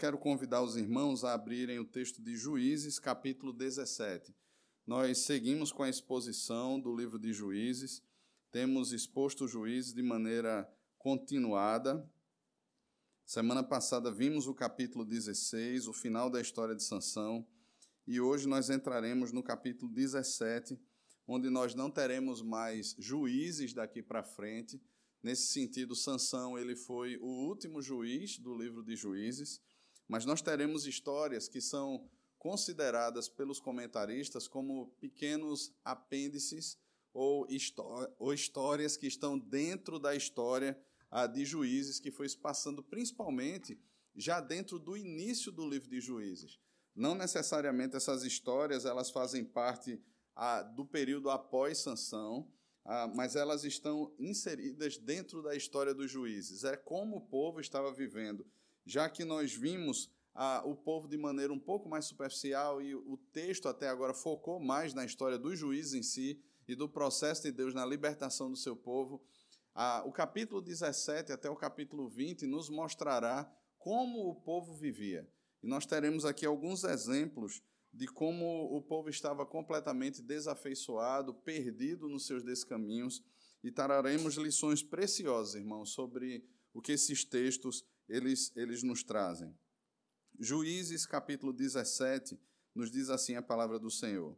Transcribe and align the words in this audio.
quero 0.00 0.16
convidar 0.16 0.62
os 0.62 0.76
irmãos 0.76 1.24
a 1.24 1.34
abrirem 1.34 1.78
o 1.78 1.84
texto 1.84 2.22
de 2.22 2.34
Juízes, 2.34 2.98
capítulo 2.98 3.52
17. 3.52 4.34
Nós 4.86 5.18
seguimos 5.18 5.72
com 5.72 5.82
a 5.82 5.90
exposição 5.90 6.80
do 6.80 6.96
livro 6.96 7.18
de 7.18 7.34
Juízes, 7.34 8.02
temos 8.50 8.92
exposto 8.92 9.46
Juízes 9.46 9.92
de 9.92 10.02
maneira 10.02 10.66
continuada. 10.96 12.10
Semana 13.26 13.62
passada 13.62 14.10
vimos 14.10 14.46
o 14.46 14.54
capítulo 14.54 15.04
16, 15.04 15.86
o 15.86 15.92
final 15.92 16.30
da 16.30 16.40
história 16.40 16.74
de 16.74 16.82
Sansão, 16.82 17.46
e 18.06 18.22
hoje 18.22 18.48
nós 18.48 18.70
entraremos 18.70 19.32
no 19.32 19.42
capítulo 19.42 19.92
17, 19.92 20.80
onde 21.28 21.50
nós 21.50 21.74
não 21.74 21.90
teremos 21.90 22.40
mais 22.40 22.96
juízes 22.98 23.74
daqui 23.74 24.02
para 24.02 24.22
frente. 24.22 24.80
Nesse 25.22 25.48
sentido, 25.48 25.94
Sansão 25.94 26.58
ele 26.58 26.74
foi 26.74 27.18
o 27.18 27.46
último 27.46 27.82
juiz 27.82 28.38
do 28.38 28.56
livro 28.56 28.82
de 28.82 28.96
Juízes, 28.96 29.60
mas 30.10 30.24
nós 30.24 30.42
teremos 30.42 30.88
histórias 30.88 31.46
que 31.46 31.60
são 31.60 32.10
consideradas 32.36 33.28
pelos 33.28 33.60
comentaristas 33.60 34.48
como 34.48 34.88
pequenos 35.00 35.72
apêndices 35.84 36.76
ou, 37.14 37.46
ou 38.18 38.34
histórias 38.34 38.96
que 38.96 39.06
estão 39.06 39.38
dentro 39.38 40.00
da 40.00 40.12
história 40.12 40.76
ah, 41.12 41.28
de 41.28 41.44
Juízes, 41.44 42.00
que 42.00 42.10
foi 42.10 42.28
se 42.28 42.36
passando 42.36 42.82
principalmente 42.82 43.80
já 44.16 44.40
dentro 44.40 44.80
do 44.80 44.96
início 44.96 45.52
do 45.52 45.68
livro 45.68 45.88
de 45.88 46.00
Juízes. 46.00 46.58
Não 46.92 47.14
necessariamente 47.14 47.94
essas 47.94 48.24
histórias 48.24 48.84
elas 48.84 49.10
fazem 49.12 49.44
parte 49.44 50.02
ah, 50.34 50.60
do 50.60 50.84
período 50.84 51.30
após 51.30 51.78
Sansão, 51.78 52.50
ah, 52.84 53.06
mas 53.14 53.36
elas 53.36 53.62
estão 53.62 54.12
inseridas 54.18 54.98
dentro 54.98 55.40
da 55.40 55.54
história 55.54 55.94
dos 55.94 56.10
juízes. 56.10 56.64
É 56.64 56.76
como 56.76 57.18
o 57.18 57.26
povo 57.28 57.60
estava 57.60 57.92
vivendo, 57.92 58.44
já 58.84 59.08
que 59.08 59.24
nós 59.24 59.52
vimos 59.52 60.10
ah, 60.34 60.62
o 60.64 60.74
povo 60.74 61.08
de 61.08 61.16
maneira 61.16 61.52
um 61.52 61.58
pouco 61.58 61.88
mais 61.88 62.04
superficial 62.04 62.80
e 62.80 62.94
o 62.94 63.16
texto 63.32 63.68
até 63.68 63.88
agora 63.88 64.14
focou 64.14 64.60
mais 64.60 64.94
na 64.94 65.04
história 65.04 65.38
dos 65.38 65.58
juízes 65.58 65.94
em 65.94 66.02
si 66.02 66.40
e 66.66 66.74
do 66.74 66.88
processo 66.88 67.42
de 67.42 67.52
Deus 67.52 67.74
na 67.74 67.84
libertação 67.84 68.50
do 68.50 68.56
seu 68.56 68.76
povo. 68.76 69.22
Ah, 69.74 70.02
o 70.06 70.12
capítulo 70.12 70.60
17 70.60 71.32
até 71.32 71.50
o 71.50 71.56
capítulo 71.56 72.08
20 72.08 72.46
nos 72.46 72.68
mostrará 72.68 73.50
como 73.78 74.28
o 74.28 74.34
povo 74.34 74.74
vivia. 74.74 75.28
E 75.62 75.66
nós 75.66 75.84
teremos 75.86 76.24
aqui 76.24 76.46
alguns 76.46 76.84
exemplos 76.84 77.62
de 77.92 78.06
como 78.06 78.76
o 78.76 78.80
povo 78.80 79.08
estava 79.08 79.44
completamente 79.44 80.22
desafeiçoado, 80.22 81.34
perdido 81.34 82.08
nos 82.08 82.26
seus 82.26 82.42
descaminhos, 82.44 83.22
e 83.62 83.70
traremos 83.70 84.36
lições 84.36 84.82
preciosas, 84.82 85.54
irmãos, 85.54 85.90
sobre 85.90 86.44
o 86.72 86.80
que 86.80 86.92
esses 86.92 87.24
textos 87.24 87.84
eles, 88.10 88.52
eles 88.56 88.82
nos 88.82 89.02
trazem. 89.04 89.56
Juízes, 90.38 91.06
capítulo 91.06 91.52
17, 91.52 92.38
nos 92.74 92.90
diz 92.90 93.08
assim 93.08 93.36
a 93.36 93.42
palavra 93.42 93.78
do 93.78 93.90
Senhor. 93.90 94.36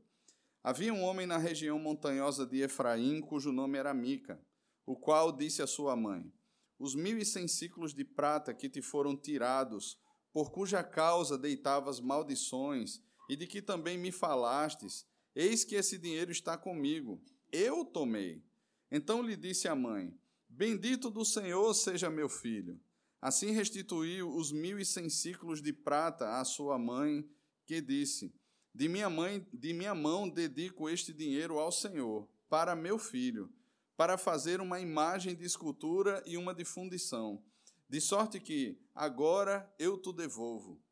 Havia 0.63 0.93
um 0.93 1.03
homem 1.03 1.27
na 1.27 1.39
região 1.39 1.79
montanhosa 1.79 2.47
de 2.47 2.61
Efraim, 2.61 3.21
cujo 3.21 3.51
nome 3.51 3.79
era 3.79 3.95
Mica, 3.95 4.41
o 4.85 4.95
qual 4.95 5.33
disse 5.33 5.63
à 5.63 5.67
sua 5.67 5.97
mãe: 5.97 6.31
Os 6.79 6.95
mil 6.95 7.19
e 7.19 7.25
cem 7.25 7.49
ciclos 7.49 7.95
de 7.95 8.05
prata 8.05 8.53
que 8.53 8.69
te 8.69 8.83
foram 8.83 9.17
tirados, 9.17 9.99
por 10.33 10.51
cuja 10.53 10.85
causa 10.85 11.39
deitavas 11.39 11.99
maldições, 11.99 13.01
e 13.29 13.37
de 13.37 13.47
que 13.47 13.63
também 13.63 13.97
me 13.97 14.13
falastes, 14.13 15.07
eis 15.35 15.65
que 15.65 15.77
esse 15.77 15.97
dinheiro 15.99 16.31
está 16.31 16.59
comigo, 16.59 17.23
eu 17.51 17.85
tomei. 17.85 18.45
Então 18.91 19.23
lhe 19.23 19.37
disse 19.37 19.67
a 19.67 19.75
mãe: 19.75 20.15
Bendito 20.49 21.11
do 21.11 21.25
Senhor 21.25 21.73
seja 21.73 22.11
meu 22.11 22.29
filho. 22.29 22.79
Assim 23.23 23.53
restituiu 23.53 24.35
os 24.35 24.51
mil 24.51 24.81
e 24.81 24.85
cem 24.85 25.09
ciclos 25.09 25.63
de 25.63 25.73
prata 25.73 26.41
à 26.41 26.45
sua 26.45 26.77
mãe, 26.77 27.25
que 27.65 27.81
disse: 27.81 28.35
De 28.75 28.89
minha 28.89 29.09
mãe, 29.09 29.47
de 29.53 29.73
minha 29.73 29.95
mão 29.95 30.29
dedico 30.29 30.91
este 30.91 31.13
dinheiro 31.13 31.61
ao 31.61 31.71
Senhor, 31.71 32.29
para 32.49 32.75
meu 32.75 32.99
filho, 32.99 33.49
para 33.97 34.19
fazer 34.19 34.61
uma 34.61 34.81
imagem 34.81 35.37
de 35.37 35.45
escultura 35.45 36.21
e 36.27 36.37
uma 36.37 36.53
de 36.53 36.65
fundição, 36.65 37.41
de 37.89 38.01
sorte 38.01 38.41
que 38.41 38.77
agora 38.93 39.73
eu 39.79 39.97
te 39.97 40.13
devolvo. 40.13 40.83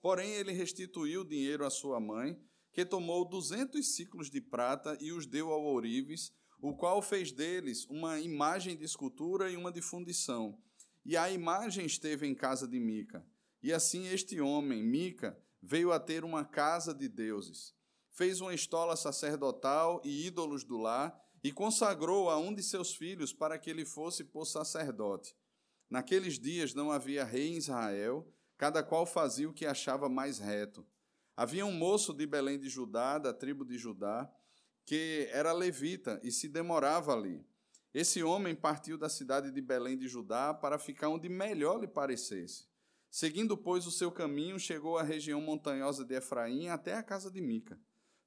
Porém, 0.00 0.34
ele 0.34 0.52
restituiu 0.52 1.22
o 1.22 1.28
dinheiro 1.28 1.66
à 1.66 1.70
sua 1.70 1.98
mãe, 1.98 2.40
que 2.72 2.84
tomou 2.84 3.28
duzentos 3.28 3.96
ciclos 3.96 4.30
de 4.30 4.40
prata 4.40 4.96
e 5.00 5.10
os 5.10 5.26
deu 5.26 5.50
ao 5.50 5.64
ourives, 5.64 6.32
o 6.60 6.76
qual 6.76 7.02
fez 7.02 7.32
deles 7.32 7.86
uma 7.86 8.20
imagem 8.20 8.76
de 8.76 8.84
escultura 8.84 9.50
e 9.50 9.56
uma 9.56 9.72
de 9.72 9.82
fundição. 9.82 10.56
E 11.08 11.16
a 11.16 11.30
imagem 11.30 11.86
esteve 11.86 12.26
em 12.26 12.34
casa 12.34 12.66
de 12.66 12.80
Mica. 12.80 13.24
E 13.62 13.72
assim 13.72 14.08
este 14.08 14.40
homem, 14.40 14.82
Mica, 14.82 15.40
veio 15.62 15.92
a 15.92 16.00
ter 16.00 16.24
uma 16.24 16.44
casa 16.44 16.92
de 16.92 17.08
deuses. 17.08 17.72
Fez 18.10 18.40
uma 18.40 18.52
estola 18.52 18.96
sacerdotal 18.96 20.02
e 20.04 20.26
ídolos 20.26 20.64
do 20.64 20.76
lar, 20.76 21.16
e 21.44 21.52
consagrou 21.52 22.28
a 22.28 22.36
um 22.36 22.52
de 22.52 22.60
seus 22.60 22.92
filhos 22.92 23.32
para 23.32 23.56
que 23.56 23.70
ele 23.70 23.84
fosse 23.84 24.24
por 24.24 24.46
sacerdote. 24.46 25.36
Naqueles 25.88 26.40
dias 26.40 26.74
não 26.74 26.90
havia 26.90 27.24
rei 27.24 27.52
em 27.52 27.56
Israel, 27.56 28.28
cada 28.58 28.82
qual 28.82 29.06
fazia 29.06 29.48
o 29.48 29.54
que 29.54 29.64
achava 29.64 30.08
mais 30.08 30.40
reto. 30.40 30.84
Havia 31.36 31.64
um 31.64 31.72
moço 31.72 32.12
de 32.12 32.26
Belém 32.26 32.58
de 32.58 32.68
Judá, 32.68 33.16
da 33.16 33.32
tribo 33.32 33.64
de 33.64 33.78
Judá, 33.78 34.28
que 34.84 35.28
era 35.30 35.52
levita 35.52 36.20
e 36.24 36.32
se 36.32 36.48
demorava 36.48 37.12
ali. 37.12 37.46
Esse 37.96 38.22
homem 38.22 38.54
partiu 38.54 38.98
da 38.98 39.08
cidade 39.08 39.50
de 39.50 39.58
Belém 39.62 39.96
de 39.96 40.06
Judá 40.06 40.52
para 40.52 40.78
ficar 40.78 41.08
onde 41.08 41.30
melhor 41.30 41.80
lhe 41.80 41.88
parecesse. 41.88 42.66
Seguindo, 43.10 43.56
pois, 43.56 43.86
o 43.86 43.90
seu 43.90 44.12
caminho, 44.12 44.58
chegou 44.58 44.98
à 44.98 45.02
região 45.02 45.40
montanhosa 45.40 46.04
de 46.04 46.14
Efraim 46.14 46.68
até 46.68 46.92
a 46.92 47.02
casa 47.02 47.30
de 47.30 47.40
Mica. 47.40 47.80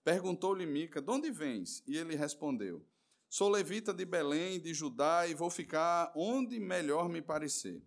Perguntou-lhe 0.03 0.65
Mica: 0.65 0.99
De 0.99 1.11
onde 1.11 1.29
vens? 1.29 1.83
E 1.85 1.95
ele 1.97 2.15
respondeu: 2.15 2.83
Sou 3.29 3.47
levita 3.47 3.93
de 3.93 4.05
Belém, 4.05 4.59
de 4.59 4.73
Judá, 4.73 5.27
e 5.27 5.35
vou 5.35 5.51
ficar 5.51 6.11
onde 6.15 6.59
melhor 6.59 7.07
me 7.07 7.21
parecer. 7.21 7.79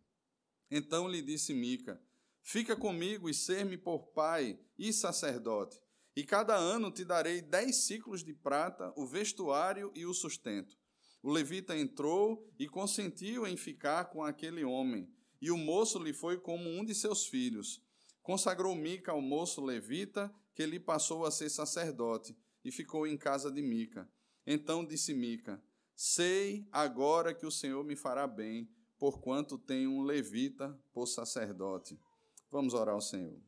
Então 0.70 1.08
lhe 1.08 1.20
disse 1.20 1.52
Mica: 1.52 2.00
Fica 2.42 2.76
comigo 2.76 3.28
e 3.28 3.34
ser-me 3.34 3.76
por 3.76 4.06
pai 4.12 4.56
e 4.78 4.92
sacerdote. 4.92 5.82
E 6.14 6.22
cada 6.22 6.54
ano 6.54 6.92
te 6.92 7.04
darei 7.04 7.42
dez 7.42 7.86
ciclos 7.86 8.22
de 8.22 8.32
prata, 8.32 8.92
o 8.94 9.04
vestuário 9.04 9.90
e 9.96 10.06
o 10.06 10.14
sustento. 10.14 10.80
O 11.22 11.30
levita 11.30 11.76
entrou 11.76 12.52
e 12.58 12.66
consentiu 12.66 13.46
em 13.46 13.56
ficar 13.56 14.06
com 14.06 14.24
aquele 14.24 14.64
homem, 14.64 15.08
e 15.40 15.50
o 15.50 15.56
moço 15.56 15.98
lhe 15.98 16.12
foi 16.12 16.38
como 16.38 16.68
um 16.68 16.84
de 16.84 16.94
seus 16.94 17.26
filhos. 17.26 17.80
Consagrou 18.22 18.74
Mica 18.74 19.12
ao 19.12 19.20
moço 19.20 19.64
levita, 19.64 20.34
que 20.54 20.66
lhe 20.66 20.80
passou 20.80 21.24
a 21.24 21.30
ser 21.30 21.48
sacerdote, 21.48 22.36
e 22.64 22.72
ficou 22.72 23.06
em 23.06 23.16
casa 23.16 23.50
de 23.52 23.62
Mica. 23.62 24.10
Então 24.46 24.84
disse 24.84 25.14
Mica: 25.14 25.62
Sei 25.94 26.66
agora 26.72 27.32
que 27.32 27.46
o 27.46 27.50
Senhor 27.50 27.84
me 27.84 27.94
fará 27.94 28.26
bem, 28.26 28.68
porquanto 28.98 29.56
tenho 29.56 29.90
um 29.90 30.02
levita 30.02 30.76
por 30.92 31.06
sacerdote. 31.06 31.98
Vamos 32.50 32.74
orar 32.74 32.94
ao 32.94 33.00
Senhor. 33.00 33.40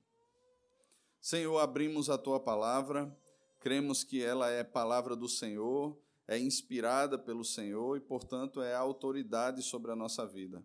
Senhor, 1.20 1.58
abrimos 1.58 2.10
a 2.10 2.18
tua 2.18 2.38
palavra, 2.38 3.16
cremos 3.60 4.04
que 4.04 4.22
ela 4.22 4.50
é 4.50 4.62
palavra 4.62 5.16
do 5.16 5.28
Senhor, 5.28 5.98
é 6.26 6.38
inspirada 6.38 7.18
pelo 7.18 7.44
Senhor 7.44 7.96
e, 7.96 8.00
portanto, 8.00 8.62
é 8.62 8.74
a 8.74 8.80
autoridade 8.80 9.62
sobre 9.62 9.92
a 9.92 9.96
nossa 9.96 10.26
vida. 10.26 10.64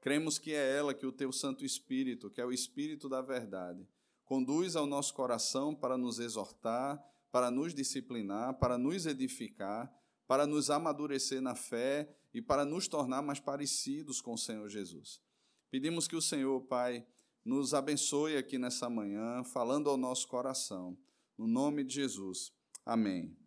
Cremos 0.00 0.38
que 0.38 0.52
é 0.52 0.76
ela 0.76 0.94
que 0.94 1.06
o 1.06 1.12
teu 1.12 1.32
Santo 1.32 1.64
Espírito, 1.64 2.30
que 2.30 2.40
é 2.40 2.44
o 2.44 2.52
Espírito 2.52 3.08
da 3.08 3.20
verdade, 3.20 3.86
conduz 4.24 4.76
ao 4.76 4.86
nosso 4.86 5.14
coração 5.14 5.74
para 5.74 5.96
nos 5.96 6.18
exortar, 6.18 7.02
para 7.30 7.50
nos 7.50 7.74
disciplinar, 7.74 8.58
para 8.58 8.76
nos 8.78 9.06
edificar, 9.06 9.92
para 10.26 10.46
nos 10.46 10.70
amadurecer 10.70 11.40
na 11.40 11.54
fé 11.54 12.08
e 12.34 12.42
para 12.42 12.64
nos 12.64 12.88
tornar 12.88 13.22
mais 13.22 13.40
parecidos 13.40 14.20
com 14.20 14.34
o 14.34 14.38
Senhor 14.38 14.68
Jesus. 14.68 15.20
Pedimos 15.70 16.08
que 16.08 16.16
o 16.16 16.22
Senhor, 16.22 16.60
Pai, 16.62 17.06
nos 17.44 17.74
abençoe 17.74 18.36
aqui 18.36 18.58
nessa 18.58 18.90
manhã, 18.90 19.44
falando 19.44 19.88
ao 19.88 19.96
nosso 19.96 20.26
coração. 20.26 20.98
No 21.38 21.46
nome 21.46 21.84
de 21.84 21.94
Jesus. 21.94 22.52
Amém. 22.84 23.45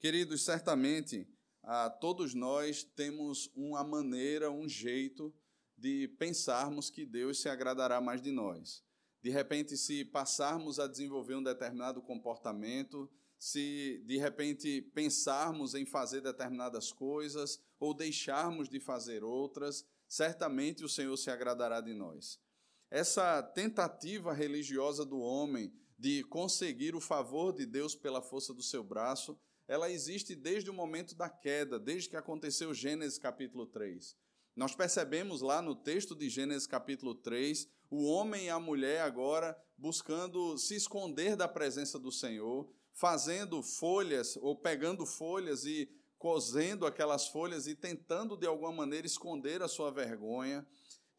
Queridos, 0.00 0.42
certamente 0.42 1.28
ah, 1.62 1.88
todos 1.88 2.34
nós 2.34 2.82
temos 2.82 3.48
uma 3.54 3.84
maneira, 3.84 4.50
um 4.50 4.68
jeito 4.68 5.32
de 5.76 6.08
pensarmos 6.18 6.90
que 6.90 7.06
Deus 7.06 7.40
se 7.40 7.48
agradará 7.48 8.00
mais 8.00 8.20
de 8.20 8.32
nós. 8.32 8.82
De 9.22 9.30
repente, 9.30 9.76
se 9.76 10.04
passarmos 10.04 10.80
a 10.80 10.88
desenvolver 10.88 11.36
um 11.36 11.42
determinado 11.42 12.02
comportamento, 12.02 13.08
se 13.38 14.02
de 14.06 14.16
repente 14.16 14.82
pensarmos 14.94 15.74
em 15.74 15.86
fazer 15.86 16.20
determinadas 16.22 16.90
coisas 16.90 17.62
ou 17.78 17.94
deixarmos 17.94 18.68
de 18.68 18.80
fazer 18.80 19.22
outras, 19.22 19.86
certamente 20.08 20.82
o 20.82 20.88
Senhor 20.88 21.16
se 21.16 21.30
agradará 21.30 21.80
de 21.80 21.94
nós 21.94 22.40
essa 22.90 23.40
tentativa 23.42 24.32
religiosa 24.32 25.04
do 25.04 25.20
homem 25.20 25.72
de 25.96 26.24
conseguir 26.24 26.94
o 26.94 27.00
favor 27.00 27.52
de 27.52 27.64
Deus 27.64 27.94
pela 27.94 28.20
força 28.20 28.52
do 28.52 28.62
seu 28.62 28.82
braço, 28.82 29.38
ela 29.70 29.88
existe 29.88 30.34
desde 30.34 30.68
o 30.68 30.74
momento 30.74 31.14
da 31.14 31.28
queda, 31.28 31.78
desde 31.78 32.08
que 32.08 32.16
aconteceu 32.16 32.74
Gênesis 32.74 33.20
capítulo 33.20 33.64
3. 33.66 34.16
Nós 34.56 34.74
percebemos 34.74 35.42
lá 35.42 35.62
no 35.62 35.76
texto 35.76 36.12
de 36.12 36.28
Gênesis 36.28 36.66
capítulo 36.66 37.14
3 37.14 37.68
o 37.88 38.02
homem 38.02 38.46
e 38.46 38.50
a 38.50 38.58
mulher 38.58 39.02
agora 39.02 39.56
buscando 39.78 40.58
se 40.58 40.74
esconder 40.74 41.36
da 41.36 41.46
presença 41.46 42.00
do 42.00 42.10
Senhor, 42.10 42.68
fazendo 42.92 43.62
folhas 43.62 44.36
ou 44.38 44.56
pegando 44.56 45.06
folhas 45.06 45.64
e 45.64 45.88
cozendo 46.18 46.84
aquelas 46.84 47.28
folhas 47.28 47.68
e 47.68 47.76
tentando 47.76 48.36
de 48.36 48.48
alguma 48.48 48.72
maneira 48.72 49.06
esconder 49.06 49.62
a 49.62 49.68
sua 49.68 49.92
vergonha, 49.92 50.66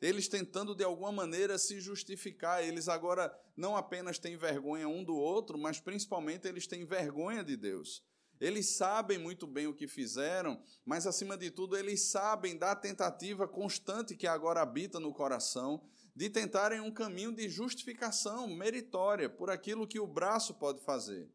eles 0.01 0.27
tentando 0.27 0.75
de 0.75 0.83
alguma 0.83 1.13
maneira 1.13 1.57
se 1.57 1.80
justificar. 1.80 2.62
Eles 2.62 2.89
agora 2.89 3.33
não 3.56 3.77
apenas 3.77 4.19
têm 4.19 4.36
vergonha 4.36 4.89
um 4.89 5.06
do 5.06 5.15
outro, 5.15 5.57
mas 5.57 5.80
principalmente 5.80 6.50
eles 6.50 6.68
têm 6.68 6.83
vergonha 6.83 7.45
de 7.45 7.56
Deus. 7.56 8.04
Eles 8.41 8.75
sabem 8.75 9.19
muito 9.19 9.45
bem 9.45 9.67
o 9.67 9.73
que 9.73 9.88
fizeram, 9.88 10.59
mas 10.83 11.05
acima 11.05 11.38
de 11.38 11.51
tudo, 11.51 11.77
eles 11.77 12.09
sabem 12.09 12.57
da 12.57 12.75
tentativa 12.75 13.47
constante 13.47 14.17
que 14.17 14.25
agora 14.25 14.63
habita 14.63 14.99
no 14.99 15.13
coração 15.13 15.88
de 16.15 16.27
tentarem 16.27 16.81
um 16.81 16.91
caminho 16.91 17.31
de 17.31 17.47
justificação 17.47 18.47
meritória 18.47 19.29
por 19.29 19.51
aquilo 19.51 19.88
que 19.88 19.99
o 19.99 20.07
braço 20.07 20.55
pode 20.55 20.83
fazer. 20.83 21.29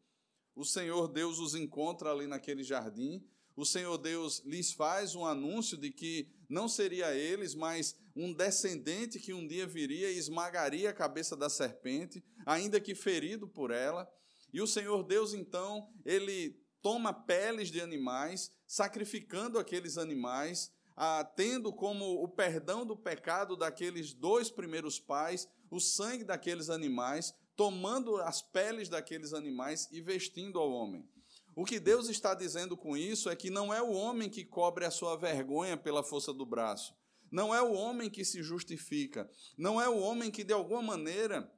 O 0.53 0.65
Senhor 0.65 1.07
Deus 1.07 1.39
os 1.39 1.55
encontra 1.55 2.11
ali 2.11 2.27
naquele 2.27 2.61
jardim, 2.61 3.25
o 3.55 3.65
Senhor 3.65 3.97
Deus 3.97 4.43
lhes 4.45 4.73
faz 4.73 5.15
um 5.15 5.25
anúncio 5.25 5.77
de 5.77 5.89
que 5.89 6.29
não 6.49 6.67
seria 6.67 7.15
eles, 7.15 7.55
mas 7.55 7.97
um 8.15 8.33
descendente 8.33 9.17
que 9.17 9.33
um 9.33 9.47
dia 9.47 9.65
viria 9.65 10.11
e 10.11 10.17
esmagaria 10.17 10.89
a 10.89 10.93
cabeça 10.93 11.37
da 11.37 11.49
serpente, 11.49 12.21
ainda 12.45 12.81
que 12.81 12.93
ferido 12.93 13.47
por 13.47 13.71
ela. 13.71 14.07
E 14.53 14.61
o 14.61 14.67
Senhor 14.67 15.03
Deus, 15.03 15.33
então, 15.33 15.89
ele 16.05 16.66
toma 16.81 17.13
peles 17.13 17.69
de 17.69 17.81
animais, 17.81 18.51
sacrificando 18.65 19.59
aqueles 19.59 19.97
animais, 19.97 20.71
ah, 20.95 21.23
tendo 21.23 21.71
como 21.71 22.23
o 22.23 22.27
perdão 22.27 22.85
do 22.85 22.95
pecado 22.95 23.55
daqueles 23.55 24.13
dois 24.13 24.49
primeiros 24.49 24.99
pais, 24.99 25.47
o 25.69 25.79
sangue 25.79 26.23
daqueles 26.23 26.69
animais, 26.69 27.33
tomando 27.55 28.17
as 28.17 28.41
peles 28.41 28.89
daqueles 28.89 29.33
animais 29.33 29.87
e 29.91 30.01
vestindo 30.01 30.59
ao 30.59 30.71
homem. 30.71 31.07
O 31.55 31.65
que 31.65 31.79
Deus 31.79 32.07
está 32.07 32.35
dizendo 32.35 32.77
com 32.77 32.95
isso 32.95 33.29
é 33.29 33.35
que 33.35 33.49
não 33.49 33.73
é 33.73 33.81
o 33.81 33.91
homem 33.91 34.29
que 34.29 34.45
cobre 34.45 34.85
a 34.85 34.91
sua 34.91 35.15
vergonha 35.15 35.75
pela 35.75 36.03
força 36.03 36.31
do 36.31 36.45
braço, 36.45 36.95
não 37.31 37.53
é 37.53 37.61
o 37.61 37.73
homem 37.73 38.09
que 38.09 38.23
se 38.23 38.43
justifica, 38.43 39.29
não 39.57 39.81
é 39.81 39.89
o 39.89 39.97
homem 39.97 40.29
que 40.29 40.43
de 40.43 40.53
alguma 40.53 40.81
maneira 40.81 41.51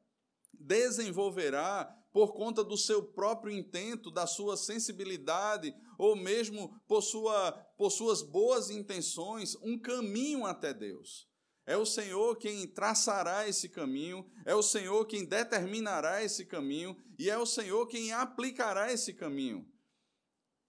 desenvolverá 0.53 1.98
por 2.11 2.33
conta 2.33 2.63
do 2.63 2.77
seu 2.77 3.03
próprio 3.03 3.53
intento, 3.53 4.09
da 4.09 4.25
sua 4.25 4.57
sensibilidade, 4.57 5.73
ou 5.97 6.15
mesmo 6.15 6.73
por, 6.87 7.01
sua, 7.01 7.51
por 7.77 7.91
suas 7.91 8.21
boas 8.21 8.69
intenções, 8.69 9.55
um 9.61 9.77
caminho 9.77 10.45
até 10.45 10.73
Deus. 10.73 11.27
É 11.65 11.77
o 11.77 11.85
Senhor 11.85 12.35
quem 12.37 12.65
traçará 12.65 13.47
esse 13.47 13.69
caminho, 13.69 14.25
é 14.43 14.55
o 14.55 14.63
Senhor 14.63 15.05
quem 15.05 15.23
determinará 15.23 16.23
esse 16.23 16.45
caminho 16.45 16.97
e 17.17 17.29
é 17.29 17.37
o 17.37 17.45
Senhor 17.45 17.85
quem 17.85 18.11
aplicará 18.11 18.91
esse 18.91 19.13
caminho. 19.13 19.67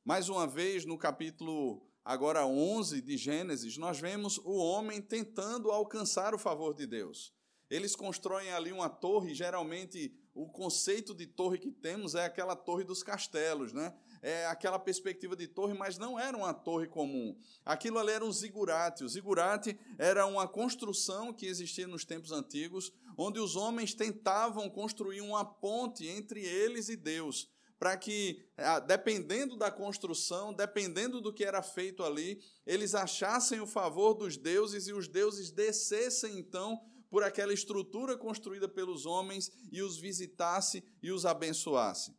Mais 0.04 0.28
uma 0.28 0.46
vez, 0.46 0.84
no 0.84 0.98
capítulo 0.98 1.86
agora 2.04 2.46
11 2.46 3.00
de 3.00 3.16
Gênesis, 3.16 3.78
nós 3.78 3.98
vemos 3.98 4.38
o 4.38 4.56
homem 4.56 5.00
tentando 5.00 5.70
alcançar 5.70 6.34
o 6.34 6.38
favor 6.38 6.74
de 6.74 6.86
Deus. 6.86 7.32
Eles 7.70 7.94
constroem 7.94 8.50
ali 8.50 8.72
uma 8.72 8.90
torre, 8.90 9.32
geralmente 9.32 10.12
o 10.40 10.48
conceito 10.48 11.14
de 11.14 11.26
torre 11.26 11.58
que 11.58 11.70
temos 11.70 12.14
é 12.14 12.24
aquela 12.24 12.56
torre 12.56 12.82
dos 12.82 13.02
castelos, 13.02 13.74
né? 13.74 13.92
É 14.22 14.46
aquela 14.46 14.78
perspectiva 14.78 15.36
de 15.36 15.46
torre, 15.46 15.74
mas 15.74 15.98
não 15.98 16.18
era 16.18 16.34
uma 16.34 16.54
torre 16.54 16.86
comum. 16.86 17.36
Aquilo 17.62 17.98
ali 17.98 18.12
era 18.12 18.24
um 18.24 18.32
zigurate. 18.32 19.04
O 19.04 19.08
zigurate 19.08 19.78
era 19.98 20.24
uma 20.24 20.48
construção 20.48 21.30
que 21.30 21.44
existia 21.44 21.86
nos 21.86 22.06
tempos 22.06 22.32
antigos, 22.32 22.90
onde 23.18 23.38
os 23.38 23.54
homens 23.54 23.92
tentavam 23.92 24.70
construir 24.70 25.20
uma 25.20 25.44
ponte 25.44 26.08
entre 26.08 26.42
eles 26.42 26.88
e 26.88 26.96
Deus, 26.96 27.50
para 27.78 27.94
que, 27.98 28.42
ah, 28.56 28.80
dependendo 28.80 29.58
da 29.58 29.70
construção, 29.70 30.54
dependendo 30.54 31.20
do 31.20 31.34
que 31.34 31.44
era 31.44 31.62
feito 31.62 32.02
ali, 32.02 32.42
eles 32.66 32.94
achassem 32.94 33.60
o 33.60 33.66
favor 33.66 34.14
dos 34.14 34.38
deuses 34.38 34.86
e 34.86 34.92
os 34.94 35.06
deuses 35.06 35.50
descessem 35.50 36.38
então 36.38 36.80
por 37.10 37.24
aquela 37.24 37.52
estrutura 37.52 38.16
construída 38.16 38.68
pelos 38.68 39.04
homens 39.04 39.50
e 39.70 39.82
os 39.82 39.98
visitasse 39.98 40.82
e 41.02 41.10
os 41.10 41.26
abençoasse. 41.26 42.16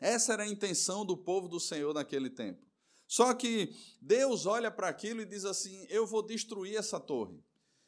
Essa 0.00 0.32
era 0.32 0.44
a 0.44 0.48
intenção 0.48 1.04
do 1.04 1.16
povo 1.16 1.48
do 1.48 1.60
Senhor 1.60 1.92
naquele 1.92 2.30
tempo. 2.30 2.64
Só 3.06 3.34
que 3.34 3.74
Deus 4.00 4.46
olha 4.46 4.70
para 4.70 4.88
aquilo 4.88 5.20
e 5.20 5.26
diz 5.26 5.44
assim: 5.44 5.86
Eu 5.90 6.06
vou 6.06 6.22
destruir 6.22 6.76
essa 6.76 6.98
torre. 6.98 7.44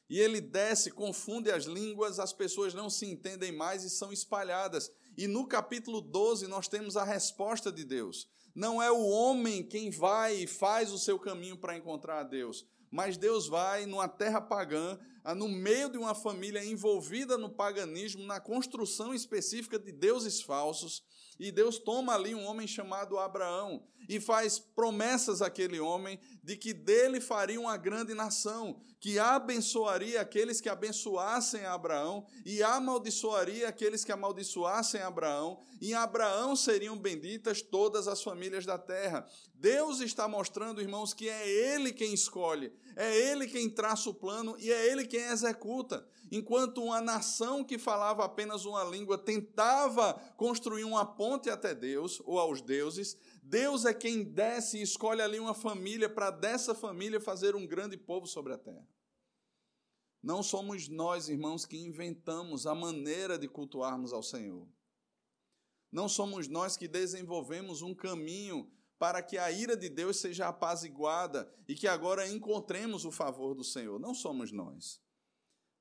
E 0.08 0.20
ele 0.20 0.40
desce, 0.40 0.90
confunde 0.90 1.50
as 1.50 1.64
línguas, 1.64 2.18
as 2.18 2.32
pessoas 2.32 2.74
não 2.74 2.90
se 2.90 3.06
entendem 3.06 3.50
mais 3.50 3.84
e 3.84 3.90
são 3.90 4.12
espalhadas. 4.12 4.90
E 5.16 5.26
no 5.26 5.46
capítulo 5.46 6.00
12 6.00 6.46
nós 6.46 6.68
temos 6.68 6.96
a 6.96 7.04
resposta 7.04 7.72
de 7.72 7.84
Deus. 7.84 8.28
Não 8.54 8.82
é 8.82 8.92
o 8.92 9.06
homem 9.08 9.66
quem 9.66 9.90
vai 9.90 10.36
e 10.36 10.46
faz 10.46 10.92
o 10.92 10.98
seu 10.98 11.18
caminho 11.18 11.56
para 11.56 11.76
encontrar 11.76 12.20
a 12.20 12.24
Deus, 12.24 12.64
mas 12.90 13.16
Deus 13.16 13.48
vai 13.48 13.86
numa 13.86 14.08
terra 14.08 14.40
pagã, 14.40 14.98
no 15.32 15.48
meio 15.48 15.88
de 15.88 15.96
uma 15.96 16.14
família 16.14 16.64
envolvida 16.64 17.38
no 17.38 17.48
paganismo, 17.48 18.24
na 18.24 18.40
construção 18.40 19.14
específica 19.14 19.78
de 19.78 19.92
deuses 19.92 20.42
falsos, 20.42 21.04
e 21.38 21.50
Deus 21.50 21.78
toma 21.78 22.14
ali 22.14 22.34
um 22.34 22.44
homem 22.44 22.66
chamado 22.66 23.18
Abraão 23.18 23.84
e 24.08 24.20
faz 24.20 24.58
promessas 24.58 25.40
àquele 25.40 25.80
homem 25.80 26.18
de 26.42 26.56
que 26.56 26.72
dele 26.72 27.20
faria 27.20 27.60
uma 27.60 27.76
grande 27.76 28.14
nação, 28.14 28.78
que 29.00 29.18
abençoaria 29.18 30.20
aqueles 30.20 30.60
que 30.60 30.68
abençoassem 30.68 31.64
Abraão 31.64 32.26
e 32.44 32.62
amaldiçoaria 32.62 33.68
aqueles 33.68 34.04
que 34.04 34.12
amaldiçoassem 34.12 35.00
Abraão, 35.00 35.58
e 35.80 35.90
em 35.90 35.94
Abraão 35.94 36.54
seriam 36.54 36.96
benditas 36.96 37.62
todas 37.62 38.08
as 38.08 38.22
famílias 38.22 38.66
da 38.66 38.78
terra. 38.78 39.26
Deus 39.54 40.00
está 40.00 40.28
mostrando, 40.28 40.80
irmãos, 40.80 41.14
que 41.14 41.28
é 41.28 41.48
Ele 41.48 41.92
quem 41.92 42.12
escolhe, 42.12 42.72
é 42.96 43.16
Ele 43.16 43.46
quem 43.46 43.70
traça 43.70 44.10
o 44.10 44.14
plano 44.14 44.56
e 44.58 44.70
é 44.70 44.86
Ele 44.90 45.06
quem 45.06 45.20
executa. 45.20 46.06
Enquanto 46.30 46.82
uma 46.82 47.00
nação 47.00 47.62
que 47.62 47.78
falava 47.78 48.24
apenas 48.24 48.64
uma 48.64 48.82
língua 48.84 49.18
tentava 49.18 50.14
construir 50.36 50.84
uma 50.84 51.04
ponte 51.04 51.50
até 51.50 51.74
Deus 51.74 52.20
ou 52.24 52.38
aos 52.38 52.60
deuses, 52.60 53.16
Deus 53.42 53.84
é 53.84 53.92
quem 53.92 54.24
desce 54.24 54.78
e 54.78 54.82
escolhe 54.82 55.20
ali 55.20 55.38
uma 55.38 55.54
família 55.54 56.08
para 56.08 56.30
dessa 56.30 56.74
família 56.74 57.20
fazer 57.20 57.54
um 57.54 57.66
grande 57.66 57.96
povo 57.96 58.26
sobre 58.26 58.52
a 58.52 58.58
terra. 58.58 58.88
Não 60.22 60.42
somos 60.42 60.88
nós, 60.88 61.28
irmãos, 61.28 61.66
que 61.66 61.76
inventamos 61.76 62.66
a 62.66 62.74
maneira 62.74 63.38
de 63.38 63.46
cultuarmos 63.46 64.10
ao 64.10 64.22
Senhor. 64.22 64.66
Não 65.92 66.08
somos 66.08 66.48
nós 66.48 66.76
que 66.76 66.88
desenvolvemos 66.88 67.82
um 67.82 67.94
caminho 67.94 68.68
para 68.98 69.22
que 69.22 69.36
a 69.36 69.52
ira 69.52 69.76
de 69.76 69.90
Deus 69.90 70.16
seja 70.16 70.48
apaziguada 70.48 71.52
e 71.68 71.74
que 71.74 71.86
agora 71.86 72.26
encontremos 72.26 73.04
o 73.04 73.10
favor 73.10 73.54
do 73.54 73.62
Senhor. 73.62 74.00
Não 74.00 74.14
somos 74.14 74.50
nós. 74.50 75.03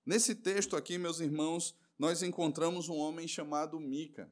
Nesse 0.06 0.36
texto 0.36 0.76
aqui, 0.76 0.98
meus 0.98 1.22
irmãos, 1.22 1.74
nós 1.98 2.22
encontramos 2.22 2.90
um 2.90 2.98
homem 2.98 3.26
chamado 3.26 3.80
Mica. 3.80 4.30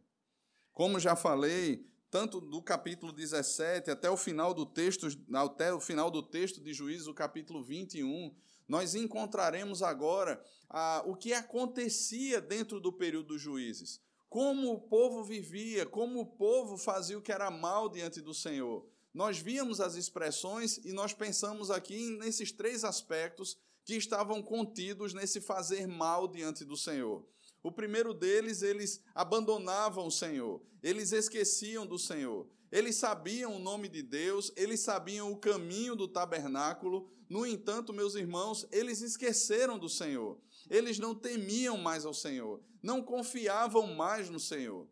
Como 0.73 0.99
já 0.99 1.15
falei, 1.15 1.87
tanto 2.09 2.41
do 2.41 2.61
capítulo 2.61 3.13
17 3.13 3.89
até 3.89 4.09
o 4.09 4.17
final 4.17 4.53
do 4.53 4.65
texto, 4.65 5.07
até 5.33 5.73
o 5.73 5.79
final 5.79 6.11
do 6.11 6.21
texto 6.21 6.59
de 6.59 6.73
Juízes, 6.73 7.07
o 7.07 7.13
capítulo 7.13 7.63
21, 7.63 8.35
nós 8.67 8.95
encontraremos 8.95 9.81
agora 9.81 10.43
ah, 10.69 11.03
o 11.05 11.15
que 11.15 11.31
acontecia 11.33 12.41
dentro 12.41 12.81
do 12.81 12.91
período 12.91 13.27
dos 13.27 13.41
juízes. 13.41 14.01
Como 14.27 14.73
o 14.73 14.79
povo 14.79 15.23
vivia, 15.23 15.85
como 15.85 16.19
o 16.19 16.25
povo 16.25 16.77
fazia 16.77 17.17
o 17.17 17.21
que 17.21 17.31
era 17.31 17.49
mal 17.49 17.87
diante 17.87 18.19
do 18.19 18.33
Senhor. 18.33 18.85
Nós 19.13 19.37
víamos 19.39 19.79
as 19.79 19.95
expressões 19.95 20.77
e 20.83 20.91
nós 20.91 21.13
pensamos 21.13 21.71
aqui 21.71 22.17
nesses 22.17 22.51
três 22.51 22.83
aspectos 22.83 23.57
que 23.83 23.95
estavam 23.95 24.41
contidos 24.41 25.13
nesse 25.13 25.41
fazer 25.41 25.87
mal 25.87 26.27
diante 26.27 26.63
do 26.63 26.77
Senhor. 26.77 27.25
O 27.63 27.71
primeiro 27.71 28.13
deles, 28.13 28.61
eles 28.61 29.03
abandonavam 29.13 30.07
o 30.07 30.11
Senhor, 30.11 30.61
eles 30.81 31.11
esqueciam 31.11 31.85
do 31.85 31.99
Senhor. 31.99 32.47
Eles 32.71 32.95
sabiam 32.95 33.55
o 33.55 33.59
nome 33.59 33.89
de 33.89 34.01
Deus, 34.01 34.51
eles 34.55 34.79
sabiam 34.79 35.29
o 35.29 35.37
caminho 35.37 35.93
do 35.93 36.07
tabernáculo, 36.07 37.11
no 37.29 37.45
entanto, 37.45 37.93
meus 37.93 38.15
irmãos, 38.15 38.65
eles 38.71 39.01
esqueceram 39.01 39.77
do 39.77 39.89
Senhor. 39.89 40.39
Eles 40.69 40.97
não 40.97 41.13
temiam 41.13 41.77
mais 41.77 42.05
ao 42.05 42.13
Senhor, 42.13 42.61
não 42.81 43.01
confiavam 43.01 43.93
mais 43.93 44.29
no 44.29 44.39
Senhor. 44.39 44.87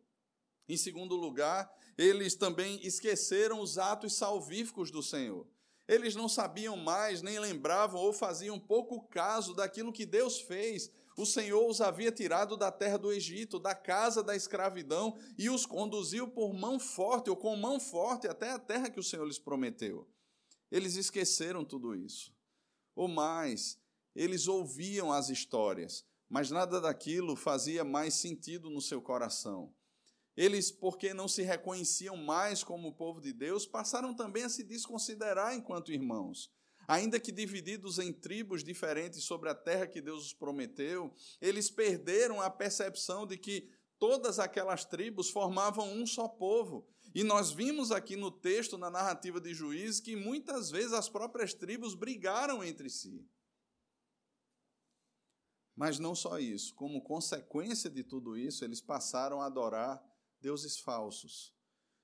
Em 0.67 0.77
segundo 0.77 1.15
lugar, 1.15 1.69
eles 1.98 2.36
também 2.36 2.79
esqueceram 2.86 3.60
os 3.60 3.77
atos 3.77 4.13
salvíficos 4.13 4.91
do 4.91 5.01
Senhor. 5.01 5.48
Eles 5.89 6.15
não 6.15 6.29
sabiam 6.29 6.77
mais, 6.77 7.22
nem 7.22 7.38
lembravam 7.38 8.00
ou 8.00 8.13
faziam 8.13 8.58
pouco 8.58 9.01
caso 9.10 9.53
daquilo 9.53 9.91
que 9.91 10.05
Deus 10.05 10.39
fez 10.39 10.89
o 11.19 11.25
Senhor 11.25 11.67
os 11.67 11.81
havia 11.81 12.13
tirado 12.13 12.55
da 12.55 12.72
terra 12.72 12.98
do 12.98 13.12
Egito, 13.12 13.60
da 13.60 13.75
casa 13.75 14.24
da 14.24 14.38
escravidão, 14.38 15.17
e 15.38 15.50
os 15.50 15.65
conduziu 15.65 16.29
por 16.29 16.53
mão 16.53 16.79
forte, 16.79 17.29
ou 17.29 17.36
com 17.36 17.58
mão 17.58 17.77
forte, 17.77 18.25
até 18.25 18.51
a 18.51 18.58
terra 18.58 18.89
que 18.89 19.01
o 19.01 19.03
Senhor 19.03 19.25
lhes 19.25 19.38
prometeu. 19.38 20.08
Eles 20.72 20.96
esqueceram 20.96 21.65
tudo 21.65 21.93
isso. 21.93 22.34
Ou 22.96 23.10
mais, 23.10 23.77
eles 24.15 24.48
ouviam 24.48 25.12
as 25.12 25.29
histórias, 25.29 26.05
mas 26.29 26.51
nada 26.51 26.79
daquilo 26.79 27.36
fazia 27.36 27.84
mais 27.84 28.13
sentido 28.13 28.69
no 28.69 28.81
seu 28.81 29.01
coração. 29.01 29.74
Eles, 30.39 30.72
porque 30.72 31.13
não 31.13 31.27
se 31.27 31.41
reconheciam 31.41 32.15
mais 32.15 32.63
como 32.63 32.96
povo 32.96 33.19
de 33.19 33.34
Deus, 33.34 33.65
passaram 33.65 34.15
também 34.15 34.43
a 34.43 34.50
se 34.50 34.63
desconsiderar 34.63 35.53
enquanto 35.53 35.91
irmãos. 35.91 36.50
Ainda 36.88 37.19
que 37.19 37.29
divididos 37.29 38.00
em 38.00 38.13
tribos 38.13 38.63
diferentes 38.63 39.25
sobre 39.25 39.50
a 39.50 39.53
terra 39.53 39.86
que 39.86 40.00
Deus 40.00 40.27
os 40.27 40.34
prometeu, 40.34 41.13
eles 41.41 41.69
perderam 41.69 42.39
a 42.39 42.50
percepção 42.50 43.27
de 43.27 43.38
que 43.38 43.69
todas 44.00 44.39
aquelas 44.39 44.86
tribos 44.86 45.29
formavam 45.29 45.91
um 45.91 46.08
só 46.08 46.25
povo. 46.25 46.88
E 47.13 47.22
nós 47.22 47.51
vimos 47.51 47.91
aqui 47.91 48.15
no 48.15 48.31
texto, 48.31 48.77
na 48.77 48.89
narrativa 48.89 49.41
de 49.41 49.53
Juízes, 49.53 50.00
que 50.00 50.15
muitas 50.15 50.72
vezes 50.72 50.93
as 50.93 51.10
próprias 51.10 51.53
tribos 51.53 51.96
brigaram 51.96 52.63
entre 52.63 52.89
si. 52.89 53.27
Mas 55.75 56.00
não 56.00 56.15
só 56.15 56.39
isso, 56.39 56.74
como 56.75 57.01
consequência 57.01 57.89
de 57.89 58.05
tudo 58.05 58.38
isso, 58.38 58.63
eles 58.63 58.79
passaram 58.79 59.41
a 59.41 59.46
adorar 59.46 60.01
deuses 60.41 60.79
falsos. 60.79 61.53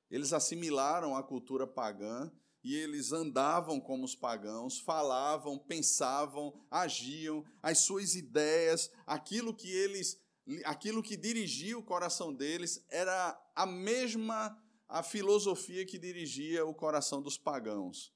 Eles 0.09 0.33
assimilaram 0.33 1.15
a 1.15 1.23
cultura 1.23 1.65
pagã 1.65 2.31
e 2.63 2.75
eles 2.75 3.11
andavam 3.11 3.79
como 3.79 4.05
os 4.05 4.15
pagãos, 4.15 4.79
falavam, 4.79 5.57
pensavam, 5.57 6.53
agiam, 6.69 7.43
as 7.61 7.79
suas 7.79 8.15
ideias, 8.15 8.91
aquilo 9.05 9.53
que 9.53 9.69
eles, 9.69 10.19
aquilo 10.63 11.03
que 11.03 11.15
dirigia 11.15 11.77
o 11.77 11.83
coração 11.83 12.33
deles 12.33 12.83
era 12.89 13.39
a 13.55 13.65
mesma 13.65 14.57
a 14.87 15.01
filosofia 15.01 15.83
que 15.83 15.97
dirigia 15.97 16.65
o 16.65 16.73
coração 16.73 17.21
dos 17.21 17.37
pagãos. 17.37 18.13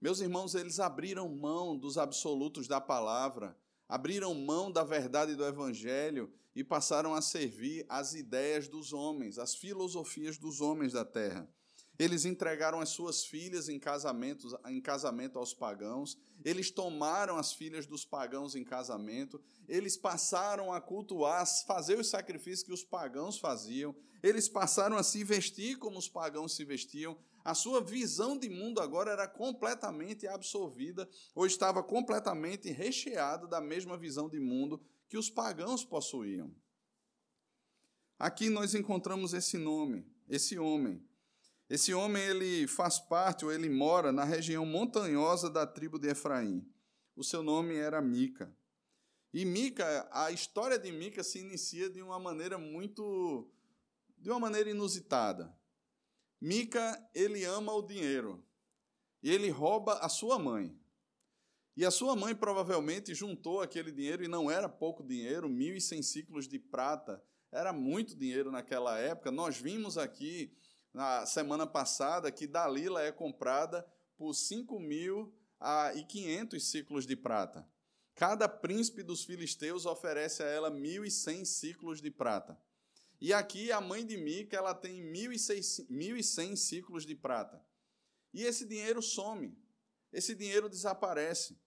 Meus 0.00 0.20
irmãos, 0.20 0.54
eles 0.54 0.80
abriram 0.80 1.28
mão 1.28 1.76
dos 1.76 1.98
absolutos 1.98 2.66
da 2.66 2.80
palavra 2.80 3.56
abriram 3.88 4.34
mão 4.34 4.70
da 4.70 4.82
verdade 4.82 5.34
do 5.34 5.44
Evangelho 5.44 6.32
e 6.54 6.62
passaram 6.62 7.14
a 7.14 7.20
servir 7.20 7.84
as 7.88 8.14
ideias 8.14 8.68
dos 8.68 8.92
homens, 8.92 9.38
as 9.38 9.54
filosofias 9.54 10.38
dos 10.38 10.60
homens 10.60 10.92
da 10.92 11.04
terra. 11.04 11.48
Eles 11.96 12.24
entregaram 12.24 12.80
as 12.80 12.88
suas 12.88 13.24
filhas 13.24 13.68
em, 13.68 13.78
casamento, 13.78 14.48
em 14.66 14.80
casamento 14.80 15.38
aos 15.38 15.54
pagãos, 15.54 16.18
eles 16.44 16.70
tomaram 16.70 17.36
as 17.36 17.52
filhas 17.52 17.86
dos 17.86 18.04
pagãos 18.04 18.56
em 18.56 18.64
casamento, 18.64 19.40
eles 19.68 19.96
passaram 19.96 20.72
a 20.72 20.80
cultuar, 20.80 21.46
fazer 21.66 21.98
os 21.98 22.10
sacrifícios 22.10 22.64
que 22.64 22.72
os 22.72 22.82
pagãos 22.82 23.38
faziam, 23.38 23.94
eles 24.24 24.48
passaram 24.48 24.96
a 24.96 25.04
se 25.04 25.22
vestir 25.22 25.78
como 25.78 25.96
os 25.96 26.08
pagãos 26.08 26.56
se 26.56 26.64
vestiam, 26.64 27.16
a 27.44 27.54
sua 27.54 27.80
visão 27.80 28.36
de 28.36 28.48
mundo 28.48 28.80
agora 28.80 29.12
era 29.12 29.28
completamente 29.28 30.26
absorvida 30.26 31.08
ou 31.34 31.46
estava 31.46 31.82
completamente 31.82 32.70
recheada 32.70 33.46
da 33.46 33.60
mesma 33.60 33.96
visão 33.96 34.28
de 34.28 34.40
mundo 34.40 34.80
que 35.14 35.18
os 35.18 35.30
pagãos 35.30 35.84
possuíam. 35.84 36.52
Aqui 38.18 38.50
nós 38.50 38.74
encontramos 38.74 39.32
esse 39.32 39.56
nome, 39.56 40.04
esse 40.28 40.58
homem. 40.58 41.08
Esse 41.70 41.94
homem 41.94 42.20
ele 42.20 42.66
faz 42.66 42.98
parte 42.98 43.44
ou 43.44 43.52
ele 43.52 43.70
mora 43.70 44.10
na 44.10 44.24
região 44.24 44.66
montanhosa 44.66 45.48
da 45.48 45.64
tribo 45.64 46.00
de 46.00 46.08
Efraim. 46.08 46.68
O 47.14 47.22
seu 47.22 47.44
nome 47.44 47.76
era 47.76 48.02
Mica. 48.02 48.52
E 49.32 49.44
Mica, 49.44 50.08
a 50.10 50.32
história 50.32 50.80
de 50.80 50.90
Mica 50.90 51.22
se 51.22 51.38
inicia 51.38 51.88
de 51.88 52.02
uma 52.02 52.18
maneira 52.18 52.58
muito 52.58 53.48
de 54.18 54.30
uma 54.30 54.40
maneira 54.40 54.68
inusitada. 54.68 55.56
Mica, 56.40 57.08
ele 57.14 57.44
ama 57.44 57.72
o 57.72 57.86
dinheiro. 57.86 58.44
E 59.22 59.30
ele 59.30 59.48
rouba 59.48 59.92
a 59.98 60.08
sua 60.08 60.40
mãe. 60.40 60.76
E 61.76 61.84
a 61.84 61.90
sua 61.90 62.14
mãe 62.14 62.36
provavelmente 62.36 63.12
juntou 63.14 63.60
aquele 63.60 63.90
dinheiro, 63.90 64.22
e 64.24 64.28
não 64.28 64.48
era 64.50 64.68
pouco 64.68 65.02
dinheiro, 65.02 65.48
1.100 65.48 66.02
ciclos 66.02 66.46
de 66.46 66.58
prata. 66.58 67.24
Era 67.50 67.72
muito 67.72 68.14
dinheiro 68.16 68.52
naquela 68.52 68.96
época. 68.98 69.32
Nós 69.32 69.56
vimos 69.56 69.98
aqui, 69.98 70.56
na 70.92 71.26
semana 71.26 71.66
passada, 71.66 72.30
que 72.30 72.46
Dalila 72.46 73.02
é 73.02 73.10
comprada 73.10 73.84
por 74.16 74.30
5.500 74.30 76.60
ciclos 76.60 77.04
de 77.06 77.16
prata. 77.16 77.68
Cada 78.14 78.48
príncipe 78.48 79.02
dos 79.02 79.24
filisteus 79.24 79.86
oferece 79.86 80.44
a 80.44 80.46
ela 80.46 80.70
1.100 80.70 81.44
ciclos 81.44 82.00
de 82.00 82.12
prata. 82.12 82.56
E 83.20 83.32
aqui 83.32 83.72
a 83.72 83.80
mãe 83.80 84.06
de 84.06 84.16
Mica 84.16 84.56
ela 84.56 84.74
tem 84.74 85.02
1.100 85.02 86.56
ciclos 86.56 87.04
de 87.04 87.16
prata. 87.16 87.60
E 88.32 88.44
esse 88.44 88.64
dinheiro 88.64 89.02
some, 89.02 89.58
esse 90.12 90.32
dinheiro 90.34 90.68
desaparece. 90.68 91.58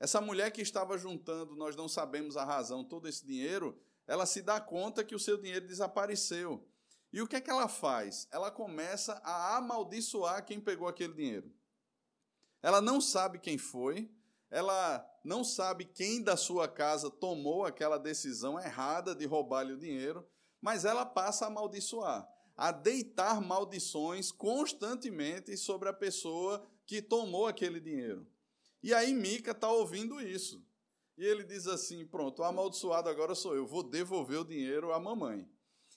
Essa 0.00 0.18
mulher 0.18 0.50
que 0.50 0.62
estava 0.62 0.96
juntando, 0.96 1.54
nós 1.54 1.76
não 1.76 1.86
sabemos 1.86 2.34
a 2.34 2.44
razão, 2.44 2.82
todo 2.82 3.06
esse 3.06 3.24
dinheiro, 3.24 3.78
ela 4.06 4.24
se 4.24 4.40
dá 4.40 4.58
conta 4.58 5.04
que 5.04 5.14
o 5.14 5.18
seu 5.18 5.36
dinheiro 5.36 5.66
desapareceu. 5.66 6.66
E 7.12 7.20
o 7.20 7.26
que 7.26 7.36
é 7.36 7.40
que 7.40 7.50
ela 7.50 7.68
faz? 7.68 8.26
Ela 8.32 8.50
começa 8.50 9.20
a 9.22 9.58
amaldiçoar 9.58 10.44
quem 10.46 10.58
pegou 10.58 10.88
aquele 10.88 11.12
dinheiro. 11.12 11.52
Ela 12.62 12.80
não 12.80 12.98
sabe 12.98 13.38
quem 13.38 13.58
foi, 13.58 14.10
ela 14.50 15.06
não 15.22 15.44
sabe 15.44 15.84
quem 15.84 16.22
da 16.22 16.36
sua 16.36 16.66
casa 16.66 17.10
tomou 17.10 17.66
aquela 17.66 17.98
decisão 17.98 18.58
errada 18.58 19.14
de 19.14 19.26
roubar-lhe 19.26 19.74
o 19.74 19.78
dinheiro, 19.78 20.26
mas 20.62 20.86
ela 20.86 21.04
passa 21.04 21.44
a 21.44 21.48
amaldiçoar, 21.48 22.26
a 22.56 22.72
deitar 22.72 23.40
maldições 23.40 24.32
constantemente 24.32 25.56
sobre 25.58 25.90
a 25.90 25.92
pessoa 25.92 26.66
que 26.86 27.02
tomou 27.02 27.46
aquele 27.46 27.80
dinheiro. 27.80 28.26
E 28.82 28.94
aí 28.94 29.12
Mica 29.14 29.50
está 29.50 29.70
ouvindo 29.70 30.20
isso. 30.20 30.64
E 31.16 31.24
ele 31.24 31.44
diz 31.44 31.66
assim: 31.66 32.06
Pronto, 32.06 32.40
o 32.40 32.44
amaldiçoado 32.44 33.08
agora 33.08 33.34
sou 33.34 33.54
eu, 33.54 33.66
vou 33.66 33.82
devolver 33.82 34.40
o 34.40 34.44
dinheiro 34.44 34.92
à 34.92 34.98
mamãe. 34.98 35.48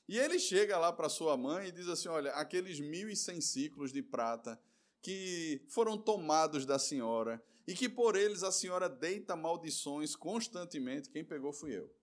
E 0.07 0.17
ele 0.19 0.37
chega 0.37 0.77
lá 0.77 0.91
para 0.91 1.07
sua 1.07 1.37
mãe 1.37 1.67
e 1.67 1.71
diz 1.71 1.87
assim: 1.87 2.09
Olha, 2.09 2.31
aqueles 2.33 2.79
mil 2.79 3.09
e 3.09 3.15
cem 3.15 3.39
ciclos 3.39 3.93
de 3.93 4.01
prata 4.01 4.59
que 5.01 5.61
foram 5.69 5.97
tomados 5.97 6.65
da 6.65 6.77
senhora 6.77 7.43
e 7.67 7.73
que 7.73 7.87
por 7.87 8.15
eles 8.15 8.43
a 8.43 8.51
senhora 8.51 8.89
deita 8.89 9.35
maldições 9.35 10.15
constantemente, 10.15 11.09
quem 11.09 11.23
pegou 11.23 11.53
fui 11.53 11.77
eu. 11.77 11.93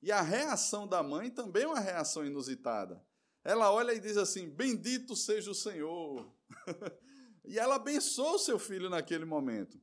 E 0.00 0.12
a 0.12 0.20
reação 0.20 0.86
da 0.86 1.02
mãe 1.02 1.30
também 1.30 1.64
é 1.64 1.66
uma 1.66 1.80
reação 1.80 2.24
inusitada. 2.24 3.02
Ela 3.42 3.72
olha 3.72 3.92
e 3.92 4.00
diz 4.00 4.16
assim: 4.16 4.48
Bendito 4.48 5.16
seja 5.16 5.50
o 5.50 5.54
Senhor. 5.54 6.32
e 7.44 7.58
ela 7.58 7.76
abençoa 7.76 8.32
o 8.32 8.38
seu 8.38 8.58
filho 8.58 8.88
naquele 8.88 9.24
momento. 9.24 9.80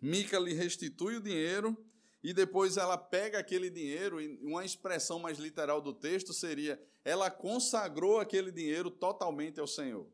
Mica 0.00 0.38
lhe 0.38 0.52
restitui 0.52 1.16
o 1.16 1.20
dinheiro 1.20 1.76
e 2.22 2.32
depois 2.32 2.76
ela 2.76 2.96
pega 2.98 3.38
aquele 3.38 3.70
dinheiro, 3.70 4.20
e 4.20 4.38
uma 4.44 4.64
expressão 4.64 5.18
mais 5.18 5.38
literal 5.38 5.80
do 5.80 5.92
texto 5.92 6.32
seria: 6.32 6.80
ela 7.04 7.30
consagrou 7.30 8.18
aquele 8.20 8.50
dinheiro 8.50 8.90
totalmente 8.90 9.60
ao 9.60 9.66
Senhor. 9.66 10.08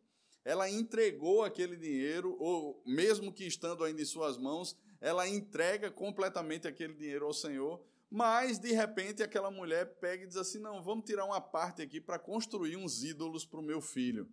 Ela 0.44 0.68
entregou 0.68 1.42
aquele 1.42 1.76
dinheiro, 1.76 2.36
ou 2.38 2.82
mesmo 2.86 3.32
que 3.32 3.46
estando 3.46 3.82
ainda 3.82 4.02
em 4.02 4.04
suas 4.04 4.36
mãos, 4.36 4.76
ela 5.00 5.26
entrega 5.26 5.90
completamente 5.90 6.68
aquele 6.68 6.92
dinheiro 6.92 7.24
ao 7.26 7.32
Senhor 7.32 7.82
mas, 8.16 8.60
de 8.60 8.70
repente, 8.70 9.24
aquela 9.24 9.50
mulher 9.50 9.98
pega 9.98 10.22
e 10.22 10.26
diz 10.28 10.36
assim: 10.36 10.60
não, 10.60 10.80
vamos 10.80 11.04
tirar 11.04 11.24
uma 11.24 11.40
parte 11.40 11.82
aqui 11.82 12.00
para 12.00 12.16
construir 12.16 12.76
uns 12.76 13.02
ídolos 13.02 13.44
para 13.44 13.58
o 13.58 13.62
meu 13.62 13.80
filho. 13.80 14.28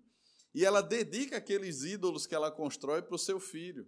E 0.53 0.65
ela 0.65 0.81
dedica 0.81 1.37
aqueles 1.37 1.83
ídolos 1.83 2.27
que 2.27 2.35
ela 2.35 2.51
constrói 2.51 3.01
para 3.01 3.15
o 3.15 3.19
seu 3.19 3.39
filho. 3.39 3.87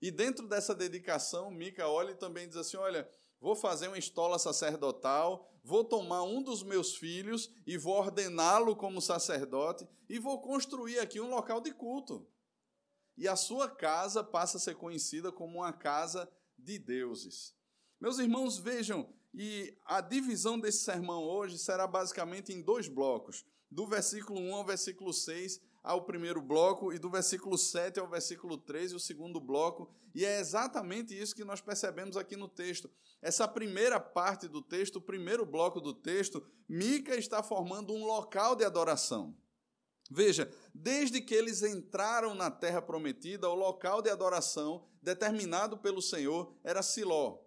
E 0.00 0.10
dentro 0.10 0.46
dessa 0.46 0.74
dedicação, 0.74 1.50
Mica 1.50 1.88
olha 1.88 2.12
e 2.12 2.16
também 2.16 2.48
diz 2.48 2.56
assim: 2.56 2.76
olha, 2.76 3.08
vou 3.40 3.54
fazer 3.54 3.88
uma 3.88 3.98
estola 3.98 4.38
sacerdotal, 4.38 5.52
vou 5.62 5.84
tomar 5.84 6.22
um 6.22 6.42
dos 6.42 6.62
meus 6.62 6.96
filhos 6.96 7.50
e 7.66 7.76
vou 7.76 7.94
ordená-lo 7.94 8.74
como 8.76 9.00
sacerdote 9.00 9.86
e 10.08 10.18
vou 10.18 10.40
construir 10.40 10.98
aqui 10.98 11.20
um 11.20 11.30
local 11.30 11.60
de 11.60 11.72
culto. 11.72 12.26
E 13.16 13.26
a 13.26 13.34
sua 13.34 13.68
casa 13.68 14.22
passa 14.22 14.56
a 14.56 14.60
ser 14.60 14.76
conhecida 14.76 15.32
como 15.32 15.58
uma 15.58 15.72
casa 15.72 16.30
de 16.56 16.78
deuses. 16.78 17.54
Meus 18.00 18.18
irmãos, 18.18 18.56
vejam 18.56 19.12
e 19.34 19.76
a 19.84 20.00
divisão 20.00 20.58
desse 20.58 20.84
sermão 20.84 21.22
hoje 21.22 21.58
será 21.58 21.86
basicamente 21.86 22.52
em 22.52 22.62
dois 22.62 22.88
blocos, 22.88 23.44
do 23.70 23.86
versículo 23.86 24.40
1 24.40 24.54
ao 24.54 24.64
versículo 24.64 25.12
6 25.12 25.60
ao 25.88 26.02
primeiro 26.02 26.42
bloco 26.42 26.92
e 26.92 26.98
do 26.98 27.08
versículo 27.08 27.56
7 27.56 27.98
ao 27.98 28.06
versículo 28.06 28.58
3 28.58 28.92
o 28.92 29.00
segundo 29.00 29.40
bloco, 29.40 29.90
e 30.14 30.22
é 30.22 30.38
exatamente 30.38 31.18
isso 31.18 31.34
que 31.34 31.44
nós 31.44 31.62
percebemos 31.62 32.14
aqui 32.14 32.36
no 32.36 32.46
texto. 32.46 32.90
Essa 33.22 33.48
primeira 33.48 33.98
parte 33.98 34.46
do 34.46 34.60
texto, 34.60 34.96
o 34.96 35.00
primeiro 35.00 35.46
bloco 35.46 35.80
do 35.80 35.94
texto, 35.94 36.46
Mica 36.68 37.16
está 37.16 37.42
formando 37.42 37.94
um 37.94 38.04
local 38.04 38.54
de 38.54 38.66
adoração. 38.66 39.34
Veja, 40.10 40.52
desde 40.74 41.22
que 41.22 41.34
eles 41.34 41.62
entraram 41.62 42.34
na 42.34 42.50
terra 42.50 42.82
prometida, 42.82 43.48
o 43.48 43.54
local 43.54 44.02
de 44.02 44.10
adoração 44.10 44.86
determinado 45.02 45.78
pelo 45.78 46.02
Senhor 46.02 46.54
era 46.62 46.82
Siló, 46.82 47.38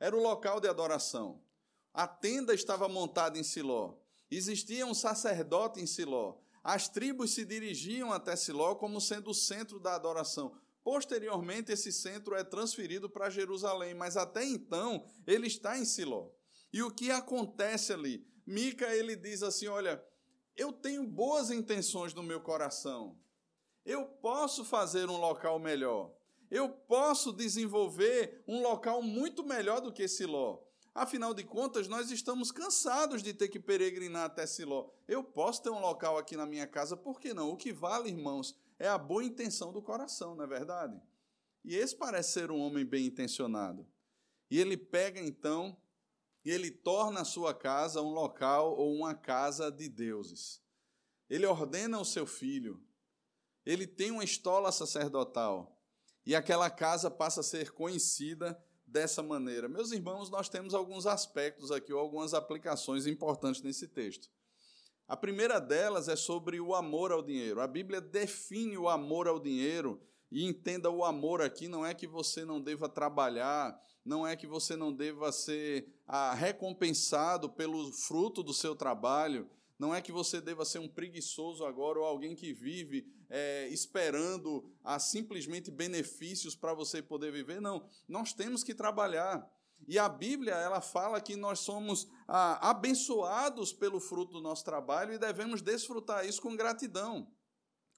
era 0.00 0.16
o 0.16 0.22
local 0.22 0.58
de 0.58 0.68
adoração. 0.68 1.44
A 1.92 2.06
tenda 2.08 2.54
estava 2.54 2.88
montada 2.88 3.38
em 3.38 3.44
Siló. 3.44 3.98
Existia 4.30 4.86
um 4.86 4.94
sacerdote 4.94 5.82
em 5.82 5.86
Siló. 5.86 6.38
As 6.68 6.86
tribos 6.86 7.30
se 7.30 7.46
dirigiam 7.46 8.12
até 8.12 8.36
Siló 8.36 8.74
como 8.74 9.00
sendo 9.00 9.30
o 9.30 9.34
centro 9.34 9.80
da 9.80 9.94
adoração. 9.94 10.54
Posteriormente, 10.84 11.72
esse 11.72 11.90
centro 11.90 12.34
é 12.34 12.44
transferido 12.44 13.08
para 13.08 13.30
Jerusalém, 13.30 13.94
mas 13.94 14.18
até 14.18 14.44
então 14.44 15.02
ele 15.26 15.46
está 15.46 15.78
em 15.78 15.86
Siló. 15.86 16.28
E 16.70 16.82
o 16.82 16.90
que 16.90 17.10
acontece 17.10 17.90
ali? 17.94 18.22
Mica 18.46 18.94
ele 18.94 19.16
diz 19.16 19.42
assim: 19.42 19.66
Olha, 19.66 20.04
eu 20.54 20.70
tenho 20.70 21.06
boas 21.06 21.50
intenções 21.50 22.12
no 22.12 22.22
meu 22.22 22.42
coração. 22.42 23.18
Eu 23.82 24.04
posso 24.04 24.62
fazer 24.62 25.08
um 25.08 25.16
local 25.16 25.58
melhor. 25.58 26.12
Eu 26.50 26.68
posso 26.68 27.32
desenvolver 27.32 28.44
um 28.46 28.60
local 28.60 29.00
muito 29.00 29.42
melhor 29.42 29.80
do 29.80 29.90
que 29.90 30.06
Siló. 30.06 30.62
Afinal 30.94 31.32
de 31.32 31.44
contas, 31.44 31.86
nós 31.86 32.10
estamos 32.10 32.50
cansados 32.50 33.22
de 33.22 33.32
ter 33.32 33.48
que 33.48 33.60
peregrinar 33.60 34.24
até 34.24 34.46
Siló. 34.46 34.90
Eu 35.06 35.22
posso 35.22 35.62
ter 35.62 35.70
um 35.70 35.80
local 35.80 36.18
aqui 36.18 36.36
na 36.36 36.46
minha 36.46 36.66
casa, 36.66 36.96
por 36.96 37.20
que 37.20 37.32
não? 37.32 37.50
O 37.50 37.56
que 37.56 37.72
vale, 37.72 38.08
irmãos, 38.08 38.56
é 38.78 38.88
a 38.88 38.98
boa 38.98 39.24
intenção 39.24 39.72
do 39.72 39.82
coração, 39.82 40.34
não 40.34 40.44
é 40.44 40.46
verdade? 40.46 41.00
E 41.64 41.76
esse 41.76 41.94
parece 41.94 42.32
ser 42.32 42.50
um 42.50 42.60
homem 42.60 42.84
bem 42.84 43.06
intencionado. 43.06 43.86
E 44.50 44.58
ele 44.58 44.76
pega 44.76 45.20
então 45.20 45.76
e 46.44 46.50
ele 46.50 46.70
torna 46.70 47.20
a 47.20 47.24
sua 47.24 47.52
casa 47.52 48.00
um 48.00 48.10
local 48.10 48.74
ou 48.76 48.94
uma 48.94 49.14
casa 49.14 49.70
de 49.70 49.88
deuses. 49.88 50.62
Ele 51.28 51.44
ordena 51.44 52.00
o 52.00 52.04
seu 52.04 52.26
filho, 52.26 52.82
ele 53.66 53.86
tem 53.86 54.10
uma 54.10 54.24
estola 54.24 54.72
sacerdotal, 54.72 55.78
e 56.24 56.34
aquela 56.34 56.70
casa 56.70 57.10
passa 57.10 57.40
a 57.40 57.44
ser 57.44 57.72
conhecida 57.72 58.58
dessa 58.88 59.22
maneira. 59.22 59.68
Meus 59.68 59.92
irmãos, 59.92 60.30
nós 60.30 60.48
temos 60.48 60.74
alguns 60.74 61.06
aspectos 61.06 61.70
aqui, 61.70 61.92
ou 61.92 62.00
algumas 62.00 62.34
aplicações 62.34 63.06
importantes 63.06 63.62
nesse 63.62 63.86
texto. 63.86 64.28
A 65.06 65.16
primeira 65.16 65.58
delas 65.58 66.08
é 66.08 66.16
sobre 66.16 66.60
o 66.60 66.74
amor 66.74 67.12
ao 67.12 67.22
dinheiro. 67.22 67.60
A 67.60 67.66
Bíblia 67.66 68.00
define 68.00 68.76
o 68.76 68.88
amor 68.88 69.26
ao 69.26 69.40
dinheiro 69.40 70.00
e 70.30 70.44
entenda 70.44 70.90
o 70.90 71.04
amor 71.04 71.40
aqui 71.40 71.68
não 71.68 71.84
é 71.84 71.94
que 71.94 72.06
você 72.06 72.44
não 72.44 72.60
deva 72.60 72.88
trabalhar, 72.88 73.80
não 74.04 74.26
é 74.26 74.36
que 74.36 74.46
você 74.46 74.76
não 74.76 74.92
deva 74.92 75.32
ser 75.32 75.90
ah, 76.06 76.34
recompensado 76.34 77.48
pelo 77.48 77.90
fruto 77.92 78.42
do 78.42 78.52
seu 78.52 78.76
trabalho, 78.76 79.48
não 79.78 79.94
é 79.94 80.02
que 80.02 80.10
você 80.10 80.40
deva 80.40 80.64
ser 80.64 80.80
um 80.80 80.88
preguiçoso 80.88 81.64
agora 81.64 82.00
ou 82.00 82.04
alguém 82.04 82.34
que 82.34 82.52
vive 82.52 83.06
é, 83.30 83.68
esperando 83.68 84.68
a 84.82 84.98
simplesmente 84.98 85.70
benefícios 85.70 86.56
para 86.56 86.74
você 86.74 87.00
poder 87.00 87.30
viver. 87.30 87.60
Não, 87.60 87.88
nós 88.08 88.32
temos 88.32 88.64
que 88.64 88.74
trabalhar. 88.74 89.48
E 89.86 89.96
a 89.96 90.08
Bíblia 90.08 90.54
ela 90.54 90.80
fala 90.80 91.20
que 91.20 91.36
nós 91.36 91.60
somos 91.60 92.08
ah, 92.26 92.70
abençoados 92.70 93.72
pelo 93.72 94.00
fruto 94.00 94.32
do 94.32 94.40
nosso 94.40 94.64
trabalho 94.64 95.14
e 95.14 95.18
devemos 95.18 95.62
desfrutar 95.62 96.26
isso 96.26 96.42
com 96.42 96.56
gratidão. 96.56 97.30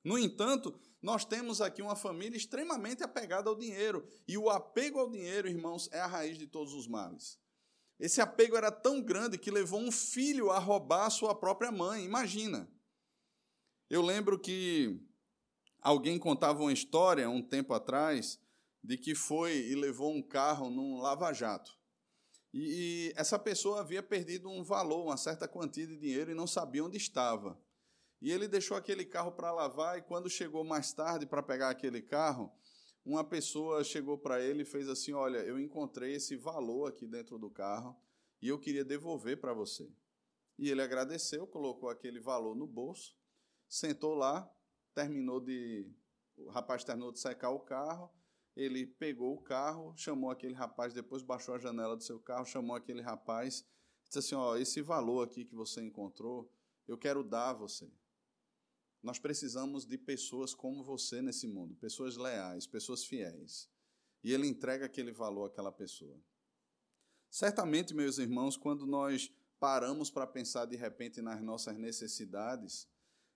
No 0.04 0.18
entanto, 0.18 0.78
nós 1.00 1.24
temos 1.24 1.62
aqui 1.62 1.80
uma 1.80 1.96
família 1.96 2.36
extremamente 2.36 3.02
apegada 3.02 3.48
ao 3.48 3.56
dinheiro. 3.56 4.06
E 4.28 4.36
o 4.36 4.50
apego 4.50 4.98
ao 4.98 5.10
dinheiro, 5.10 5.48
irmãos, 5.48 5.88
é 5.92 6.00
a 6.00 6.06
raiz 6.06 6.36
de 6.36 6.46
todos 6.46 6.74
os 6.74 6.86
males. 6.86 7.39
Esse 8.00 8.20
apego 8.22 8.56
era 8.56 8.72
tão 8.72 9.02
grande 9.02 9.36
que 9.36 9.50
levou 9.50 9.78
um 9.78 9.92
filho 9.92 10.50
a 10.50 10.58
roubar 10.58 11.06
a 11.06 11.10
sua 11.10 11.34
própria 11.34 11.70
mãe. 11.70 12.02
Imagina. 12.02 12.66
Eu 13.90 14.00
lembro 14.00 14.38
que 14.38 14.98
alguém 15.82 16.18
contava 16.18 16.62
uma 16.62 16.72
história 16.72 17.28
um 17.28 17.42
tempo 17.42 17.74
atrás 17.74 18.40
de 18.82 18.96
que 18.96 19.14
foi 19.14 19.54
e 19.54 19.74
levou 19.74 20.14
um 20.14 20.22
carro 20.22 20.70
num 20.70 20.98
lava-jato. 20.98 21.78
E, 22.54 23.10
e 23.10 23.12
essa 23.16 23.38
pessoa 23.38 23.80
havia 23.80 24.02
perdido 24.02 24.48
um 24.48 24.64
valor, 24.64 25.04
uma 25.04 25.18
certa 25.18 25.46
quantia 25.46 25.86
de 25.86 25.98
dinheiro 25.98 26.30
e 26.30 26.34
não 26.34 26.46
sabia 26.46 26.82
onde 26.82 26.96
estava. 26.96 27.60
E 28.22 28.32
ele 28.32 28.48
deixou 28.48 28.78
aquele 28.78 29.04
carro 29.04 29.32
para 29.32 29.52
lavar 29.52 29.98
e 29.98 30.02
quando 30.02 30.30
chegou 30.30 30.64
mais 30.64 30.92
tarde 30.92 31.26
para 31.26 31.42
pegar 31.42 31.68
aquele 31.68 32.00
carro, 32.00 32.50
uma 33.04 33.24
pessoa 33.24 33.82
chegou 33.82 34.18
para 34.18 34.40
ele 34.40 34.62
e 34.62 34.66
fez 34.66 34.88
assim: 34.88 35.12
"Olha, 35.12 35.38
eu 35.38 35.58
encontrei 35.58 36.14
esse 36.14 36.36
valor 36.36 36.88
aqui 36.88 37.06
dentro 37.06 37.38
do 37.38 37.50
carro 37.50 37.96
e 38.40 38.48
eu 38.48 38.58
queria 38.58 38.84
devolver 38.84 39.40
para 39.40 39.52
você". 39.52 39.90
E 40.58 40.70
ele 40.70 40.82
agradeceu, 40.82 41.46
colocou 41.46 41.88
aquele 41.88 42.20
valor 42.20 42.54
no 42.54 42.66
bolso, 42.66 43.16
sentou 43.68 44.14
lá, 44.14 44.50
terminou 44.94 45.40
de 45.40 45.90
o 46.36 46.50
rapaz 46.50 46.84
terminou 46.84 47.12
de 47.12 47.20
secar 47.20 47.50
o 47.50 47.60
carro, 47.60 48.10
ele 48.56 48.86
pegou 48.86 49.34
o 49.34 49.40
carro, 49.40 49.94
chamou 49.96 50.30
aquele 50.30 50.54
rapaz, 50.54 50.92
depois 50.92 51.22
baixou 51.22 51.54
a 51.54 51.58
janela 51.58 51.96
do 51.96 52.02
seu 52.02 52.18
carro, 52.18 52.46
chamou 52.46 52.76
aquele 52.76 53.02
rapaz, 53.02 53.64
disse 54.04 54.18
assim: 54.18 54.34
"Ó, 54.34 54.56
esse 54.56 54.82
valor 54.82 55.26
aqui 55.26 55.44
que 55.44 55.54
você 55.54 55.82
encontrou, 55.82 56.52
eu 56.86 56.98
quero 56.98 57.22
dar 57.22 57.50
a 57.50 57.54
você. 57.54 57.90
Nós 59.02 59.18
precisamos 59.18 59.86
de 59.86 59.96
pessoas 59.96 60.54
como 60.54 60.84
você 60.84 61.22
nesse 61.22 61.46
mundo, 61.46 61.74
pessoas 61.76 62.16
leais, 62.16 62.66
pessoas 62.66 63.04
fiéis. 63.04 63.68
E 64.22 64.32
ele 64.32 64.46
entrega 64.46 64.84
aquele 64.84 65.12
valor 65.12 65.46
àquela 65.46 65.72
pessoa. 65.72 66.20
Certamente, 67.30 67.94
meus 67.94 68.18
irmãos, 68.18 68.56
quando 68.56 68.86
nós 68.86 69.32
paramos 69.58 70.10
para 70.10 70.26
pensar 70.26 70.66
de 70.66 70.76
repente 70.76 71.22
nas 71.22 71.40
nossas 71.40 71.76
necessidades, 71.78 72.88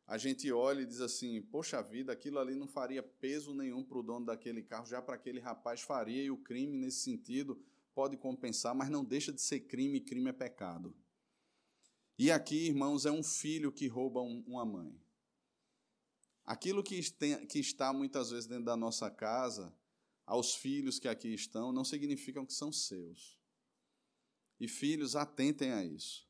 a 0.07 0.19
gente 0.19 0.51
olha 0.53 0.83
e 0.83 0.87
diz 0.87 1.01
assim: 1.01 1.41
poxa 1.41 1.83
vida, 1.83 2.13
aquilo 2.13 2.39
ali 2.39 2.55
não 2.55 2.69
faria 2.69 3.03
peso 3.03 3.55
nenhum 3.55 3.83
para 3.83 3.99
o 3.99 4.03
dono 4.03 4.27
daquele 4.27 4.63
carro, 4.63 4.87
já 4.87 5.01
para 5.01 5.15
aquele 5.15 5.41
rapaz 5.41 5.81
faria, 5.81 6.23
e 6.23 6.31
o 6.31 6.37
crime, 6.37 6.77
nesse 6.77 6.99
sentido, 6.99 7.59
pode 7.95 8.17
compensar, 8.17 8.75
mas 8.75 8.91
não 8.91 9.05
deixa 9.05 9.33
de 9.33 9.41
ser 9.41 9.61
crime, 9.61 10.01
crime 10.01 10.29
é 10.29 10.33
pecado. 10.33 10.95
E 12.19 12.31
aqui, 12.31 12.67
irmãos, 12.67 13.07
é 13.07 13.11
um 13.11 13.23
filho 13.23 13.73
que 13.73 13.89
rouba 13.89 14.21
um, 14.21 14.45
uma 14.47 14.65
mãe. 14.65 15.01
Aquilo 16.45 16.83
que, 16.83 17.11
tem, 17.13 17.47
que 17.47 17.59
está 17.59 17.93
muitas 17.93 18.31
vezes 18.31 18.47
dentro 18.47 18.65
da 18.65 18.77
nossa 18.77 19.11
casa, 19.11 19.75
aos 20.27 20.55
filhos 20.55 20.99
que 20.99 21.09
aqui 21.09 21.29
estão, 21.35 21.73
não 21.73 21.85
significam 21.85 22.45
que 22.45 22.53
são 22.53 22.73
seus. 22.73 23.39
E 24.61 24.69
filhos, 24.69 25.17
atentem 25.17 25.73
a 25.73 25.85
isso. 25.85 26.29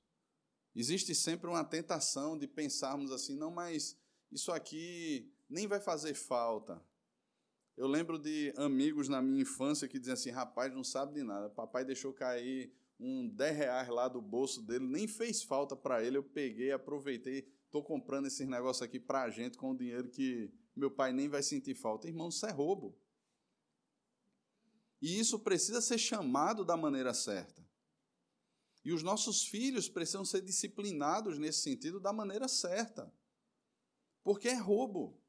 Existe 0.75 1.15
sempre 1.15 1.49
uma 1.49 1.65
tentação 1.65 2.37
de 2.37 2.49
pensarmos 2.49 3.13
assim, 3.13 3.37
não, 3.37 3.51
mas 3.51 3.97
isso 4.31 4.51
aqui 4.51 5.33
nem 5.49 5.67
vai 5.67 5.81
fazer 5.81 6.15
falta. 6.15 6.83
Eu 7.77 7.87
lembro 7.87 8.19
de 8.19 8.53
amigos 8.57 9.09
na 9.09 9.21
minha 9.21 9.43
infância 9.43 9.89
que 9.89 9.99
diziam 9.99 10.15
assim: 10.15 10.31
rapaz, 10.31 10.73
não 10.73 10.85
sabe 10.85 11.15
de 11.15 11.23
nada. 11.23 11.51
Papai 11.51 11.85
deixou 11.85 12.13
cair 12.13 12.73
um 12.99 13.29
10 13.29 13.57
reais 13.57 13.89
lá 13.89 14.09
do 14.09 14.23
bolso 14.23 14.63
dele, 14.63 14.87
nem 14.87 15.09
fez 15.09 15.43
falta 15.43 15.77
para 15.77 16.03
ele. 16.03 16.17
Eu 16.17 16.23
peguei, 16.23 16.71
aproveitei, 16.71 17.49
estou 17.75 17.83
comprando 17.83 18.27
esses 18.27 18.47
negócios 18.47 18.83
aqui 18.83 19.01
para 19.01 19.23
a 19.23 19.31
gente 19.31 19.59
com 19.59 19.73
o 19.73 19.77
dinheiro 19.77 20.09
que 20.09 20.49
meu 20.77 20.93
pai 20.93 21.13
nem 21.13 21.29
vai 21.29 21.43
sentir 21.43 21.75
falta. 21.75 22.07
Irmão, 22.07 22.29
isso 22.29 22.47
é 22.47 22.53
roubo. 22.53 22.97
E 25.03 25.19
isso 25.19 25.41
precisa 25.41 25.81
ser 25.81 25.99
chamado 25.99 26.65
da 26.65 26.77
maneira 26.77 27.13
certa. 27.13 27.67
E 28.85 28.93
os 28.93 29.03
nossos 29.03 29.45
filhos 29.45 29.89
precisam 29.89 30.25
ser 30.25 30.41
disciplinados 30.41 31.37
nesse 31.37 31.63
sentido 31.63 31.99
da 31.99 32.13
maneira 32.13 32.47
certa. 32.47 33.13
Porque 34.23 34.49
é 34.49 34.55
roubo. 34.55 35.21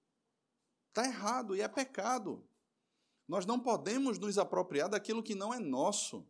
Está 0.89 1.03
errado 1.05 1.55
e 1.55 1.61
é 1.61 1.67
pecado. 1.67 2.47
Nós 3.27 3.47
não 3.47 3.59
podemos 3.59 4.19
nos 4.19 4.37
apropriar 4.37 4.87
daquilo 4.87 5.23
que 5.23 5.33
não 5.33 5.51
é 5.51 5.59
nosso. 5.59 6.27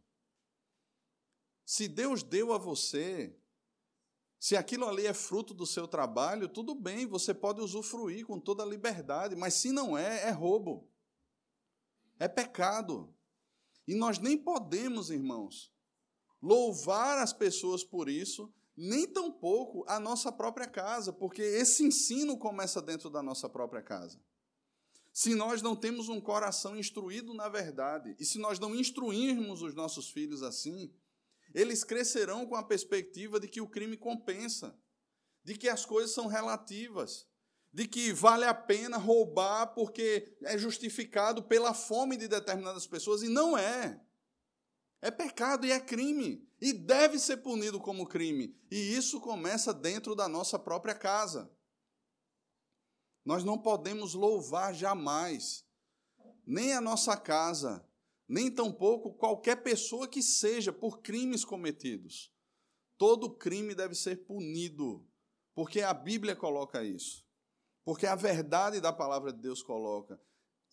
Se 1.66 1.90
Deus 1.90 2.24
deu 2.24 2.54
a 2.54 2.58
você, 2.58 3.38
se 4.40 4.56
aquilo 4.56 4.88
ali 4.88 5.06
é 5.06 5.14
fruto 5.14 5.54
do 5.54 5.66
seu 5.66 5.88
trabalho, 5.88 6.50
tudo 6.50 6.76
bem, 6.76 7.06
você 7.06 7.34
pode 7.34 7.62
usufruir 7.62 8.26
com 8.26 8.40
toda 8.40 8.64
a 8.64 8.66
liberdade, 8.66 9.36
mas 9.36 9.56
se 9.56 9.72
não 9.72 9.98
é, 9.98 10.28
é 10.28 10.32
roubo. 10.32 10.90
É 12.20 12.28
pecado. 12.28 13.14
E 13.88 13.96
nós 13.96 14.20
nem 14.20 14.38
podemos, 14.38 15.10
irmãos, 15.10 15.74
louvar 16.42 17.18
as 17.20 17.34
pessoas 17.34 17.84
por 17.84 18.10
isso, 18.10 18.54
nem 18.76 19.08
tampouco 19.08 19.86
a 19.88 20.00
nossa 20.00 20.32
própria 20.32 20.68
casa, 20.68 21.14
porque 21.14 21.42
esse 21.42 21.84
ensino 21.84 22.38
começa 22.38 22.82
dentro 22.82 23.10
da 23.10 23.24
nossa 23.24 23.48
própria 23.48 23.82
casa. 23.82 24.20
Se 25.14 25.34
nós 25.34 25.62
não 25.62 25.76
temos 25.78 26.10
um 26.10 26.20
coração 26.20 26.78
instruído 26.78 27.34
na 27.34 27.48
verdade, 27.48 28.16
e 28.20 28.26
se 28.26 28.38
nós 28.38 28.60
não 28.60 28.76
instruirmos 28.76 29.62
os 29.62 29.74
nossos 29.74 30.10
filhos 30.10 30.44
assim, 30.44 30.94
eles 31.56 31.86
crescerão 31.86 32.46
com 32.46 32.56
a 32.56 32.64
perspectiva 32.64 33.40
de 33.40 33.48
que 33.48 33.62
o 33.62 33.68
crime 33.68 33.96
compensa, 33.96 34.78
de 35.42 35.58
que 35.58 35.70
as 35.70 35.86
coisas 35.86 36.14
são 36.14 36.28
relativas, 36.28 37.26
de 37.72 37.88
que 37.88 38.12
vale 38.12 38.44
a 38.44 38.54
pena 38.54 38.98
roubar 38.98 39.68
porque 39.68 40.38
é 40.44 40.58
justificado 40.58 41.42
pela 41.44 41.74
fome 41.74 42.18
de 42.18 42.28
determinadas 42.28 42.86
pessoas, 42.86 43.24
e 43.24 43.30
não 43.30 43.58
é. 43.58 44.02
É 45.02 45.10
pecado 45.10 45.66
e 45.66 45.72
é 45.72 45.80
crime, 45.80 46.46
e 46.60 46.74
deve 46.74 47.18
ser 47.20 47.38
punido 47.38 47.80
como 47.80 48.08
crime, 48.08 48.60
e 48.70 48.76
isso 48.94 49.22
começa 49.22 49.74
dentro 49.74 50.14
da 50.14 50.28
nossa 50.28 50.60
própria 50.60 50.94
casa. 50.94 51.50
Nós 53.24 53.46
não 53.46 53.58
podemos 53.58 54.14
louvar 54.14 54.74
jamais, 54.74 55.66
nem 56.46 56.74
a 56.74 56.82
nossa 56.82 57.16
casa, 57.16 57.85
nem 58.28 58.50
tampouco 58.50 59.14
qualquer 59.14 59.64
pessoa 59.64 60.08
que 60.08 60.22
seja 60.22 60.74
por 60.74 61.02
crimes 61.02 61.46
cometidos. 61.46 62.32
Todo 62.98 63.36
crime 63.36 63.76
deve 63.76 63.94
ser 63.94 64.26
punido, 64.26 65.08
porque 65.54 65.82
a 65.82 65.94
Bíblia 65.94 66.36
coloca 66.36 66.84
isso. 66.84 67.24
Porque 67.84 68.08
a 68.08 68.16
verdade 68.16 68.82
da 68.82 68.92
palavra 68.92 69.32
de 69.32 69.40
Deus 69.42 69.62
coloca. 69.62 70.20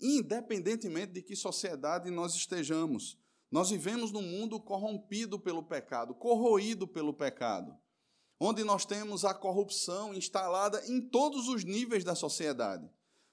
independentemente 0.01 1.12
de 1.12 1.23
que 1.23 1.37
sociedade 1.37 2.11
nós 2.11 2.35
estejamos. 2.35 3.17
Nós 3.51 3.71
vivemos 3.71 4.11
num 4.11 4.23
mundo 4.23 4.59
corrompido 4.59 5.38
pelo 5.38 5.62
pecado, 5.62 6.15
corroído 6.15 6.88
pelo 6.88 7.12
pecado, 7.15 7.79
onde 8.41 8.65
nós 8.65 8.85
temos 8.85 9.25
a 9.25 9.35
corrupção 9.35 10.15
instalada 10.15 10.83
em 10.88 11.01
todos 11.01 11.49
os 11.49 11.62
níveis 11.62 12.03
da 12.03 12.15
sociedade. 12.15 12.91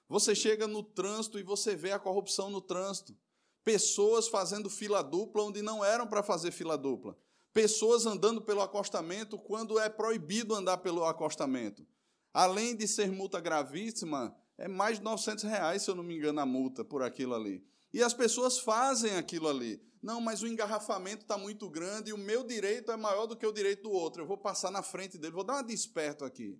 Você 0.08 0.34
chega 0.34 0.66
no 0.66 0.82
trânsito 0.82 1.38
e 1.38 1.42
você 1.42 1.74
vê 1.74 1.90
a 1.90 1.98
corrupção 1.98 2.50
no 2.50 2.60
trânsito. 2.60 3.16
Pessoas 3.64 4.28
fazendo 4.28 4.70
fila 4.70 5.02
dupla 5.02 5.44
onde 5.44 5.62
não 5.62 5.84
eram 5.84 6.06
para 6.06 6.22
fazer 6.22 6.50
fila 6.50 6.78
dupla. 6.78 7.16
Pessoas 7.52 8.06
andando 8.06 8.40
pelo 8.40 8.62
acostamento 8.62 9.38
quando 9.38 9.78
é 9.78 9.88
proibido 9.88 10.54
andar 10.54 10.78
pelo 10.78 11.04
acostamento. 11.04 11.86
Além 12.32 12.76
de 12.76 12.86
ser 12.86 13.10
multa 13.10 13.40
gravíssima, 13.40 14.34
é 14.56 14.68
mais 14.68 14.98
de 14.98 15.04
900 15.04 15.44
reais, 15.44 15.82
se 15.82 15.90
eu 15.90 15.94
não 15.94 16.04
me 16.04 16.14
engano, 16.14 16.40
a 16.40 16.46
multa 16.46 16.84
por 16.84 17.02
aquilo 17.02 17.34
ali. 17.34 17.64
E 17.92 18.02
as 18.02 18.14
pessoas 18.14 18.58
fazem 18.58 19.16
aquilo 19.16 19.48
ali. 19.48 19.82
Não, 20.02 20.20
mas 20.20 20.42
o 20.42 20.46
engarrafamento 20.46 21.22
está 21.22 21.36
muito 21.36 21.68
grande 21.68 22.10
e 22.10 22.12
o 22.12 22.18
meu 22.18 22.44
direito 22.44 22.90
é 22.90 22.96
maior 22.96 23.26
do 23.26 23.36
que 23.36 23.46
o 23.46 23.52
direito 23.52 23.82
do 23.82 23.90
outro. 23.90 24.22
Eu 24.22 24.26
vou 24.26 24.38
passar 24.38 24.70
na 24.70 24.82
frente 24.82 25.18
dele, 25.18 25.34
vou 25.34 25.44
dar 25.44 25.54
uma 25.54 25.62
desperto 25.62 26.24
aqui. 26.24 26.58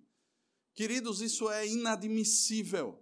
Queridos, 0.73 1.21
isso 1.21 1.49
é 1.49 1.67
inadmissível. 1.67 3.01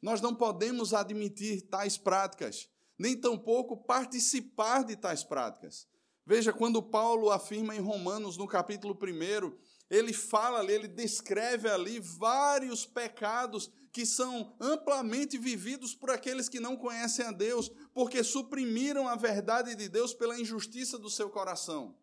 Nós 0.00 0.20
não 0.20 0.34
podemos 0.34 0.94
admitir 0.94 1.62
tais 1.62 1.96
práticas, 1.96 2.68
nem 2.98 3.16
tampouco 3.16 3.76
participar 3.76 4.84
de 4.84 4.96
tais 4.96 5.24
práticas. 5.24 5.86
Veja, 6.24 6.52
quando 6.52 6.82
Paulo 6.82 7.30
afirma 7.30 7.74
em 7.74 7.80
Romanos, 7.80 8.36
no 8.36 8.46
capítulo 8.46 8.96
1, 8.96 9.52
ele 9.90 10.12
fala 10.12 10.60
ali, 10.60 10.72
ele 10.72 10.88
descreve 10.88 11.68
ali 11.68 11.98
vários 12.00 12.86
pecados 12.86 13.70
que 13.92 14.06
são 14.06 14.56
amplamente 14.58 15.36
vividos 15.36 15.94
por 15.94 16.10
aqueles 16.10 16.48
que 16.48 16.58
não 16.58 16.76
conhecem 16.76 17.26
a 17.26 17.30
Deus, 17.30 17.70
porque 17.92 18.24
suprimiram 18.24 19.06
a 19.06 19.16
verdade 19.16 19.74
de 19.74 19.88
Deus 19.88 20.14
pela 20.14 20.40
injustiça 20.40 20.98
do 20.98 21.10
seu 21.10 21.28
coração. 21.28 21.94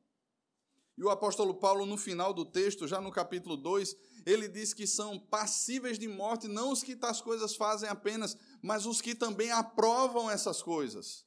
E 0.96 1.04
o 1.04 1.10
apóstolo 1.10 1.56
Paulo, 1.56 1.86
no 1.86 1.98
final 1.98 2.34
do 2.34 2.46
texto, 2.46 2.88
já 2.88 3.00
no 3.00 3.12
capítulo 3.12 3.56
2, 3.56 3.96
ele 4.26 4.48
diz 4.48 4.74
que 4.74 4.86
são 4.88 5.20
passíveis 5.20 5.98
de 5.98 6.08
morte 6.08 6.48
não 6.48 6.72
os 6.72 6.84
que 6.84 6.96
tais 6.96 7.22
coisas 7.22 7.56
fazem 7.56 7.90
apenas, 7.90 8.38
mas 8.62 8.86
os 8.86 9.02
que 9.02 9.16
também 9.16 9.52
aprovam 9.52 10.30
essas 10.30 10.62
coisas. 10.62 11.26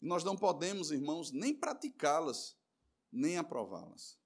Nós 0.00 0.22
não 0.22 0.36
podemos, 0.36 0.90
irmãos, 0.90 1.30
nem 1.32 1.54
praticá-las, 1.54 2.56
nem 3.10 3.36
aprová-las. 3.36 4.18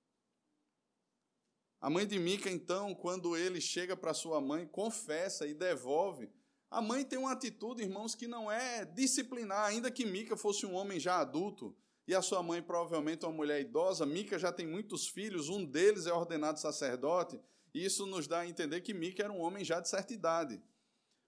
A 1.81 1.91
mãe 1.91 2.07
de 2.07 2.19
Mica, 2.19 2.49
então, 2.49 2.95
quando 2.95 3.37
ele 3.37 3.61
chega 3.61 3.97
para 3.97 4.15
sua 4.15 4.41
mãe, 4.41 4.67
confessa 4.67 5.47
e 5.47 5.55
devolve. 5.55 6.31
A 6.71 6.81
mãe 6.81 7.05
tem 7.05 7.19
uma 7.19 7.33
atitude, 7.33 7.83
irmãos, 7.83 8.15
que 8.15 8.29
não 8.29 8.51
é 8.51 8.85
disciplinar, 8.85 9.67
ainda 9.67 9.91
que 9.91 10.07
Mica 10.07 10.37
fosse 10.37 10.65
um 10.65 10.75
homem 10.75 11.01
já 11.01 11.19
adulto 11.19 11.77
e 12.13 12.15
a 12.15 12.21
sua 12.21 12.43
mãe 12.43 12.63
provavelmente 12.63 13.25
uma 13.25 13.33
mulher 13.33 13.61
idosa. 13.61 14.05
Mica 14.05 14.39
já 14.39 14.53
tem 14.53 14.67
muitos 14.67 15.09
filhos, 15.09 15.49
um 15.49 15.65
deles 15.65 16.07
é 16.07 16.13
ordenado 16.13 16.61
sacerdote, 16.61 17.41
e 17.73 17.85
isso 17.85 18.05
nos 18.05 18.27
dá 18.27 18.41
a 18.41 18.47
entender 18.47 18.83
que 18.83 18.93
Mica 18.93 19.23
era 19.23 19.33
um 19.33 19.41
homem 19.41 19.65
já 19.65 19.81
de 19.81 19.89
certa 19.89 20.13
idade. 20.13 20.63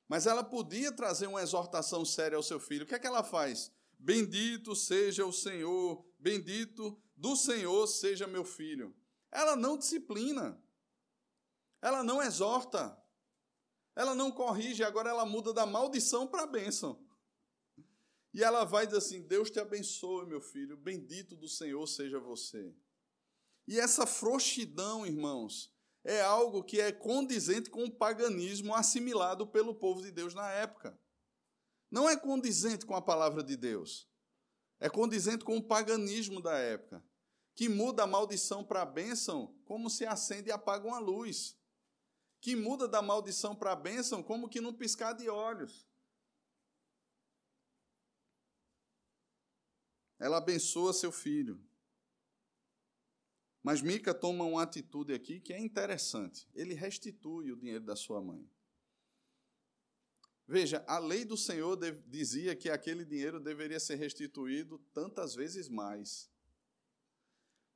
Mas 0.07 0.27
ela 0.27 0.45
podia 0.45 0.93
trazer 0.93 1.27
uma 1.27 1.43
exortação 1.43 2.05
séria 2.05 2.37
ao 2.37 2.43
seu 2.43 2.61
filho. 2.61 2.85
O 2.85 2.87
que 2.87 2.95
é 2.95 2.99
que 2.99 3.07
ela 3.07 3.25
faz? 3.25 3.73
Bendito 3.99 4.77
seja 4.77 5.25
o 5.25 5.33
Senhor, 5.33 6.05
bendito 6.19 7.01
do 7.17 7.35
Senhor 7.35 7.87
seja 7.87 8.27
meu 8.27 8.45
filho. 8.45 8.95
Ela 9.33 9.57
não 9.57 9.79
disciplina, 9.79 10.63
ela 11.81 12.05
não 12.05 12.23
exorta, 12.23 12.95
ela 13.97 14.15
não 14.15 14.31
corrige, 14.31 14.85
agora 14.85 15.09
ela 15.09 15.25
muda 15.25 15.55
da 15.55 15.65
maldição 15.65 16.27
para 16.27 16.43
a 16.43 16.47
bênção. 16.47 17.03
E 18.35 18.43
ela 18.43 18.65
vai 18.65 18.85
dizer 18.85 18.99
assim: 18.99 19.23
Deus 19.23 19.51
te 19.51 19.61
abençoe, 19.61 20.27
meu 20.27 20.41
filho, 20.41 20.77
bendito 20.77 21.37
do 21.37 21.49
Senhor 21.49 21.87
seja 21.87 22.19
você. 22.19 22.75
E 23.67 23.81
essa 23.81 24.05
frouxidão, 24.05 25.07
irmãos, 25.07 25.73
é 26.03 26.21
algo 26.21 26.63
que 26.63 26.81
é 26.81 26.93
condizente 26.93 27.71
com 27.71 27.85
o 27.85 27.91
paganismo 27.91 28.75
assimilado 28.75 29.47
pelo 29.47 29.75
povo 29.75 30.03
de 30.03 30.11
Deus 30.11 30.35
na 30.35 30.51
época. 30.51 31.01
Não 31.91 32.11
é 32.11 32.17
condizente 32.17 32.85
com 32.85 32.95
a 32.95 33.01
palavra 33.01 33.43
de 33.43 33.57
Deus, 33.57 34.11
é 34.81 34.91
condizente 34.91 35.45
com 35.45 35.57
o 35.57 35.63
paganismo 35.63 36.43
da 36.43 36.59
época 36.59 37.03
que 37.55 37.69
muda 37.69 38.03
a 38.03 38.07
maldição 38.07 38.65
para 38.65 38.83
a 38.83 38.87
bênção 38.87 39.55
como 39.65 39.89
se 39.89 40.05
acende 40.05 40.49
e 40.49 40.53
apaga 40.53 40.87
uma 40.87 40.99
luz, 40.99 41.57
que 42.41 42.57
muda 42.57 42.89
da 42.89 43.01
maldição 43.01 43.55
para 43.55 43.73
a 43.73 43.77
bênção 43.77 44.23
como 44.23 44.49
que 44.49 44.61
num 44.61 44.73
piscar 44.73 45.13
de 45.13 45.29
olhos. 45.29 45.87
Ela 50.19 50.39
abençoa 50.39 50.93
seu 50.93 51.13
filho. 51.13 51.61
Mas 53.63 53.81
Mica 53.81 54.13
toma 54.13 54.45
uma 54.45 54.63
atitude 54.63 55.15
aqui 55.15 55.41
que 55.41 55.53
é 55.53 55.59
interessante. 55.59 56.47
Ele 56.55 56.75
restitui 56.75 57.51
o 57.51 57.57
dinheiro 57.57 57.85
da 57.85 57.97
sua 57.97 58.21
mãe. 58.21 58.49
Veja, 60.47 60.85
a 60.87 60.99
lei 60.99 61.25
do 61.25 61.37
Senhor 61.37 61.79
dizia 62.07 62.55
que 62.55 62.69
aquele 62.69 63.05
dinheiro 63.05 63.41
deveria 63.41 63.81
ser 63.81 63.95
restituído 63.95 64.79
tantas 64.93 65.35
vezes 65.35 65.69
mais. 65.69 66.31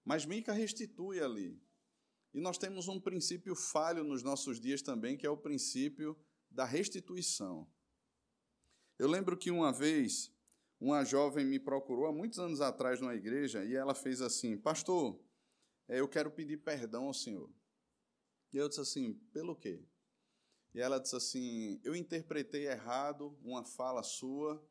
Mas 0.04 0.26
Mica 0.26 0.52
restitui 0.52 1.20
ali. 1.20 1.58
E 2.34 2.40
nós 2.40 2.58
temos 2.58 2.88
um 2.88 3.00
princípio 3.00 3.56
falho 3.56 4.04
nos 4.04 4.22
nossos 4.22 4.60
dias 4.60 4.82
também, 4.82 5.16
que 5.16 5.26
é 5.26 5.30
o 5.30 5.36
princípio 5.36 6.14
da 6.50 6.66
restituição. 6.66 7.66
Eu 8.98 9.08
lembro 9.08 9.36
que 9.36 9.50
uma 9.50 9.72
vez 9.72 10.30
uma 10.80 11.04
jovem 11.04 11.44
me 11.44 11.58
procurou 11.58 12.06
há 12.06 12.12
muitos 12.12 12.38
anos 12.38 12.60
atrás 12.60 13.00
numa 13.00 13.14
igreja 13.14 13.64
e 13.64 13.74
ela 13.74 13.94
fez 13.94 14.20
assim: 14.20 14.56
Pastor, 14.56 15.18
é, 15.88 16.00
eu 16.00 16.08
quero 16.08 16.30
pedir 16.30 16.58
perdão 16.58 17.06
ao 17.06 17.14
senhor. 17.14 17.50
E 18.52 18.56
eu 18.56 18.68
disse 18.68 18.80
assim: 18.80 19.14
Pelo 19.32 19.56
quê? 19.56 19.82
E 20.74 20.80
ela 20.80 20.98
disse 21.00 21.16
assim: 21.16 21.80
Eu 21.82 21.96
interpretei 21.96 22.66
errado 22.68 23.36
uma 23.42 23.64
fala 23.64 24.02
sua 24.02 24.62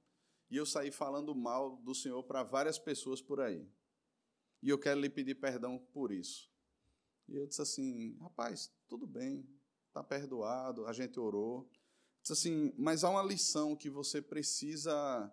e 0.50 0.56
eu 0.56 0.65
saí 0.65 0.91
falando 0.91 1.36
mal 1.36 1.76
do 1.78 1.93
senhor 1.93 2.24
para 2.24 2.41
várias 2.43 2.80
pessoas 2.80 3.22
por 3.22 3.41
aí. 3.41 3.67
E 4.63 4.70
eu 4.70 4.80
quero 4.80 5.00
lhe 5.00 5.10
pedir 5.10 5.36
perdão 5.36 5.78
por 5.93 6.12
isso. 6.12 6.50
E 7.28 7.36
eu 7.36 7.46
disse 7.46 7.62
assim: 7.62 8.15
rapaz, 8.22 8.72
tudo 8.88 9.06
bem, 9.06 9.46
está 9.88 10.02
perdoado, 10.02 10.86
a 10.88 10.93
gente 10.93 11.20
orou. 11.20 11.70
Disse 12.22 12.34
assim: 12.34 12.74
mas 12.78 13.04
há 13.04 13.10
uma 13.10 13.24
lição 13.24 13.76
que 13.76 13.89
você 13.89 14.22
precisa 14.22 15.32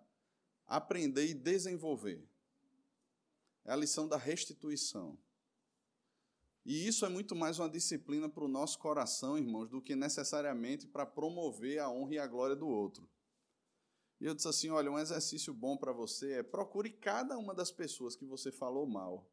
aprender 0.67 1.25
e 1.27 1.33
desenvolver. 1.33 2.27
É 3.63 3.71
a 3.71 3.75
lição 3.75 4.07
da 4.07 4.17
restituição. 4.17 5.17
E 6.65 6.87
isso 6.87 7.05
é 7.05 7.09
muito 7.09 7.35
mais 7.35 7.59
uma 7.59 7.69
disciplina 7.69 8.27
para 8.27 8.43
o 8.43 8.47
nosso 8.47 8.79
coração, 8.79 9.37
irmãos, 9.37 9.69
do 9.69 9.81
que 9.81 9.95
necessariamente 9.95 10.87
para 10.87 11.05
promover 11.05 11.79
a 11.79 11.89
honra 11.89 12.13
e 12.15 12.19
a 12.19 12.27
glória 12.27 12.55
do 12.55 12.67
outro. 12.67 13.07
E 14.19 14.25
eu 14.25 14.33
disse 14.33 14.47
assim: 14.47 14.69
olha, 14.69 14.91
um 14.91 14.97
exercício 14.97 15.53
bom 15.53 15.77
para 15.77 15.91
você 15.91 16.39
é 16.39 16.43
procure 16.43 16.89
cada 16.89 17.37
uma 17.37 17.53
das 17.53 17.71
pessoas 17.71 18.15
que 18.15 18.25
você 18.25 18.51
falou 18.51 18.87
mal 18.87 19.29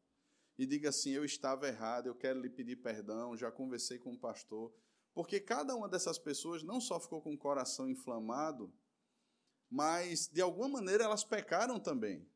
e 0.57 0.65
diga 0.65 0.89
assim: 0.89 1.11
eu 1.11 1.25
estava 1.25 1.67
errado, 1.67 2.07
eu 2.07 2.15
quero 2.15 2.39
lhe 2.39 2.49
pedir 2.49 2.75
perdão, 2.75 3.35
já 3.35 3.51
conversei 3.51 3.97
com 3.97 4.13
o 4.13 4.19
pastor. 4.19 4.71
Porque 5.13 5.39
cada 5.39 5.75
uma 5.75 5.87
dessas 5.87 6.17
pessoas 6.17 6.63
não 6.63 6.81
só 6.81 6.99
ficou 6.99 7.21
com 7.21 7.33
o 7.33 7.37
coração 7.37 7.89
inflamado, 7.89 8.73
mas 9.73 10.27
de 10.27 10.39
alguma 10.39 10.69
maneira 10.69 11.03
elas 11.03 11.23
pecaram 11.23 11.79
também. 11.79 12.29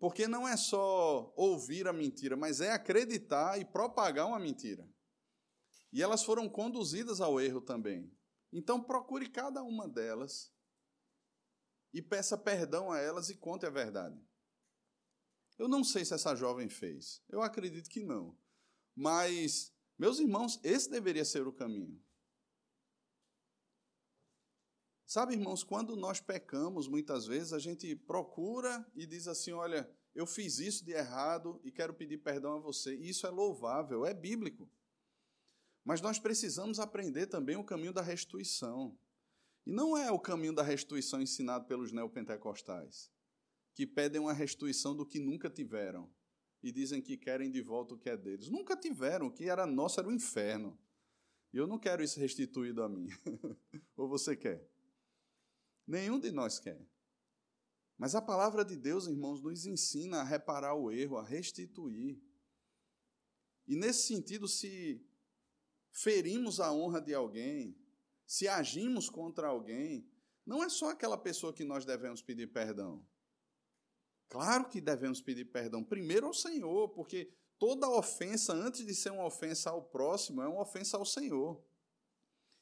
Porque 0.00 0.26
não 0.26 0.48
é 0.48 0.56
só 0.56 1.32
ouvir 1.36 1.86
a 1.86 1.92
mentira, 1.92 2.36
mas 2.36 2.60
é 2.60 2.72
acreditar 2.72 3.60
e 3.60 3.64
propagar 3.64 4.26
uma 4.26 4.38
mentira. 4.40 4.84
E 5.92 6.02
elas 6.02 6.24
foram 6.24 6.48
conduzidas 6.48 7.20
ao 7.20 7.40
erro 7.40 7.60
também. 7.60 8.12
Então 8.52 8.82
procure 8.82 9.28
cada 9.28 9.62
uma 9.62 9.86
delas 9.86 10.52
e 11.94 12.02
peça 12.02 12.36
perdão 12.36 12.90
a 12.90 12.98
elas 12.98 13.30
e 13.30 13.36
conte 13.36 13.64
a 13.64 13.70
verdade. 13.70 14.20
Eu 15.56 15.68
não 15.68 15.84
sei 15.84 16.04
se 16.04 16.14
essa 16.14 16.34
jovem 16.34 16.68
fez, 16.68 17.22
eu 17.28 17.42
acredito 17.42 17.88
que 17.88 18.02
não. 18.02 18.36
Mas, 18.96 19.72
meus 19.96 20.18
irmãos, 20.18 20.58
esse 20.64 20.90
deveria 20.90 21.24
ser 21.24 21.46
o 21.46 21.52
caminho. 21.52 22.02
Sabe, 25.10 25.34
irmãos, 25.34 25.64
quando 25.64 25.96
nós 25.96 26.20
pecamos, 26.20 26.86
muitas 26.86 27.26
vezes 27.26 27.52
a 27.52 27.58
gente 27.58 27.96
procura 27.96 28.88
e 28.94 29.04
diz 29.04 29.26
assim: 29.26 29.50
olha, 29.50 29.90
eu 30.14 30.24
fiz 30.24 30.60
isso 30.60 30.84
de 30.84 30.92
errado 30.92 31.60
e 31.64 31.72
quero 31.72 31.92
pedir 31.92 32.18
perdão 32.18 32.52
a 32.52 32.60
você. 32.60 32.94
Isso 32.94 33.26
é 33.26 33.30
louvável, 33.30 34.06
é 34.06 34.14
bíblico. 34.14 34.70
Mas 35.84 36.00
nós 36.00 36.20
precisamos 36.20 36.78
aprender 36.78 37.26
também 37.26 37.56
o 37.56 37.64
caminho 37.64 37.92
da 37.92 38.00
restituição. 38.00 38.96
E 39.66 39.72
não 39.72 39.96
é 39.96 40.12
o 40.12 40.18
caminho 40.20 40.54
da 40.54 40.62
restituição 40.62 41.20
ensinado 41.20 41.66
pelos 41.66 41.90
neopentecostais, 41.90 43.10
que 43.74 43.88
pedem 43.88 44.20
uma 44.20 44.32
restituição 44.32 44.94
do 44.94 45.04
que 45.04 45.18
nunca 45.18 45.50
tiveram 45.50 46.08
e 46.62 46.70
dizem 46.70 47.02
que 47.02 47.16
querem 47.16 47.50
de 47.50 47.60
volta 47.60 47.94
o 47.94 47.98
que 47.98 48.10
é 48.10 48.16
deles. 48.16 48.48
Nunca 48.48 48.76
tiveram, 48.76 49.26
o 49.26 49.32
que 49.32 49.50
era 49.50 49.66
nosso 49.66 49.98
era 49.98 50.08
o 50.08 50.12
inferno. 50.12 50.78
E 51.52 51.56
eu 51.56 51.66
não 51.66 51.80
quero 51.80 52.00
isso 52.00 52.20
restituído 52.20 52.80
a 52.80 52.88
mim. 52.88 53.08
Ou 53.96 54.08
você 54.08 54.36
quer? 54.36 54.70
Nenhum 55.90 56.20
de 56.20 56.30
nós 56.30 56.60
quer. 56.60 56.80
Mas 57.98 58.14
a 58.14 58.22
palavra 58.22 58.64
de 58.64 58.76
Deus, 58.76 59.08
irmãos, 59.08 59.42
nos 59.42 59.66
ensina 59.66 60.20
a 60.20 60.24
reparar 60.24 60.76
o 60.76 60.92
erro, 60.92 61.18
a 61.18 61.24
restituir. 61.24 62.16
E 63.66 63.74
nesse 63.74 64.06
sentido, 64.06 64.46
se 64.46 65.04
ferimos 65.90 66.60
a 66.60 66.72
honra 66.72 67.00
de 67.00 67.12
alguém, 67.12 67.76
se 68.24 68.46
agimos 68.46 69.10
contra 69.10 69.48
alguém, 69.48 70.08
não 70.46 70.62
é 70.62 70.68
só 70.68 70.90
aquela 70.90 71.18
pessoa 71.18 71.52
que 71.52 71.64
nós 71.64 71.84
devemos 71.84 72.22
pedir 72.22 72.46
perdão. 72.52 73.04
Claro 74.28 74.68
que 74.68 74.80
devemos 74.80 75.20
pedir 75.20 75.46
perdão 75.46 75.82
primeiro 75.82 76.28
ao 76.28 76.32
Senhor, 76.32 76.90
porque 76.90 77.34
toda 77.58 77.90
ofensa, 77.90 78.52
antes 78.52 78.86
de 78.86 78.94
ser 78.94 79.10
uma 79.10 79.26
ofensa 79.26 79.70
ao 79.70 79.82
próximo, 79.82 80.40
é 80.40 80.46
uma 80.46 80.62
ofensa 80.62 80.96
ao 80.96 81.04
Senhor. 81.04 81.60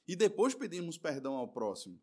E 0.07 0.17
depois 0.17 0.55
pedimos 0.55 0.97
perdão 0.97 1.35
ao 1.35 1.53
próximo. 1.53 2.01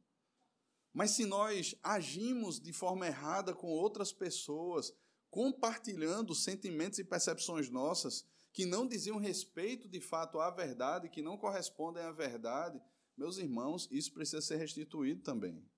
Mas 0.96 1.12
se 1.12 1.26
nós 1.26 1.76
agimos 1.84 2.58
de 2.58 2.72
forma 2.72 3.06
errada 3.06 3.54
com 3.54 3.68
outras 3.68 4.14
pessoas, 4.14 4.94
compartilhando 5.30 6.34
sentimentos 6.34 7.00
e 7.00 7.04
percepções 7.04 7.70
nossas 7.70 8.26
que 8.54 8.66
não 8.66 8.88
diziam 8.88 9.18
respeito 9.18 9.90
de 9.90 10.00
fato 10.00 10.40
à 10.40 10.50
verdade, 10.50 11.10
que 11.10 11.22
não 11.22 11.38
correspondem 11.38 12.02
à 12.02 12.14
verdade, 12.14 12.82
meus 13.18 13.38
irmãos, 13.38 13.90
isso 13.92 14.14
precisa 14.14 14.42
ser 14.42 14.56
restituído 14.56 15.22
também. 15.22 15.70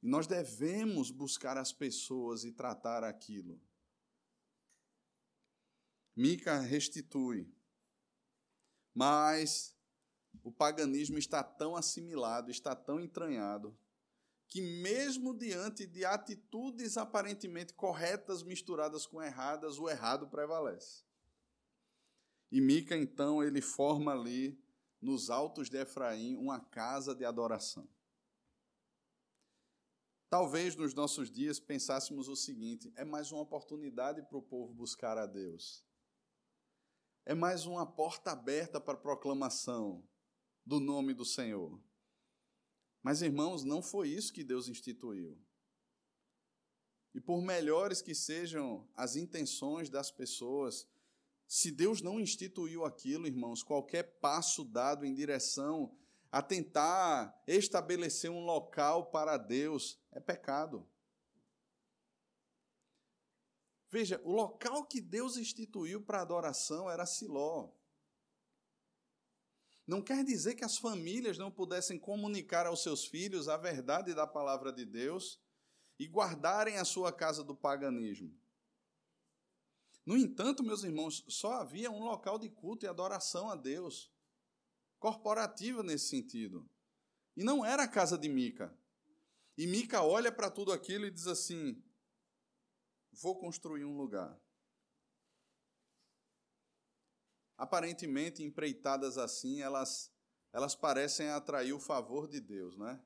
E 0.00 0.06
nós 0.06 0.28
devemos 0.28 1.10
buscar 1.10 1.58
as 1.58 1.72
pessoas 1.72 2.44
e 2.44 2.52
tratar 2.52 3.02
aquilo. 3.02 3.60
Mica 6.14 6.60
restitui. 6.60 7.52
Mas 8.94 9.76
o 10.42 10.52
paganismo 10.52 11.18
está 11.18 11.42
tão 11.42 11.76
assimilado, 11.76 12.50
está 12.50 12.74
tão 12.74 13.00
entranhado, 13.00 13.76
que 14.46 14.62
mesmo 14.62 15.36
diante 15.36 15.86
de 15.86 16.04
atitudes 16.04 16.96
aparentemente 16.96 17.74
corretas 17.74 18.42
misturadas 18.42 19.06
com 19.06 19.22
erradas, 19.22 19.78
o 19.78 19.90
errado 19.90 20.26
prevalece. 20.28 21.04
E 22.50 22.60
Mica 22.60 22.96
então 22.96 23.42
ele 23.42 23.60
forma 23.60 24.12
ali 24.12 24.58
nos 25.02 25.28
altos 25.28 25.68
de 25.68 25.76
Efraim 25.76 26.36
uma 26.36 26.58
casa 26.58 27.14
de 27.14 27.26
adoração. 27.26 27.86
Talvez 30.30 30.76
nos 30.76 30.94
nossos 30.94 31.30
dias 31.30 31.60
pensássemos 31.60 32.26
o 32.28 32.36
seguinte: 32.36 32.90
é 32.96 33.04
mais 33.04 33.30
uma 33.32 33.42
oportunidade 33.42 34.22
para 34.22 34.38
o 34.38 34.42
povo 34.42 34.72
buscar 34.72 35.18
a 35.18 35.26
Deus. 35.26 35.84
É 37.26 37.34
mais 37.34 37.66
uma 37.66 37.86
porta 37.86 38.32
aberta 38.32 38.80
para 38.80 38.96
proclamação 38.96 40.02
do 40.68 40.78
nome 40.78 41.14
do 41.14 41.24
Senhor. 41.24 41.80
Mas, 43.02 43.22
irmãos, 43.22 43.64
não 43.64 43.80
foi 43.80 44.10
isso 44.10 44.30
que 44.30 44.44
Deus 44.44 44.68
instituiu. 44.68 45.38
E 47.14 47.20
por 47.20 47.40
melhores 47.40 48.02
que 48.02 48.14
sejam 48.14 48.86
as 48.94 49.16
intenções 49.16 49.88
das 49.88 50.10
pessoas, 50.10 50.86
se 51.46 51.70
Deus 51.70 52.02
não 52.02 52.20
instituiu 52.20 52.84
aquilo, 52.84 53.26
irmãos, 53.26 53.62
qualquer 53.62 54.02
passo 54.20 54.62
dado 54.62 55.06
em 55.06 55.14
direção 55.14 55.96
a 56.30 56.42
tentar 56.42 57.42
estabelecer 57.46 58.30
um 58.30 58.44
local 58.44 59.06
para 59.06 59.38
Deus 59.38 59.98
é 60.12 60.20
pecado. 60.20 60.86
Veja, 63.88 64.20
o 64.22 64.32
local 64.32 64.84
que 64.84 65.00
Deus 65.00 65.38
instituiu 65.38 66.02
para 66.02 66.20
adoração 66.20 66.90
era 66.90 67.06
Siló. 67.06 67.72
Não 69.88 70.02
quer 70.02 70.22
dizer 70.22 70.54
que 70.54 70.66
as 70.66 70.76
famílias 70.76 71.38
não 71.38 71.50
pudessem 71.50 71.98
comunicar 71.98 72.66
aos 72.66 72.82
seus 72.82 73.06
filhos 73.06 73.48
a 73.48 73.56
verdade 73.56 74.12
da 74.12 74.26
palavra 74.26 74.70
de 74.70 74.84
Deus 74.84 75.40
e 75.98 76.06
guardarem 76.06 76.76
a 76.76 76.84
sua 76.84 77.10
casa 77.10 77.42
do 77.42 77.56
paganismo. 77.56 78.38
No 80.04 80.14
entanto, 80.14 80.62
meus 80.62 80.84
irmãos, 80.84 81.24
só 81.26 81.54
havia 81.54 81.90
um 81.90 82.04
local 82.04 82.38
de 82.38 82.50
culto 82.50 82.84
e 82.84 82.88
adoração 82.88 83.48
a 83.48 83.56
Deus, 83.56 84.12
corporativa 84.98 85.82
nesse 85.82 86.08
sentido. 86.08 86.68
E 87.34 87.42
não 87.42 87.64
era 87.64 87.84
a 87.84 87.88
casa 87.88 88.18
de 88.18 88.28
Mica. 88.28 88.76
E 89.56 89.66
Mica 89.66 90.02
olha 90.02 90.30
para 90.30 90.50
tudo 90.50 90.70
aquilo 90.70 91.06
e 91.06 91.10
diz 91.10 91.26
assim: 91.26 91.82
Vou 93.10 93.38
construir 93.38 93.86
um 93.86 93.96
lugar. 93.96 94.38
Aparentemente, 97.58 98.44
empreitadas 98.44 99.18
assim, 99.18 99.60
elas, 99.60 100.12
elas 100.52 100.76
parecem 100.76 101.28
atrair 101.28 101.72
o 101.72 101.80
favor 101.80 102.28
de 102.28 102.40
Deus, 102.40 102.76
não 102.76 102.88
é? 102.88 103.02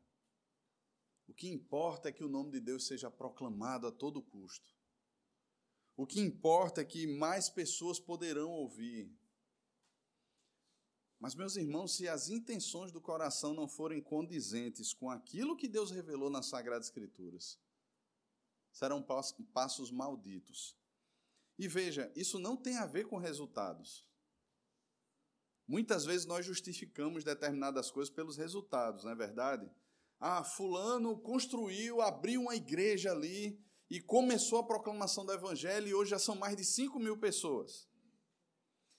O 1.27 1.33
que 1.33 1.49
importa 1.49 2.11
é 2.11 2.13
que 2.13 2.23
o 2.23 2.29
nome 2.29 2.51
de 2.51 2.61
Deus 2.61 2.87
seja 2.87 3.11
proclamado 3.11 3.87
a 3.87 3.91
todo 3.91 4.23
custo. 4.23 4.71
O 5.97 6.07
que 6.07 6.21
importa 6.21 6.83
é 6.83 6.85
que 6.85 7.07
mais 7.07 7.49
pessoas 7.49 7.99
poderão 7.99 8.51
ouvir. 8.51 9.11
Mas, 11.19 11.35
meus 11.35 11.57
irmãos, 11.57 11.97
se 11.97 12.07
as 12.07 12.29
intenções 12.29 12.93
do 12.93 13.01
coração 13.01 13.55
não 13.55 13.67
forem 13.67 14.03
condizentes 14.03 14.93
com 14.93 15.09
aquilo 15.09 15.57
que 15.57 15.69
Deus 15.69 15.91
revelou 15.91 16.29
nas 16.29 16.47
Sagradas 16.47 16.89
Escrituras, 16.89 17.59
serão 18.71 19.03
passos 19.55 19.91
malditos. 19.91 20.77
E 21.59 21.69
veja, 21.69 22.13
isso 22.15 22.39
não 22.39 22.57
tem 22.57 22.77
a 22.77 22.87
ver 22.87 23.07
com 23.07 23.17
resultados. 23.17 24.12
Muitas 25.67 26.05
vezes 26.05 26.27
nós 26.27 26.45
justificamos 26.45 27.25
determinadas 27.25 27.91
coisas 27.91 28.13
pelos 28.13 28.37
resultados, 28.37 29.05
não 29.05 29.13
é 29.13 29.15
verdade? 29.15 29.71
Ah, 30.19 30.45
Fulano 30.45 31.19
construiu, 31.19 32.01
abriu 32.01 32.43
uma 32.43 32.55
igreja 32.55 33.13
ali, 33.13 33.61
e 33.93 34.01
começou 34.01 34.59
a 34.59 34.65
proclamação 34.65 35.23
do 35.23 35.35
Evangelho 35.35 35.87
e 35.87 35.93
hoje 35.93 36.13
já 36.13 36.19
são 36.19 36.35
mais 36.35 36.57
de 36.57 36.65
5 36.65 36.99
mil 36.99 37.19
pessoas. 37.19 37.87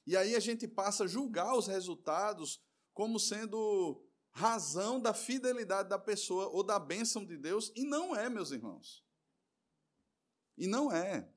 E 0.06 0.16
aí 0.16 0.36
a 0.36 0.40
gente 0.40 0.68
passa 0.68 1.06
a 1.06 1.08
julgar 1.08 1.58
os 1.58 1.66
resultados 1.66 2.62
como 2.94 3.20
sendo 3.20 4.06
razão 4.30 5.02
da 5.02 5.12
fidelidade 5.12 5.90
da 5.90 5.98
pessoa 5.98 6.48
ou 6.50 6.62
da 6.62 6.78
bênção 6.78 7.26
de 7.26 7.36
Deus, 7.36 7.72
e 7.76 7.84
não 7.84 8.16
é, 8.16 8.30
meus 8.30 8.52
irmãos. 8.52 9.04
E 10.56 10.68
não 10.68 10.92
é. 10.92 11.28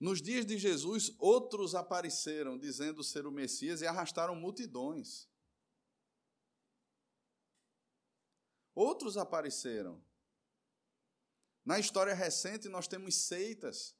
Nos 0.00 0.22
dias 0.22 0.46
de 0.46 0.56
Jesus, 0.56 1.12
outros 1.18 1.74
apareceram 1.74 2.56
dizendo 2.56 3.02
ser 3.02 3.26
o 3.26 3.32
Messias 3.32 3.80
e 3.80 3.86
arrastaram 3.86 4.36
multidões. 4.36 5.28
Outros 8.74 9.16
apareceram. 9.16 10.00
Na 11.64 11.80
história 11.80 12.14
recente, 12.14 12.68
nós 12.68 12.86
temos 12.86 13.26
seitas 13.26 13.96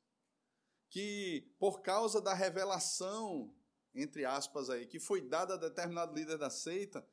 que, 0.88 1.52
por 1.58 1.82
causa 1.82 2.20
da 2.20 2.32
revelação, 2.32 3.52
entre 3.92 4.24
aspas, 4.24 4.70
aí, 4.70 4.86
que 4.86 5.00
foi 5.00 5.20
dada 5.20 5.54
a 5.54 5.58
determinado 5.58 6.14
líder 6.14 6.38
da 6.38 6.48
seita, 6.48 7.06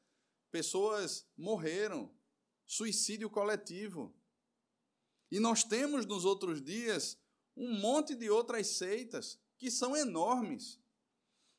pessoas 0.51 1.27
morreram, 1.35 2.15
suicídio 2.67 3.31
coletivo. 3.31 4.15
E 5.31 5.39
nós 5.39 5.63
temos 5.63 6.05
nos 6.05 6.23
outros 6.23 6.61
dias 6.61 7.19
um 7.55 7.79
monte 7.79 8.15
de 8.15 8.29
outras 8.29 8.67
seitas 8.67 9.39
que 9.57 9.71
são 9.71 9.95
enormes. 9.95 10.79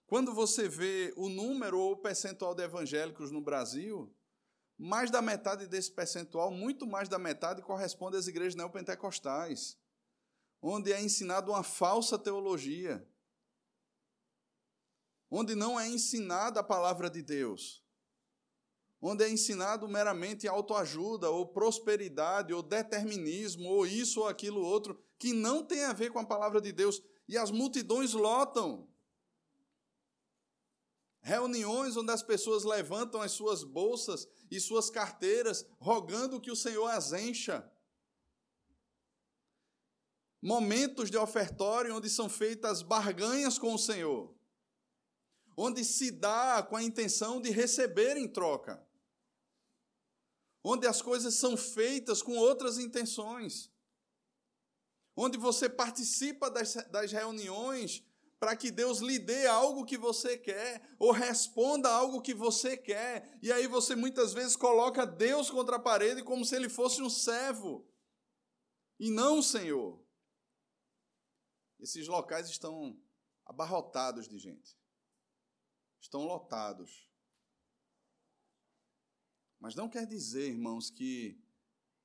Quando 0.06 0.32
você 0.32 0.68
vê 0.68 1.12
o 1.16 1.28
número 1.28 1.78
ou 1.78 1.92
o 1.92 1.96
percentual 1.96 2.54
de 2.54 2.62
evangélicos 2.62 3.30
no 3.30 3.40
Brasil, 3.40 4.14
mais 4.78 5.10
da 5.10 5.22
metade 5.22 5.66
desse 5.66 5.90
percentual, 5.90 6.50
muito 6.50 6.86
mais 6.86 7.08
da 7.08 7.18
metade, 7.18 7.62
corresponde 7.62 8.16
às 8.16 8.26
igrejas 8.26 8.54
neopentecostais, 8.54 9.76
onde 10.60 10.92
é 10.92 11.00
ensinada 11.00 11.50
uma 11.50 11.62
falsa 11.62 12.18
teologia, 12.18 13.06
onde 15.30 15.54
não 15.54 15.80
é 15.80 15.88
ensinada 15.88 16.60
a 16.60 16.64
palavra 16.64 17.10
de 17.10 17.22
Deus, 17.22 17.82
onde 19.00 19.24
é 19.24 19.28
ensinado 19.28 19.88
meramente 19.88 20.46
autoajuda, 20.46 21.30
ou 21.30 21.46
prosperidade, 21.46 22.52
ou 22.52 22.62
determinismo, 22.62 23.68
ou 23.68 23.86
isso 23.86 24.20
ou 24.20 24.28
aquilo 24.28 24.60
outro, 24.60 25.02
que 25.18 25.32
não 25.32 25.64
tem 25.64 25.84
a 25.84 25.92
ver 25.92 26.10
com 26.10 26.18
a 26.18 26.26
palavra 26.26 26.60
de 26.60 26.72
Deus, 26.72 27.02
e 27.28 27.36
as 27.36 27.50
multidões 27.50 28.12
lotam 28.12 28.88
reuniões 31.26 31.96
onde 31.96 32.12
as 32.12 32.22
pessoas 32.22 32.62
levantam 32.62 33.20
as 33.20 33.32
suas 33.32 33.64
bolsas 33.64 34.28
e 34.48 34.60
suas 34.60 34.88
carteiras, 34.88 35.66
rogando 35.80 36.40
que 36.40 36.52
o 36.52 36.56
Senhor 36.56 36.86
as 36.86 37.12
encha. 37.12 37.68
Momentos 40.40 41.10
de 41.10 41.16
ofertório 41.16 41.96
onde 41.96 42.08
são 42.08 42.28
feitas 42.28 42.80
barganhas 42.80 43.58
com 43.58 43.74
o 43.74 43.78
Senhor, 43.78 44.32
onde 45.56 45.84
se 45.84 46.12
dá 46.12 46.62
com 46.62 46.76
a 46.76 46.82
intenção 46.82 47.40
de 47.40 47.50
receber 47.50 48.16
em 48.16 48.32
troca, 48.32 48.80
onde 50.62 50.86
as 50.86 51.02
coisas 51.02 51.34
são 51.34 51.56
feitas 51.56 52.22
com 52.22 52.36
outras 52.36 52.78
intenções, 52.78 53.68
onde 55.16 55.38
você 55.38 55.68
participa 55.68 56.50
das, 56.50 56.74
das 56.90 57.10
reuniões 57.10 58.04
para 58.38 58.54
que 58.54 58.70
Deus 58.70 58.98
lhe 58.98 59.18
dê 59.18 59.46
algo 59.46 59.86
que 59.86 59.96
você 59.96 60.36
quer, 60.36 60.94
ou 60.98 61.10
responda 61.10 61.88
algo 61.88 62.20
que 62.20 62.34
você 62.34 62.76
quer. 62.76 63.38
E 63.42 63.50
aí 63.50 63.66
você 63.66 63.96
muitas 63.96 64.34
vezes 64.34 64.54
coloca 64.54 65.06
Deus 65.06 65.50
contra 65.50 65.76
a 65.76 65.80
parede 65.80 66.22
como 66.22 66.44
se 66.44 66.54
ele 66.54 66.68
fosse 66.68 67.00
um 67.00 67.08
servo, 67.08 67.88
e 68.98 69.10
não 69.10 69.42
Senhor. 69.42 70.04
Esses 71.78 72.06
locais 72.08 72.48
estão 72.48 72.98
abarrotados 73.44 74.28
de 74.28 74.38
gente, 74.38 74.78
estão 76.00 76.24
lotados. 76.24 77.10
Mas 79.58 79.74
não 79.74 79.88
quer 79.88 80.06
dizer, 80.06 80.50
irmãos, 80.50 80.90
que 80.90 81.40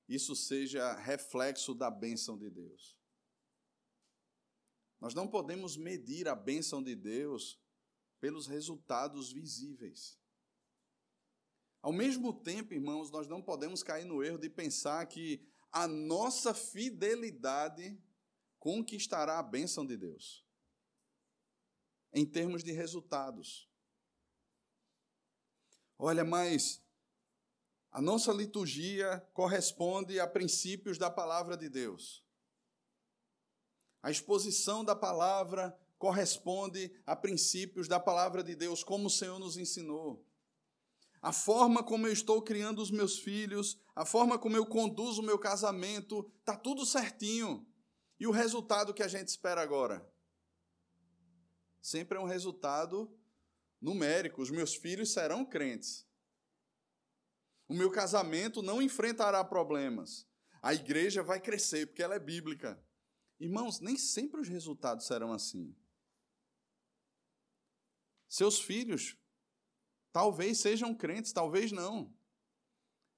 isso 0.07 0.35
seja 0.35 0.93
reflexo 0.93 1.73
da 1.73 1.89
bênção 1.89 2.37
de 2.37 2.49
Deus. 2.49 3.00
Nós 5.01 5.15
não 5.15 5.27
podemos 5.27 5.75
medir 5.75 6.27
a 6.27 6.35
bênção 6.35 6.81
de 6.81 6.95
Deus 6.95 7.59
pelos 8.19 8.45
resultados 8.45 9.31
visíveis. 9.31 10.15
Ao 11.81 11.91
mesmo 11.91 12.31
tempo, 12.31 12.75
irmãos, 12.75 13.09
nós 13.09 13.27
não 13.27 13.41
podemos 13.41 13.81
cair 13.81 14.05
no 14.05 14.23
erro 14.23 14.37
de 14.37 14.47
pensar 14.47 15.03
que 15.07 15.43
a 15.71 15.87
nossa 15.87 16.53
fidelidade 16.53 17.99
conquistará 18.59 19.39
a 19.39 19.43
bênção 19.43 19.83
de 19.83 19.97
Deus. 19.97 20.45
Em 22.13 22.23
termos 22.23 22.63
de 22.63 22.71
resultados. 22.71 23.67
Olha, 25.97 26.23
mas 26.23 26.83
a 27.89 27.99
nossa 27.99 28.31
liturgia 28.31 29.19
corresponde 29.33 30.19
a 30.19 30.27
princípios 30.27 30.99
da 30.99 31.09
palavra 31.09 31.57
de 31.57 31.67
Deus. 31.67 32.23
A 34.01 34.09
exposição 34.09 34.83
da 34.83 34.95
palavra 34.95 35.77
corresponde 35.97 36.91
a 37.05 37.15
princípios 37.15 37.87
da 37.87 37.99
palavra 37.99 38.43
de 38.43 38.55
Deus, 38.55 38.83
como 38.83 39.07
o 39.07 39.09
Senhor 39.09 39.37
nos 39.37 39.57
ensinou. 39.57 40.25
A 41.21 41.31
forma 41.31 41.83
como 41.83 42.07
eu 42.07 42.11
estou 42.11 42.41
criando 42.41 42.81
os 42.81 42.89
meus 42.89 43.19
filhos, 43.19 43.79
a 43.95 44.03
forma 44.03 44.39
como 44.39 44.57
eu 44.57 44.65
conduzo 44.65 45.21
o 45.21 45.25
meu 45.25 45.37
casamento, 45.37 46.27
está 46.39 46.55
tudo 46.55 46.83
certinho. 46.83 47.67
E 48.19 48.25
o 48.25 48.31
resultado 48.31 48.93
que 48.93 49.03
a 49.03 49.07
gente 49.07 49.27
espera 49.27 49.61
agora? 49.61 50.03
Sempre 51.79 52.17
é 52.17 52.21
um 52.21 52.25
resultado 52.25 53.15
numérico. 53.79 54.41
Os 54.41 54.49
meus 54.49 54.73
filhos 54.73 55.13
serão 55.13 55.45
crentes. 55.45 56.07
O 57.67 57.73
meu 57.75 57.91
casamento 57.91 58.63
não 58.63 58.81
enfrentará 58.81 59.43
problemas. 59.43 60.27
A 60.61 60.73
igreja 60.73 61.21
vai 61.21 61.39
crescer, 61.39 61.87
porque 61.87 62.03
ela 62.03 62.15
é 62.15 62.19
bíblica. 62.19 62.83
Irmãos, 63.41 63.79
nem 63.79 63.97
sempre 63.97 64.39
os 64.39 64.47
resultados 64.47 65.07
serão 65.07 65.33
assim. 65.33 65.75
Seus 68.29 68.61
filhos 68.61 69.17
talvez 70.11 70.59
sejam 70.59 70.93
crentes, 70.93 71.33
talvez 71.33 71.71
não. 71.71 72.15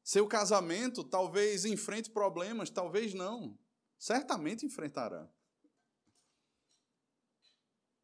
Seu 0.01 0.25
casamento 0.25 1.03
talvez 1.03 1.65
enfrente 1.65 2.09
problemas, 2.09 2.69
talvez 2.69 3.13
não. 3.13 3.59
Certamente 3.99 4.65
enfrentará. 4.65 5.29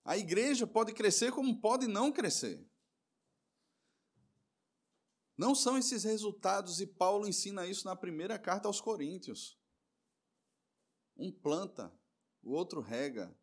A 0.03 0.17
igreja 0.17 0.67
pode 0.67 0.91
crescer 0.91 1.31
como 1.31 1.61
pode 1.61 1.87
não 1.87 2.11
crescer. 2.11 2.69
Não 5.37 5.55
são 5.55 5.77
esses 5.77 6.03
resultados, 6.03 6.81
e 6.81 6.85
Paulo 6.85 7.25
ensina 7.25 7.65
isso 7.65 7.85
na 7.85 7.95
primeira 7.95 8.37
carta 8.37 8.67
aos 8.67 8.81
Coríntios. 8.81 9.57
Um 11.15 11.31
planta, 11.31 11.97
o 12.41 12.51
outro 12.51 12.81
rega, 12.81 13.35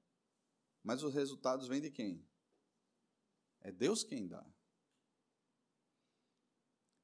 mas 0.82 1.02
os 1.02 1.14
resultados 1.14 1.68
vêm 1.68 1.80
de 1.80 1.90
quem? 1.90 2.26
É 3.60 3.72
Deus 3.72 4.04
quem 4.04 4.26
dá. 4.26 4.46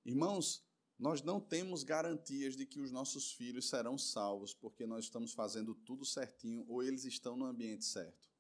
Irmãos, 0.04 0.64
nós 0.98 1.22
não 1.22 1.40
temos 1.40 1.82
garantias 1.82 2.56
de 2.56 2.64
que 2.64 2.80
os 2.80 2.92
nossos 2.92 3.32
filhos 3.32 3.68
serão 3.68 3.98
salvos 3.98 4.54
porque 4.54 4.86
nós 4.86 5.04
estamos 5.04 5.32
fazendo 5.32 5.74
tudo 5.74 6.04
certinho 6.04 6.64
ou 6.68 6.82
eles 6.82 7.04
estão 7.04 7.36
no 7.36 7.44
ambiente 7.44 7.84
certo. 7.84 8.30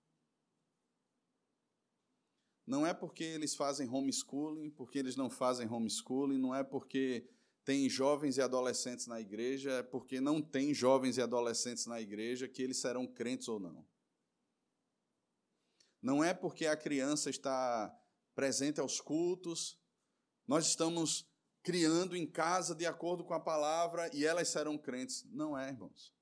Não 2.64 2.86
é 2.86 2.94
porque 2.94 3.24
eles 3.24 3.56
fazem 3.56 3.88
homeschooling, 3.88 4.70
porque 4.70 4.98
eles 4.98 5.16
não 5.16 5.28
fazem 5.28 5.68
homeschooling, 5.68 6.38
não 6.38 6.54
é 6.54 6.62
porque 6.62 7.28
tem 7.64 7.88
jovens 7.88 8.36
e 8.36 8.42
adolescentes 8.42 9.06
na 9.06 9.20
igreja, 9.20 9.70
é 9.72 9.82
porque 9.82 10.20
não 10.20 10.42
tem 10.42 10.74
jovens 10.74 11.16
e 11.16 11.22
adolescentes 11.22 11.86
na 11.86 12.00
igreja 12.00 12.48
que 12.48 12.62
eles 12.62 12.80
serão 12.80 13.06
crentes 13.06 13.48
ou 13.48 13.60
não. 13.60 13.86
Não 16.00 16.24
é 16.24 16.34
porque 16.34 16.66
a 16.66 16.76
criança 16.76 17.30
está 17.30 17.96
presente 18.34 18.80
aos 18.80 19.00
cultos, 19.00 19.80
nós 20.46 20.66
estamos 20.66 21.30
criando 21.62 22.16
em 22.16 22.26
casa 22.26 22.74
de 22.74 22.84
acordo 22.84 23.24
com 23.24 23.34
a 23.34 23.40
palavra 23.40 24.10
e 24.12 24.26
elas 24.26 24.48
serão 24.48 24.76
crentes. 24.76 25.24
Não 25.30 25.56
é, 25.56 25.68
irmãos. 25.68 26.12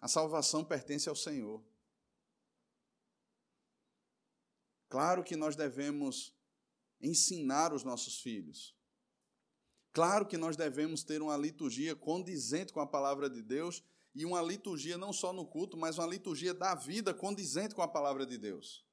A 0.00 0.06
salvação 0.06 0.64
pertence 0.64 1.08
ao 1.08 1.16
Senhor. 1.16 1.62
Claro 4.88 5.24
que 5.24 5.36
nós 5.36 5.56
devemos 5.56 6.34
ensinar 7.00 7.72
os 7.72 7.82
nossos 7.82 8.20
filhos. 8.20 8.76
Claro 9.92 10.26
que 10.26 10.36
nós 10.36 10.56
devemos 10.56 11.02
ter 11.02 11.20
uma 11.20 11.36
liturgia 11.36 11.96
condizente 11.96 12.72
com 12.72 12.80
a 12.80 12.86
palavra 12.86 13.28
de 13.28 13.42
Deus 13.42 13.82
e 14.14 14.24
uma 14.24 14.40
liturgia 14.42 14.96
não 14.96 15.12
só 15.12 15.32
no 15.32 15.46
culto, 15.46 15.76
mas 15.76 15.98
uma 15.98 16.06
liturgia 16.06 16.54
da 16.54 16.74
vida 16.74 17.12
condizente 17.12 17.74
com 17.74 17.82
a 17.82 17.88
palavra 17.88 18.24
de 18.24 18.38
Deus. 18.38 18.84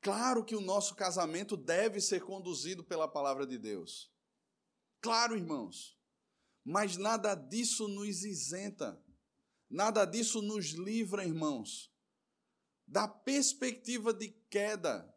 Claro 0.00 0.44
que 0.44 0.56
o 0.56 0.60
nosso 0.60 0.94
casamento 0.94 1.56
deve 1.56 2.00
ser 2.00 2.22
conduzido 2.22 2.82
pela 2.82 3.06
palavra 3.06 3.46
de 3.46 3.58
Deus. 3.58 4.10
Claro, 5.00 5.36
irmãos. 5.36 5.98
Mas 6.64 6.96
nada 6.96 7.34
disso 7.34 7.88
nos 7.88 8.24
isenta. 8.24 9.02
Nada 9.68 10.04
disso 10.04 10.42
nos 10.42 10.70
livra, 10.70 11.24
irmãos, 11.24 11.92
da 12.86 13.06
perspectiva 13.06 14.12
de 14.12 14.28
queda. 14.50 15.14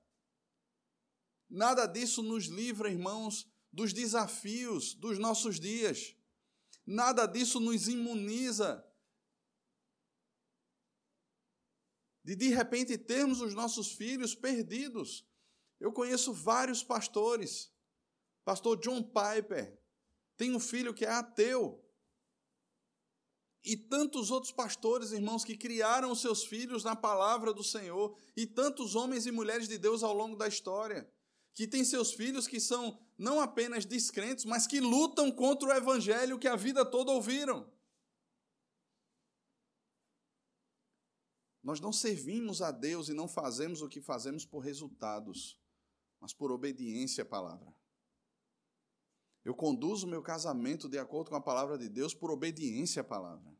Nada 1.50 1.88
disso 1.88 2.22
nos 2.22 2.46
livra, 2.46 2.90
irmãos, 2.90 3.52
dos 3.74 3.92
desafios 3.92 4.94
dos 4.94 5.18
nossos 5.18 5.60
dias. 5.60 6.16
Nada 6.86 7.26
disso 7.26 7.60
nos 7.60 7.88
imuniza 7.88 8.88
de 12.24 12.36
de 12.36 12.50
repente 12.50 12.98
termos 12.98 13.42
os 13.42 13.54
nossos 13.56 13.92
filhos 13.92 14.36
perdidos. 14.36 15.28
Eu 15.80 15.92
conheço 15.92 16.32
vários 16.32 16.84
pastores. 16.84 17.74
Pastor 18.46 18.80
John 18.80 19.02
Piper 19.02 19.82
tem 20.38 20.56
um 20.56 20.60
filho 20.60 20.94
que 20.94 21.04
é 21.04 21.10
ateu. 21.10 21.84
E 23.66 23.76
tantos 23.78 24.30
outros 24.30 24.52
pastores, 24.52 25.12
irmãos, 25.12 25.44
que 25.44 25.58
criaram 25.58 26.12
os 26.12 26.22
seus 26.22 26.44
filhos 26.44 26.84
na 26.84 26.98
palavra 26.98 27.54
do 27.54 27.64
Senhor, 27.64 28.18
e 28.36 28.46
tantos 28.46 28.94
homens 28.94 29.26
e 29.26 29.32
mulheres 29.32 29.70
de 29.70 29.78
Deus 29.78 30.04
ao 30.04 30.14
longo 30.14 30.36
da 30.36 30.50
história 30.50 31.10
que 31.54 31.68
tem 31.68 31.86
seus 31.86 32.14
filhos 32.14 32.48
que 32.48 32.60
são 32.60 33.00
não 33.18 33.40
apenas 33.40 33.86
descrentes, 33.86 34.46
mas 34.46 34.66
que 34.66 34.80
lutam 34.80 35.32
contra 35.32 35.70
o 35.70 35.72
evangelho 35.72 36.40
que 36.40 36.48
a 36.48 36.56
vida 36.56 36.84
toda 36.86 37.12
ouviram. 37.12 37.72
Nós 41.62 41.80
não 41.80 41.94
servimos 41.94 42.62
a 42.62 42.72
Deus 42.72 43.08
e 43.08 43.14
não 43.14 43.28
fazemos 43.28 43.82
o 43.82 43.88
que 43.88 44.02
fazemos 44.02 44.46
por 44.46 44.60
resultados, 44.60 45.58
mas 46.20 46.34
por 46.34 46.52
obediência 46.52 47.24
à 47.24 47.26
palavra. 47.26 47.74
Eu 49.46 49.54
conduzo 49.56 50.08
o 50.08 50.10
meu 50.10 50.22
casamento 50.22 50.90
de 50.90 50.98
acordo 50.98 51.30
com 51.30 51.36
a 51.36 51.42
palavra 51.42 51.78
de 51.78 51.88
Deus 51.88 52.14
por 52.14 52.32
obediência 52.32 53.02
à 53.02 53.04
palavra. 53.04 53.54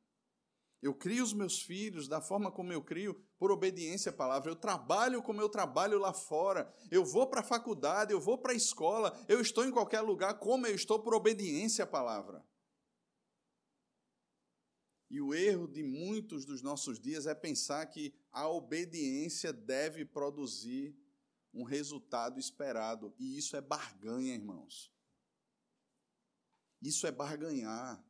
Eu 0.84 0.94
crio 0.94 1.24
os 1.24 1.32
meus 1.32 1.62
filhos 1.62 2.10
da 2.10 2.20
forma 2.20 2.52
como 2.52 2.74
eu 2.74 2.84
crio, 2.84 3.16
por 3.40 3.54
obediência 3.54 4.10
à 4.10 4.14
palavra. 4.14 4.52
Eu 4.52 4.56
trabalho 4.58 5.24
como 5.24 5.40
eu 5.40 5.48
trabalho 5.48 5.98
lá 5.98 6.12
fora. 6.12 6.70
Eu 6.92 7.06
vou 7.06 7.26
para 7.26 7.40
a 7.40 7.44
faculdade, 7.44 8.12
eu 8.12 8.20
vou 8.20 8.38
para 8.38 8.52
a 8.52 8.56
escola, 8.56 9.18
eu 9.30 9.40
estou 9.40 9.64
em 9.64 9.72
qualquer 9.72 10.02
lugar 10.02 10.38
como 10.40 10.68
eu 10.68 10.76
estou 10.76 11.00
por 11.00 11.14
obediência 11.16 11.86
à 11.86 11.88
palavra. 11.88 12.46
E 15.10 15.22
o 15.22 15.34
erro 15.34 15.70
de 15.70 15.82
muitos 15.82 16.44
dos 16.44 16.62
nossos 16.62 17.00
dias 17.00 17.28
é 17.28 17.34
pensar 17.34 17.86
que 17.86 18.14
a 18.30 18.50
obediência 18.50 19.54
deve 19.54 20.04
produzir 20.04 20.94
um 21.54 21.64
resultado 21.64 22.38
esperado. 22.38 23.16
E 23.18 23.38
isso 23.38 23.56
é 23.56 23.62
barganha, 23.62 24.34
irmãos. 24.34 24.92
Isso 26.82 27.08
é 27.08 27.12
barganhar. 27.12 28.04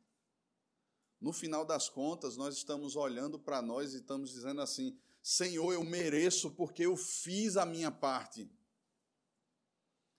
No 1.24 1.32
final 1.32 1.64
das 1.64 1.88
contas, 1.88 2.36
nós 2.36 2.54
estamos 2.54 2.96
olhando 2.96 3.38
para 3.38 3.62
nós 3.62 3.94
e 3.94 3.96
estamos 3.96 4.30
dizendo 4.30 4.60
assim: 4.60 4.94
Senhor, 5.22 5.72
eu 5.72 5.82
mereço 5.82 6.50
porque 6.50 6.84
eu 6.84 6.98
fiz 6.98 7.56
a 7.56 7.64
minha 7.64 7.90
parte. 7.90 8.46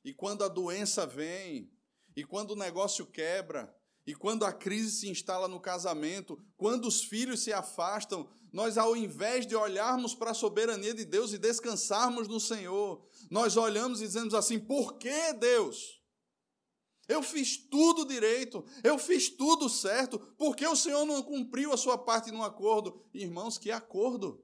E 0.03 0.11
quando 0.11 0.43
a 0.43 0.47
doença 0.47 1.05
vem, 1.05 1.71
e 2.15 2.23
quando 2.23 2.51
o 2.51 2.55
negócio 2.55 3.05
quebra, 3.05 3.71
E 4.05 4.13
quando 4.13 4.45
a 4.45 4.53
crise 4.53 4.91
se 4.91 5.09
instala 5.09 5.47
no 5.47 5.59
casamento, 5.59 6.39
quando 6.55 6.87
os 6.87 7.03
filhos 7.03 7.39
se 7.39 7.51
afastam, 7.51 8.29
nós, 8.53 8.77
ao 8.77 8.95
invés 8.95 9.47
de 9.47 9.55
olharmos 9.55 10.13
para 10.13 10.31
a 10.31 10.35
soberania 10.35 10.93
de 10.93 11.03
Deus 11.03 11.33
e 11.33 11.37
descansarmos 11.37 12.27
no 12.27 12.39
Senhor, 12.39 13.03
nós 13.31 13.57
olhamos 13.57 14.01
e 14.01 14.05
dizemos 14.05 14.33
assim: 14.33 14.59
por 14.59 14.97
que 14.97 15.33
Deus? 15.33 15.94
Eu 17.07 17.21
fiz 17.21 17.57
tudo 17.57 18.05
direito, 18.05 18.65
eu 18.83 18.97
fiz 18.97 19.29
tudo 19.29 19.69
certo, 19.69 20.17
por 20.37 20.55
que 20.55 20.65
o 20.65 20.75
Senhor 20.75 21.05
não 21.05 21.21
cumpriu 21.21 21.71
a 21.71 21.77
sua 21.77 21.97
parte 21.97 22.31
no 22.31 22.43
acordo? 22.43 23.05
Irmãos, 23.13 23.57
que 23.57 23.69
acordo? 23.71 24.43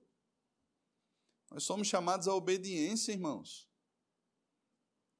Nós 1.49 1.63
somos 1.63 1.87
chamados 1.87 2.27
à 2.27 2.35
obediência, 2.35 3.11
irmãos. 3.11 3.69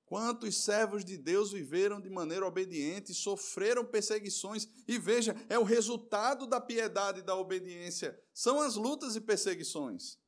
Quantos 0.06 0.64
servos 0.64 1.06
de 1.06 1.18
Deus 1.18 1.52
viveram 1.52 2.00
de 2.00 2.10
maneira 2.10 2.46
obediente, 2.46 3.14
sofreram 3.14 3.86
perseguições, 3.86 4.68
e 4.88 5.00
veja, 5.00 5.36
é 5.50 5.58
o 5.58 5.64
resultado 5.64 6.46
da 6.46 6.60
piedade 6.60 7.22
e 7.22 7.24
da 7.24 7.36
obediência, 7.36 8.22
são 8.34 8.60
as 8.60 8.76
lutas 8.76 9.16
e 9.16 9.22
perseguições. 9.22 10.20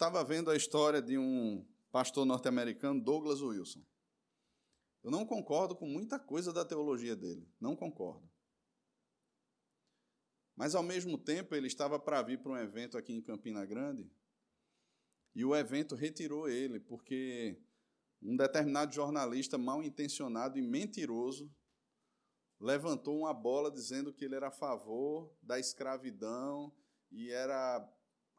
Estava 0.00 0.24
vendo 0.24 0.50
a 0.50 0.56
história 0.56 1.02
de 1.02 1.18
um 1.18 1.62
pastor 1.92 2.24
norte-americano, 2.24 2.98
Douglas 2.98 3.42
Wilson. 3.42 3.84
Eu 5.04 5.10
não 5.10 5.26
concordo 5.26 5.76
com 5.76 5.86
muita 5.86 6.18
coisa 6.18 6.54
da 6.54 6.64
teologia 6.64 7.14
dele, 7.14 7.46
não 7.60 7.76
concordo. 7.76 8.26
Mas, 10.56 10.74
ao 10.74 10.82
mesmo 10.82 11.18
tempo, 11.18 11.54
ele 11.54 11.66
estava 11.66 12.00
para 12.00 12.22
vir 12.22 12.40
para 12.40 12.52
um 12.52 12.56
evento 12.56 12.96
aqui 12.96 13.12
em 13.12 13.20
Campina 13.20 13.66
Grande 13.66 14.10
e 15.34 15.44
o 15.44 15.54
evento 15.54 15.94
retirou 15.94 16.48
ele, 16.48 16.80
porque 16.80 17.62
um 18.22 18.38
determinado 18.38 18.94
jornalista 18.94 19.58
mal 19.58 19.82
intencionado 19.82 20.58
e 20.58 20.62
mentiroso 20.62 21.54
levantou 22.58 23.18
uma 23.18 23.34
bola 23.34 23.70
dizendo 23.70 24.14
que 24.14 24.24
ele 24.24 24.34
era 24.34 24.48
a 24.48 24.50
favor 24.50 25.30
da 25.42 25.58
escravidão 25.58 26.74
e 27.10 27.30
era 27.30 27.86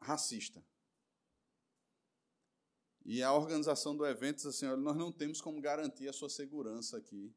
racista. 0.00 0.60
E 3.04 3.22
a 3.22 3.32
organização 3.32 3.96
do 3.96 4.06
evento 4.06 4.36
disse 4.36 4.48
assim: 4.48 4.66
olha, 4.66 4.76
nós 4.76 4.96
não 4.96 5.10
temos 5.10 5.40
como 5.40 5.60
garantir 5.60 6.08
a 6.08 6.12
sua 6.12 6.28
segurança 6.28 6.96
aqui. 6.96 7.34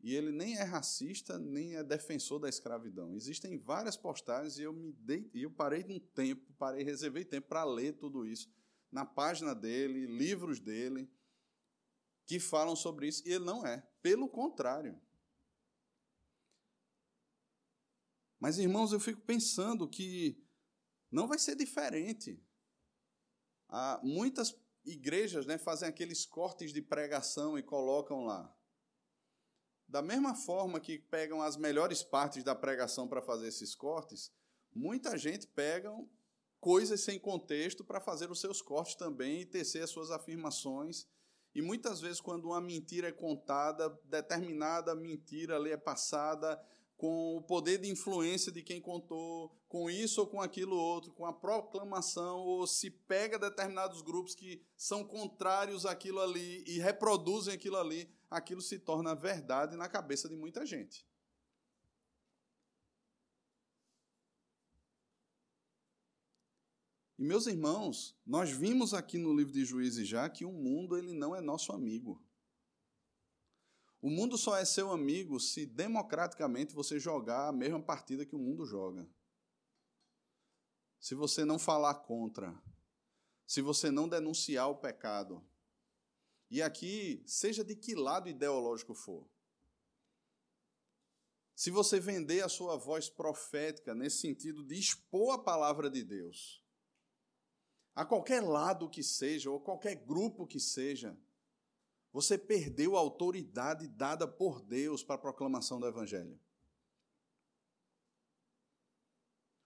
E 0.00 0.16
ele 0.16 0.32
nem 0.32 0.56
é 0.56 0.64
racista, 0.64 1.38
nem 1.38 1.76
é 1.76 1.84
defensor 1.84 2.40
da 2.40 2.48
escravidão. 2.48 3.14
Existem 3.14 3.56
várias 3.56 3.96
postagens 3.96 4.58
e 4.58 4.62
eu 4.62 4.72
me 4.72 4.92
dei, 4.94 5.30
eu 5.32 5.50
parei 5.50 5.84
um 5.88 6.00
tempo, 6.00 6.52
parei, 6.58 6.82
reservei 6.82 7.24
tempo 7.24 7.46
para 7.48 7.62
ler 7.62 7.92
tudo 7.92 8.26
isso 8.26 8.50
na 8.90 9.06
página 9.06 9.54
dele, 9.54 10.06
livros 10.06 10.58
dele 10.58 11.08
que 12.26 12.38
falam 12.38 12.76
sobre 12.76 13.08
isso, 13.08 13.22
e 13.26 13.32
ele 13.32 13.44
não 13.44 13.66
é. 13.66 13.78
Pelo 14.02 14.28
contrário. 14.28 15.00
Mas 18.38 18.58
irmãos, 18.58 18.92
eu 18.92 19.00
fico 19.00 19.20
pensando 19.20 19.88
que 19.88 20.44
não 21.10 21.28
vai 21.28 21.38
ser 21.38 21.54
diferente. 21.54 22.42
Há 23.72 23.98
muitas 24.04 24.54
igrejas, 24.84 25.46
né, 25.46 25.58
fazem 25.58 25.88
aqueles 25.88 26.24
cortes 26.24 26.72
de 26.72 26.80
pregação 26.80 27.58
e 27.58 27.62
colocam 27.62 28.24
lá 28.24 28.54
da 29.92 30.00
mesma 30.00 30.34
forma 30.34 30.80
que 30.80 30.98
pegam 30.98 31.42
as 31.42 31.54
melhores 31.54 32.02
partes 32.02 32.42
da 32.42 32.54
pregação 32.54 33.06
para 33.06 33.20
fazer 33.20 33.48
esses 33.48 33.74
cortes, 33.74 34.32
muita 34.74 35.18
gente 35.18 35.46
pega 35.46 35.94
coisas 36.58 37.02
sem 37.02 37.18
contexto 37.18 37.84
para 37.84 38.00
fazer 38.00 38.30
os 38.30 38.40
seus 38.40 38.62
cortes 38.62 38.94
também 38.94 39.42
e 39.42 39.44
tecer 39.44 39.82
as 39.82 39.90
suas 39.90 40.10
afirmações. 40.10 41.06
E 41.54 41.60
muitas 41.60 42.00
vezes, 42.00 42.22
quando 42.22 42.46
uma 42.46 42.60
mentira 42.60 43.08
é 43.08 43.12
contada, 43.12 43.90
determinada 44.04 44.94
mentira 44.94 45.56
ali 45.56 45.72
é 45.72 45.76
passada 45.76 46.58
com 46.96 47.36
o 47.36 47.42
poder 47.42 47.78
de 47.78 47.90
influência 47.90 48.52
de 48.52 48.62
quem 48.62 48.80
contou, 48.80 49.56
com 49.68 49.90
isso 49.90 50.20
ou 50.20 50.26
com 50.26 50.40
aquilo 50.40 50.76
outro, 50.76 51.12
com 51.12 51.26
a 51.26 51.32
proclamação, 51.32 52.38
ou 52.38 52.66
se 52.66 52.90
pega 52.90 53.38
determinados 53.38 54.02
grupos 54.02 54.34
que 54.34 54.62
são 54.76 55.04
contrários 55.04 55.84
àquilo 55.84 56.20
ali 56.20 56.62
e 56.66 56.78
reproduzem 56.78 57.54
aquilo 57.54 57.76
ali, 57.76 58.08
aquilo 58.30 58.60
se 58.60 58.78
torna 58.78 59.14
verdade 59.14 59.76
na 59.76 59.88
cabeça 59.88 60.28
de 60.28 60.36
muita 60.36 60.64
gente. 60.64 61.04
E 67.22 67.24
meus 67.24 67.46
irmãos, 67.46 68.16
nós 68.26 68.50
vimos 68.50 68.92
aqui 68.92 69.16
no 69.16 69.32
livro 69.32 69.52
de 69.52 69.64
Juízes 69.64 70.08
já 70.08 70.28
que 70.28 70.44
o 70.44 70.50
mundo 70.50 70.98
ele 70.98 71.12
não 71.12 71.36
é 71.36 71.40
nosso 71.40 71.72
amigo. 71.72 72.20
O 74.02 74.10
mundo 74.10 74.36
só 74.36 74.56
é 74.56 74.64
seu 74.64 74.90
amigo 74.90 75.38
se 75.38 75.64
democraticamente 75.64 76.74
você 76.74 76.98
jogar 76.98 77.46
a 77.46 77.52
mesma 77.52 77.80
partida 77.80 78.26
que 78.26 78.34
o 78.34 78.38
mundo 78.38 78.66
joga. 78.66 79.08
Se 80.98 81.14
você 81.14 81.44
não 81.44 81.56
falar 81.56 81.94
contra, 81.94 82.52
se 83.46 83.62
você 83.62 83.92
não 83.92 84.08
denunciar 84.08 84.68
o 84.68 84.74
pecado, 84.74 85.40
e 86.50 86.60
aqui, 86.60 87.22
seja 87.24 87.64
de 87.64 87.76
que 87.76 87.94
lado 87.94 88.28
ideológico 88.28 88.92
for, 88.92 89.30
se 91.54 91.70
você 91.70 92.00
vender 92.00 92.42
a 92.42 92.48
sua 92.48 92.76
voz 92.76 93.08
profética 93.08 93.94
nesse 93.94 94.18
sentido 94.18 94.64
de 94.64 94.74
expor 94.74 95.34
a 95.34 95.38
palavra 95.38 95.88
de 95.88 96.02
Deus, 96.02 96.60
a 97.94 98.04
qualquer 98.04 98.40
lado 98.42 98.90
que 98.90 99.02
seja, 99.02 99.48
ou 99.48 99.60
qualquer 99.60 99.94
grupo 99.94 100.44
que 100.44 100.58
seja, 100.58 101.16
você 102.12 102.36
perdeu 102.36 102.96
a 102.96 103.00
autoridade 103.00 103.88
dada 103.88 104.28
por 104.28 104.60
Deus 104.60 105.02
para 105.02 105.14
a 105.14 105.18
proclamação 105.18 105.80
do 105.80 105.86
Evangelho. 105.86 106.38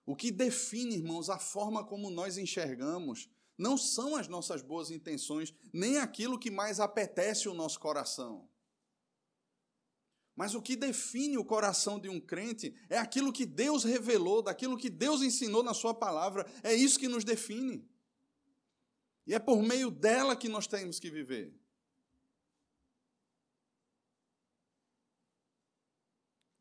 O 0.07 0.15
que 0.15 0.31
define, 0.31 0.95
irmãos, 0.95 1.29
a 1.29 1.39
forma 1.39 1.85
como 1.85 2.09
nós 2.09 2.39
enxergamos 2.39 3.29
não 3.59 3.77
são 3.77 4.15
as 4.15 4.29
nossas 4.29 4.63
boas 4.63 4.91
intenções, 4.91 5.53
nem 5.73 5.99
aquilo 5.99 6.39
que 6.39 6.51
mais 6.51 6.79
apetece 6.79 7.49
o 7.49 7.55
nosso 7.55 7.81
coração. 7.81 8.49
Mas 10.37 10.55
o 10.55 10.63
que 10.63 10.77
define 10.77 11.39
o 11.39 11.45
coração 11.45 11.99
de 11.99 12.11
um 12.11 12.21
crente 12.21 12.75
é 12.91 12.99
aquilo 12.99 13.33
que 13.33 13.47
Deus 13.47 13.83
revelou, 13.83 14.43
daquilo 14.43 14.77
que 14.77 14.91
Deus 14.91 15.23
ensinou 15.23 15.63
na 15.63 15.73
Sua 15.73 15.95
palavra. 15.95 16.47
É 16.63 16.75
isso 16.75 16.99
que 16.99 17.09
nos 17.09 17.25
define. 17.25 17.89
E 19.27 19.35
é 19.35 19.39
por 19.39 19.63
meio 19.63 19.91
dela 19.91 20.37
que 20.37 20.49
nós 20.49 20.67
temos 20.67 21.01
que 21.01 21.11
viver. 21.11 21.53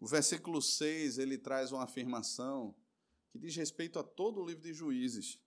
O 0.05 0.07
versículo 0.07 0.61
6 0.61 1.17
ele 1.17 1.35
traz 1.35 1.71
uma 1.71 1.83
afirmação 1.83 2.75
que 3.31 3.39
diz 3.39 3.55
respeito 3.55 3.97
a 3.97 4.03
todo 4.03 4.39
o 4.39 4.45
livro 4.45 4.61
de 4.61 4.71
Juízes. 4.71 5.41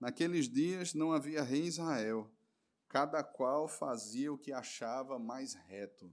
Naqueles 0.00 0.48
dias 0.48 0.94
não 0.94 1.12
havia 1.12 1.42
rei 1.42 1.64
em 1.64 1.66
Israel, 1.66 2.32
cada 2.88 3.22
qual 3.22 3.68
fazia 3.68 4.32
o 4.32 4.38
que 4.38 4.52
achava 4.52 5.18
mais 5.18 5.52
reto, 5.52 6.10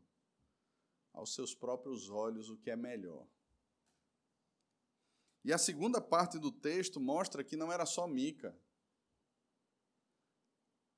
aos 1.14 1.34
seus 1.34 1.56
próprios 1.56 2.10
olhos 2.10 2.50
o 2.50 2.58
que 2.58 2.70
é 2.70 2.76
melhor. 2.76 3.26
E 5.46 5.54
a 5.54 5.58
segunda 5.58 6.02
parte 6.02 6.38
do 6.38 6.52
texto 6.52 7.00
mostra 7.00 7.42
que 7.42 7.56
não 7.56 7.72
era 7.72 7.86
só 7.86 8.06
Mica. 8.06 8.54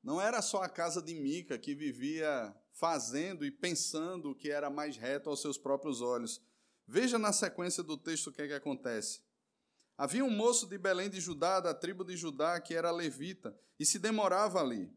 Não 0.02 0.20
era 0.20 0.42
só 0.42 0.64
a 0.64 0.70
casa 0.70 1.04
de 1.04 1.14
Mica 1.14 1.60
que 1.60 1.76
vivia 1.76 2.52
fazendo 2.72 3.46
e 3.46 3.52
pensando 3.52 4.32
o 4.32 4.36
que 4.36 4.50
era 4.50 4.72
mais 4.72 4.98
reto 4.98 5.30
aos 5.30 5.40
seus 5.40 5.56
próprios 5.56 6.02
olhos. 6.02 6.42
Veja 6.92 7.20
na 7.20 7.32
sequência 7.32 7.84
do 7.84 7.96
texto 7.96 8.28
o 8.28 8.34
que, 8.34 8.42
é 8.42 8.48
que 8.48 8.54
acontece. 8.54 9.22
Havia 9.96 10.26
um 10.26 10.30
moço 10.32 10.66
de 10.66 10.76
Belém 10.76 11.08
de 11.08 11.22
Judá, 11.22 11.60
da 11.60 11.72
tribo 11.72 12.04
de 12.04 12.18
Judá, 12.18 12.60
que 12.60 12.74
era 12.74 12.90
levita, 12.90 13.56
e 13.80 13.86
se 13.86 14.00
demorava 14.00 14.60
ali. 14.60 14.92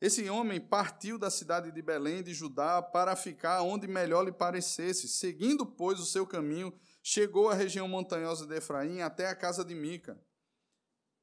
Esse 0.00 0.30
homem 0.30 0.60
partiu 0.60 1.18
da 1.18 1.30
cidade 1.30 1.72
de 1.72 1.82
Belém 1.82 2.22
de 2.22 2.32
Judá 2.32 2.80
para 2.80 3.16
ficar 3.16 3.62
onde 3.62 3.88
melhor 3.88 4.24
lhe 4.24 4.30
parecesse. 4.30 5.08
Seguindo, 5.08 5.66
pois, 5.66 5.98
o 5.98 6.06
seu 6.06 6.24
caminho, 6.24 6.72
chegou 7.02 7.48
à 7.48 7.54
região 7.54 7.88
montanhosa 7.88 8.46
de 8.46 8.54
Efraim 8.54 9.00
até 9.00 9.26
a 9.26 9.34
casa 9.34 9.64
de 9.64 9.74
Mica. 9.74 10.24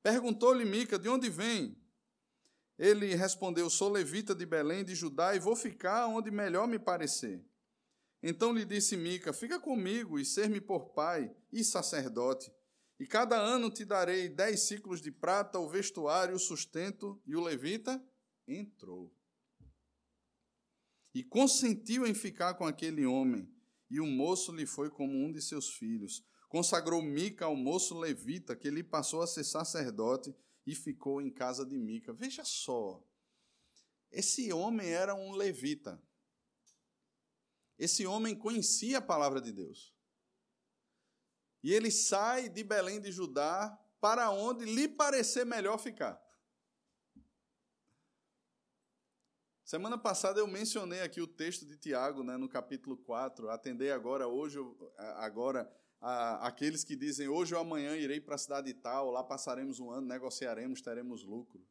Perguntou-lhe 0.03 0.65
Mica: 0.65 0.99
De 0.99 1.07
onde 1.07 1.29
vem? 1.29 1.81
Ele 2.77 3.15
respondeu: 3.15 3.69
Sou 3.69 3.87
levita 3.87 4.35
de 4.35 4.45
Belém 4.45 4.83
de 4.83 4.95
Judá 4.95 5.33
e 5.33 5.39
vou 5.39 5.55
ficar 5.55 6.07
onde 6.07 6.29
melhor 6.29 6.67
me 6.67 6.77
parecer. 6.77 7.41
Então 8.21 8.53
lhe 8.53 8.65
disse 8.65 8.97
Mica: 8.97 9.31
Fica 9.33 9.59
comigo 9.59 10.19
e 10.19 10.25
ser-me 10.25 10.59
por 10.59 10.93
pai 10.93 11.33
e 11.51 11.63
sacerdote. 11.63 12.51
E 12.99 13.07
cada 13.07 13.37
ano 13.37 13.71
te 13.71 13.85
darei 13.85 14.27
dez 14.27 14.67
ciclos 14.67 15.01
de 15.01 15.09
prata, 15.09 15.57
o 15.57 15.69
vestuário, 15.69 16.35
o 16.35 16.39
sustento. 16.39 17.21
E 17.25 17.35
o 17.35 17.41
levita 17.41 18.03
entrou. 18.47 19.13
E 21.13 21.23
consentiu 21.23 22.05
em 22.05 22.13
ficar 22.13 22.55
com 22.55 22.65
aquele 22.65 23.05
homem. 23.05 23.49
E 23.89 23.99
o 23.99 24.05
moço 24.05 24.51
lhe 24.51 24.65
foi 24.65 24.89
como 24.89 25.13
um 25.13 25.31
de 25.31 25.41
seus 25.41 25.69
filhos. 25.69 26.23
Consagrou 26.49 27.01
Mica 27.01 27.45
ao 27.45 27.55
moço 27.55 27.97
levita, 27.97 28.55
que 28.55 28.69
lhe 28.69 28.83
passou 28.83 29.21
a 29.21 29.27
ser 29.27 29.43
sacerdote 29.43 30.35
e 30.65 30.75
ficou 30.75 31.21
em 31.21 31.31
casa 31.31 31.65
de 31.65 31.77
Mica. 31.77 32.13
Veja 32.13 32.43
só. 32.43 33.03
Esse 34.11 34.51
homem 34.51 34.89
era 34.89 35.15
um 35.15 35.31
levita. 35.31 36.01
Esse 37.79 38.05
homem 38.05 38.35
conhecia 38.35 38.97
a 38.97 39.01
palavra 39.01 39.39
de 39.39 39.53
Deus. 39.53 39.95
E 41.63 41.73
ele 41.73 41.89
sai 41.89 42.49
de 42.49 42.63
Belém 42.63 42.99
de 42.99 43.11
Judá 43.11 43.75
para 44.01 44.29
onde 44.29 44.65
lhe 44.65 44.87
parecer 44.87 45.45
melhor 45.45 45.77
ficar. 45.77 46.21
Semana 49.63 49.97
passada 49.97 50.39
eu 50.39 50.47
mencionei 50.47 51.01
aqui 51.01 51.21
o 51.21 51.27
texto 51.27 51.65
de 51.65 51.77
Tiago, 51.77 52.23
né, 52.23 52.35
no 52.37 52.49
capítulo 52.49 52.97
4. 52.97 53.49
Atendei 53.49 53.91
agora, 53.91 54.27
hoje, 54.27 54.57
agora, 55.17 55.71
a, 56.01 56.47
aqueles 56.47 56.83
que 56.83 56.95
dizem: 56.95 57.27
hoje 57.27 57.53
ou 57.53 57.61
amanhã 57.61 57.95
irei 57.95 58.19
para 58.19 58.35
a 58.35 58.37
cidade 58.39 58.73
tal, 58.73 59.11
lá 59.11 59.23
passaremos 59.23 59.79
um 59.79 59.91
ano, 59.91 60.07
negociaremos, 60.07 60.81
teremos 60.81 61.23
lucro. 61.23 61.63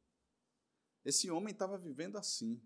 Esse 1.05 1.31
homem 1.31 1.53
estava 1.53 1.77
vivendo 1.77 2.17
assim. 2.17 2.63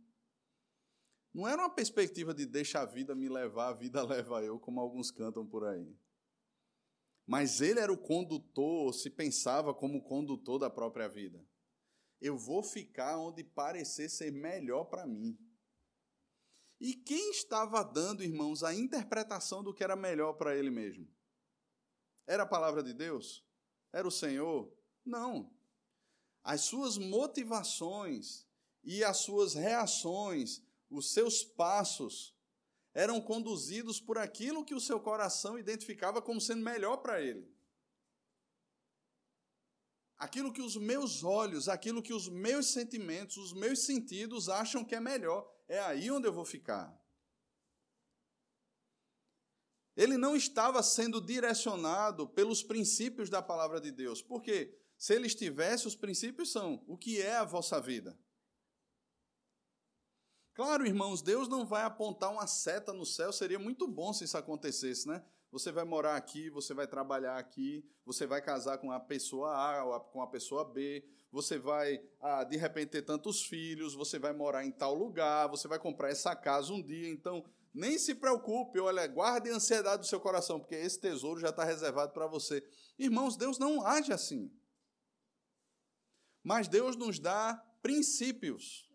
Não 1.33 1.49
era 1.49 1.63
uma 1.63 1.75
perspectiva 1.75 2.35
de 2.35 2.45
deixa 2.45 2.81
a 2.81 2.85
vida 2.85 3.15
me 3.15 3.29
levar, 3.29 3.69
a 3.69 3.73
vida 3.73 4.03
leva 4.05 4.43
eu, 4.43 4.59
como 4.59 4.81
alguns 4.81 5.11
cantam 5.11 5.47
por 5.47 5.65
aí. 5.65 5.97
Mas 7.27 7.61
ele 7.61 7.81
era 7.81 7.93
o 7.93 7.97
condutor, 7.97 8.93
se 8.93 9.09
pensava 9.09 9.73
como 9.73 10.03
condutor 10.03 10.59
da 10.59 10.69
própria 10.69 11.09
vida. 11.09 11.45
Eu 12.21 12.37
vou 12.37 12.63
ficar 12.63 13.19
onde 13.19 13.43
parecer 13.43 14.09
ser 14.09 14.31
melhor 14.31 14.85
para 14.85 15.07
mim. 15.07 15.39
E 16.81 16.95
quem 16.95 17.31
estava 17.31 17.83
dando, 17.83 18.25
irmãos, 18.25 18.63
a 18.63 18.75
interpretação 18.75 19.63
do 19.63 19.73
que 19.73 19.85
era 19.85 19.95
melhor 19.95 20.35
para 20.35 20.57
ele 20.57 20.71
mesmo? 20.71 21.09
Era 22.27 22.43
a 22.43 22.47
palavra 22.47 22.83
de 22.83 22.93
Deus? 22.93 23.45
Era 23.93 24.07
o 24.07 24.11
Senhor? 24.11 24.73
Não. 25.05 25.53
As 26.43 26.63
suas 26.63 26.99
motivações 26.99 28.47
e 28.83 29.05
as 29.05 29.19
suas 29.19 29.55
reações, 29.55 30.63
os 30.93 31.13
seus 31.13 31.43
passos, 31.43 32.35
eram 32.95 33.21
conduzidos 33.21 34.01
por 34.01 34.19
aquilo 34.19 34.65
que 34.65 34.75
o 34.75 34.81
seu 34.81 35.01
coração 35.01 35.59
identificava 35.59 36.21
como 36.21 36.41
sendo 36.41 36.63
melhor 36.63 36.99
para 36.99 37.21
ele. 37.21 37.51
Aquilo 40.19 40.53
que 40.53 40.63
os 40.63 40.77
meus 40.77 41.25
olhos, 41.25 41.69
aquilo 41.69 42.03
que 42.03 42.13
os 42.13 42.29
meus 42.29 42.67
sentimentos, 42.67 43.37
os 43.39 43.53
meus 43.53 43.81
sentidos 43.81 44.49
acham 44.49 44.85
que 44.85 44.95
é 44.95 45.01
melhor. 45.01 45.51
É 45.67 45.81
aí 45.81 46.11
onde 46.11 46.29
eu 46.29 46.33
vou 46.33 46.45
ficar. 46.45 46.97
Ele 49.97 50.17
não 50.17 50.37
estava 50.37 50.83
sendo 50.83 51.21
direcionado 51.21 52.29
pelos 52.29 52.63
princípios 52.63 53.29
da 53.29 53.43
palavra 53.43 53.81
de 53.81 53.91
Deus. 53.91 54.23
Porque 54.23 54.79
se 54.97 55.15
ele 55.15 55.27
estivesse, 55.27 55.87
os 55.87 55.97
princípios 55.97 56.53
são: 56.53 56.85
o 56.87 56.97
que 56.97 57.21
é 57.21 57.37
a 57.37 57.45
vossa 57.45 57.81
vida? 57.81 58.17
Claro, 60.55 60.87
irmãos, 60.87 61.23
Deus 61.23 61.49
não 61.49 61.65
vai 61.65 61.83
apontar 61.83 62.31
uma 62.31 62.47
seta 62.47 62.93
no 62.93 63.07
céu, 63.07 63.33
seria 63.33 63.59
muito 63.59 63.89
bom 63.89 64.13
se 64.13 64.25
isso 64.25 64.37
acontecesse, 64.37 65.09
né? 65.09 65.25
Você 65.51 65.73
vai 65.73 65.85
morar 65.85 66.17
aqui, 66.17 66.51
você 66.51 66.75
vai 66.75 66.87
trabalhar 66.87 67.37
aqui, 67.37 67.85
você 68.05 68.27
vai 68.27 68.43
casar 68.43 68.79
com 68.79 68.91
a 68.91 69.01
pessoa 69.01 69.55
A 69.55 69.85
ou 69.85 70.01
com 70.01 70.21
a 70.23 70.27
pessoa 70.27 70.65
B, 70.65 71.05
você 71.31 71.59
vai, 71.59 72.03
ah, 72.21 72.45
de 72.45 72.59
repente, 72.59 72.91
ter 72.91 73.03
tantos 73.03 73.45
filhos, 73.45 73.95
você 73.95 74.19
vai 74.19 74.35
morar 74.35 74.65
em 74.65 74.71
tal 74.71 74.95
lugar, 74.95 75.49
você 75.49 75.67
vai 75.67 75.79
comprar 75.79 76.11
essa 76.11 76.37
casa 76.37 76.73
um 76.73 76.83
dia, 76.83 77.09
então 77.09 77.45
nem 77.73 77.99
se 77.99 78.15
preocupe, 78.15 78.79
olha, 78.79 79.07
guarde 79.07 79.51
a 79.51 79.55
ansiedade 79.55 80.03
do 80.03 80.07
seu 80.07 80.21
coração, 80.21 80.61
porque 80.61 80.75
esse 80.75 81.01
tesouro 81.01 81.41
já 81.41 81.49
está 81.49 81.65
reservado 81.65 82.13
para 82.13 82.27
você. 82.27 82.63
Irmãos, 82.99 83.37
Deus 83.37 83.59
não 83.59 83.87
age 83.87 84.13
assim. 84.13 84.53
Mas 86.43 86.69
Deus 86.69 86.95
nos 86.95 87.19
dá 87.19 87.55
princípios. 87.81 88.92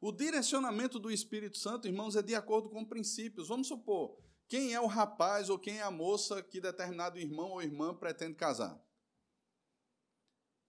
O 0.00 0.10
direcionamento 0.10 0.98
do 0.98 1.10
Espírito 1.10 1.58
Santo, 1.58 1.86
irmãos, 1.86 2.16
é 2.16 2.22
de 2.22 2.34
acordo 2.34 2.70
com 2.70 2.84
princípios. 2.84 3.48
Vamos 3.48 3.68
supor, 3.68 4.16
quem 4.48 4.72
é 4.72 4.80
o 4.80 4.86
rapaz 4.86 5.50
ou 5.50 5.58
quem 5.58 5.78
é 5.78 5.82
a 5.82 5.90
moça 5.90 6.42
que 6.42 6.60
determinado 6.60 7.18
irmão 7.18 7.50
ou 7.50 7.62
irmã 7.62 7.94
pretende 7.94 8.34
casar? 8.34 8.82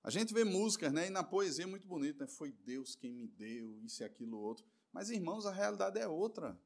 A 0.04 0.10
gente 0.10 0.34
vê 0.34 0.44
músicas, 0.44 0.92
né? 0.92 1.08
E 1.08 1.10
na 1.10 1.24
poesia 1.24 1.64
é 1.64 1.68
muito 1.68 1.88
bonito, 1.88 2.20
né? 2.20 2.28
Foi 2.28 2.52
Deus 2.52 2.96
quem 2.96 3.14
me 3.14 3.28
deu, 3.28 3.80
isso 3.82 4.04
e 4.04 4.06
aquilo 4.06 4.38
outro. 4.38 4.66
Mas, 4.92 5.10
irmãos, 5.10 5.46
a 5.46 5.52
realidade 5.52 6.00
é 6.00 6.08
outra. 6.08 6.60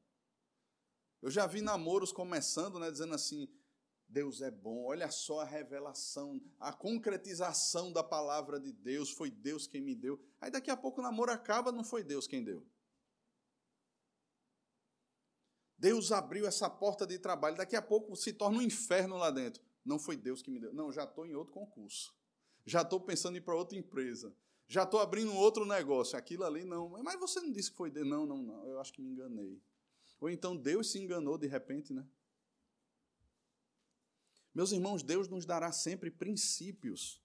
Eu 1.22 1.30
já 1.30 1.46
vi 1.46 1.60
namoros 1.60 2.12
começando, 2.12 2.78
né, 2.78 2.90
dizendo 2.90 3.14
assim: 3.14 3.48
Deus 4.08 4.40
é 4.40 4.50
bom, 4.50 4.84
olha 4.84 5.10
só 5.10 5.40
a 5.40 5.44
revelação, 5.44 6.40
a 6.60 6.72
concretização 6.72 7.92
da 7.92 8.02
palavra 8.02 8.58
de 8.60 8.72
Deus, 8.72 9.10
foi 9.10 9.30
Deus 9.30 9.66
quem 9.66 9.80
me 9.80 9.94
deu. 9.94 10.20
Aí 10.40 10.50
daqui 10.50 10.70
a 10.70 10.76
pouco 10.76 11.00
o 11.00 11.02
namoro 11.02 11.32
acaba, 11.32 11.72
não 11.72 11.84
foi 11.84 12.04
Deus 12.04 12.26
quem 12.26 12.42
deu. 12.42 12.64
Deus 15.78 16.10
abriu 16.12 16.46
essa 16.46 16.70
porta 16.70 17.06
de 17.06 17.18
trabalho, 17.18 17.56
daqui 17.56 17.76
a 17.76 17.82
pouco 17.82 18.16
se 18.16 18.32
torna 18.32 18.58
um 18.58 18.62
inferno 18.62 19.16
lá 19.16 19.30
dentro. 19.30 19.62
Não 19.84 19.98
foi 19.98 20.16
Deus 20.16 20.40
que 20.40 20.50
me 20.50 20.58
deu. 20.58 20.72
Não, 20.72 20.90
já 20.90 21.04
estou 21.04 21.26
em 21.26 21.34
outro 21.34 21.52
concurso. 21.52 22.14
Já 22.64 22.82
estou 22.82 23.00
pensando 23.00 23.34
em 23.34 23.38
ir 23.38 23.42
para 23.42 23.54
outra 23.54 23.76
empresa 23.76 24.34
já 24.68 24.82
estou 24.82 25.00
abrindo 25.00 25.30
um 25.30 25.36
outro 25.36 25.64
negócio, 25.64 26.18
aquilo 26.18 26.44
ali 26.44 26.64
não. 26.64 26.88
Mas 27.02 27.18
você 27.20 27.40
não 27.40 27.52
disse 27.52 27.70
que 27.70 27.76
foi 27.76 27.90
Deus? 27.90 28.06
Não, 28.06 28.26
não, 28.26 28.42
não, 28.42 28.66
eu 28.66 28.80
acho 28.80 28.92
que 28.92 29.00
me 29.00 29.10
enganei. 29.10 29.62
Ou 30.20 30.28
então 30.28 30.56
Deus 30.56 30.90
se 30.90 30.98
enganou 30.98 31.38
de 31.38 31.46
repente, 31.46 31.92
né? 31.92 32.06
Meus 34.56 34.72
irmãos, 34.72 35.02
Deus 35.02 35.28
nos 35.28 35.44
dará 35.44 35.70
sempre 35.70 36.10
princípios. 36.10 37.22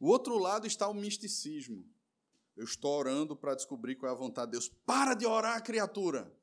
O 0.00 0.08
outro 0.08 0.38
lado 0.38 0.66
está 0.66 0.88
o 0.88 0.94
misticismo. 0.94 1.86
Eu 2.56 2.64
estou 2.64 2.98
orando 2.98 3.36
para 3.36 3.54
descobrir 3.54 3.96
qual 3.96 4.10
é 4.10 4.14
a 4.14 4.18
vontade 4.18 4.46
de 4.46 4.52
Deus. 4.52 4.70
Para 4.86 5.12
de 5.12 5.26
orar, 5.26 5.62
criatura. 5.62 6.34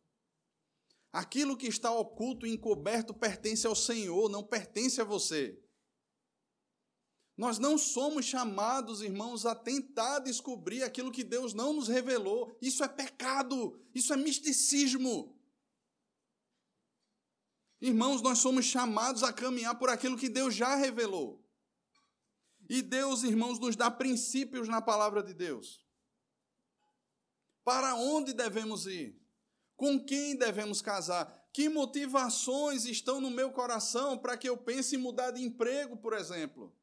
Aquilo 1.12 1.58
que 1.58 1.66
está 1.66 1.92
oculto 1.92 2.46
e 2.46 2.52
encoberto 2.52 3.12
pertence 3.12 3.66
ao 3.66 3.76
Senhor, 3.76 4.30
não 4.30 4.44
pertence 4.44 5.02
a 5.02 5.04
você. 5.04 5.60
Nós 7.36 7.58
não 7.58 7.76
somos 7.76 8.26
chamados, 8.26 9.02
irmãos, 9.02 9.48
a 9.48 9.56
tentar 9.56 10.20
descobrir 10.20 10.84
aquilo 10.84 11.12
que 11.12 11.24
Deus 11.24 11.56
não 11.56 11.74
nos 11.74 11.88
revelou. 11.88 12.56
Isso 12.62 12.84
é 12.84 12.88
pecado, 12.88 13.82
isso 13.96 14.14
é 14.14 14.18
misticismo. 14.18 15.39
Irmãos, 17.82 18.22
nós 18.22 18.40
somos 18.40 18.66
chamados 18.66 19.24
a 19.24 19.32
caminhar 19.32 19.78
por 19.80 19.90
aquilo 19.90 20.18
que 20.18 20.28
Deus 20.28 20.54
já 20.54 20.76
revelou. 20.76 21.42
E 22.70 22.82
Deus, 22.82 23.24
irmãos, 23.24 23.58
nos 23.58 23.76
dá 23.76 23.90
princípios 23.90 24.68
na 24.68 24.82
palavra 24.82 25.24
de 25.24 25.34
Deus. 25.34 25.84
Para 27.64 27.96
onde 27.96 28.34
devemos 28.34 28.86
ir? 28.86 29.20
Com 29.76 30.04
quem 30.04 30.36
devemos 30.36 30.82
casar? 30.82 31.48
Que 31.54 31.70
motivações 31.70 32.86
estão 32.86 33.22
no 33.22 33.30
meu 33.30 33.52
coração 33.52 34.18
para 34.18 34.38
que 34.38 34.48
eu 34.48 34.58
pense 34.58 34.96
em 34.96 35.00
mudar 35.00 35.32
de 35.32 35.42
emprego, 35.42 35.96
por 35.98 36.14
exemplo? 36.14 36.76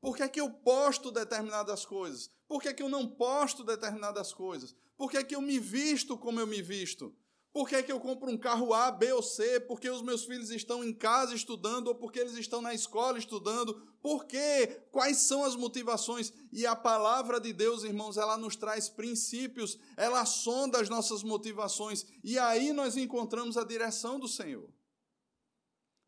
Por 0.00 0.16
que, 0.16 0.22
é 0.22 0.28
que 0.28 0.40
eu 0.40 0.50
posto 0.50 1.10
determinadas 1.10 1.86
coisas? 1.86 2.30
Por 2.46 2.60
que, 2.60 2.68
é 2.68 2.74
que 2.74 2.82
eu 2.82 2.88
não 2.88 3.06
posto 3.06 3.62
determinadas 3.62 4.32
coisas? 4.32 4.74
Por 4.96 5.10
que, 5.10 5.16
é 5.16 5.24
que 5.24 5.34
eu 5.34 5.40
me 5.40 5.58
visto 5.58 6.16
como 6.18 6.40
eu 6.40 6.46
me 6.46 6.60
visto? 6.60 7.14
Por 7.54 7.68
que, 7.68 7.76
é 7.76 7.82
que 7.84 7.92
eu 7.92 8.00
compro 8.00 8.28
um 8.28 8.36
carro 8.36 8.74
A, 8.74 8.90
B 8.90 9.12
ou 9.12 9.22
C? 9.22 9.60
Porque 9.60 9.88
os 9.88 10.02
meus 10.02 10.24
filhos 10.24 10.50
estão 10.50 10.82
em 10.82 10.92
casa 10.92 11.36
estudando 11.36 11.86
ou 11.86 11.94
porque 11.94 12.18
eles 12.18 12.34
estão 12.34 12.60
na 12.60 12.74
escola 12.74 13.16
estudando? 13.16 13.76
Por 14.02 14.24
quê? 14.24 14.82
Quais 14.90 15.18
são 15.18 15.44
as 15.44 15.54
motivações? 15.54 16.32
E 16.52 16.66
a 16.66 16.74
palavra 16.74 17.40
de 17.40 17.52
Deus, 17.52 17.84
irmãos, 17.84 18.16
ela 18.16 18.36
nos 18.36 18.56
traz 18.56 18.88
princípios, 18.88 19.78
ela 19.96 20.26
sonda 20.26 20.80
as 20.80 20.88
nossas 20.88 21.22
motivações 21.22 22.04
e 22.24 22.36
aí 22.40 22.72
nós 22.72 22.96
encontramos 22.96 23.56
a 23.56 23.62
direção 23.62 24.18
do 24.18 24.26
Senhor. 24.26 24.68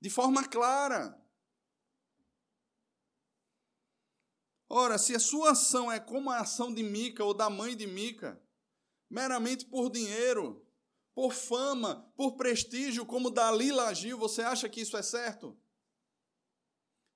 De 0.01 0.11
forma 0.11 0.49
clara. 0.49 1.16
Ora, 4.68 4.99
se 4.99 5.14
a 5.14 5.20
sua 5.20 5.53
ação 5.53 5.92
é 5.92 6.01
como 6.01 6.28
a 6.28 6.40
ação 6.40 6.74
de 6.74 6.82
Mica 6.82 7.24
ou 7.24 7.32
da 7.32 7.49
mãe 7.49 7.76
de 7.76 7.86
Mica, 7.86 8.42
meramente 9.09 9.64
por 9.64 9.88
dinheiro, 9.88 10.65
por 11.16 11.32
fama, 11.32 12.12
por 12.14 12.36
prestígio, 12.36 13.06
como 13.06 13.30
Dalila 13.30 13.88
agiu, 13.88 14.18
você 14.18 14.42
acha 14.42 14.68
que 14.68 14.82
isso 14.82 14.98
é 14.98 15.02
certo? 15.02 15.56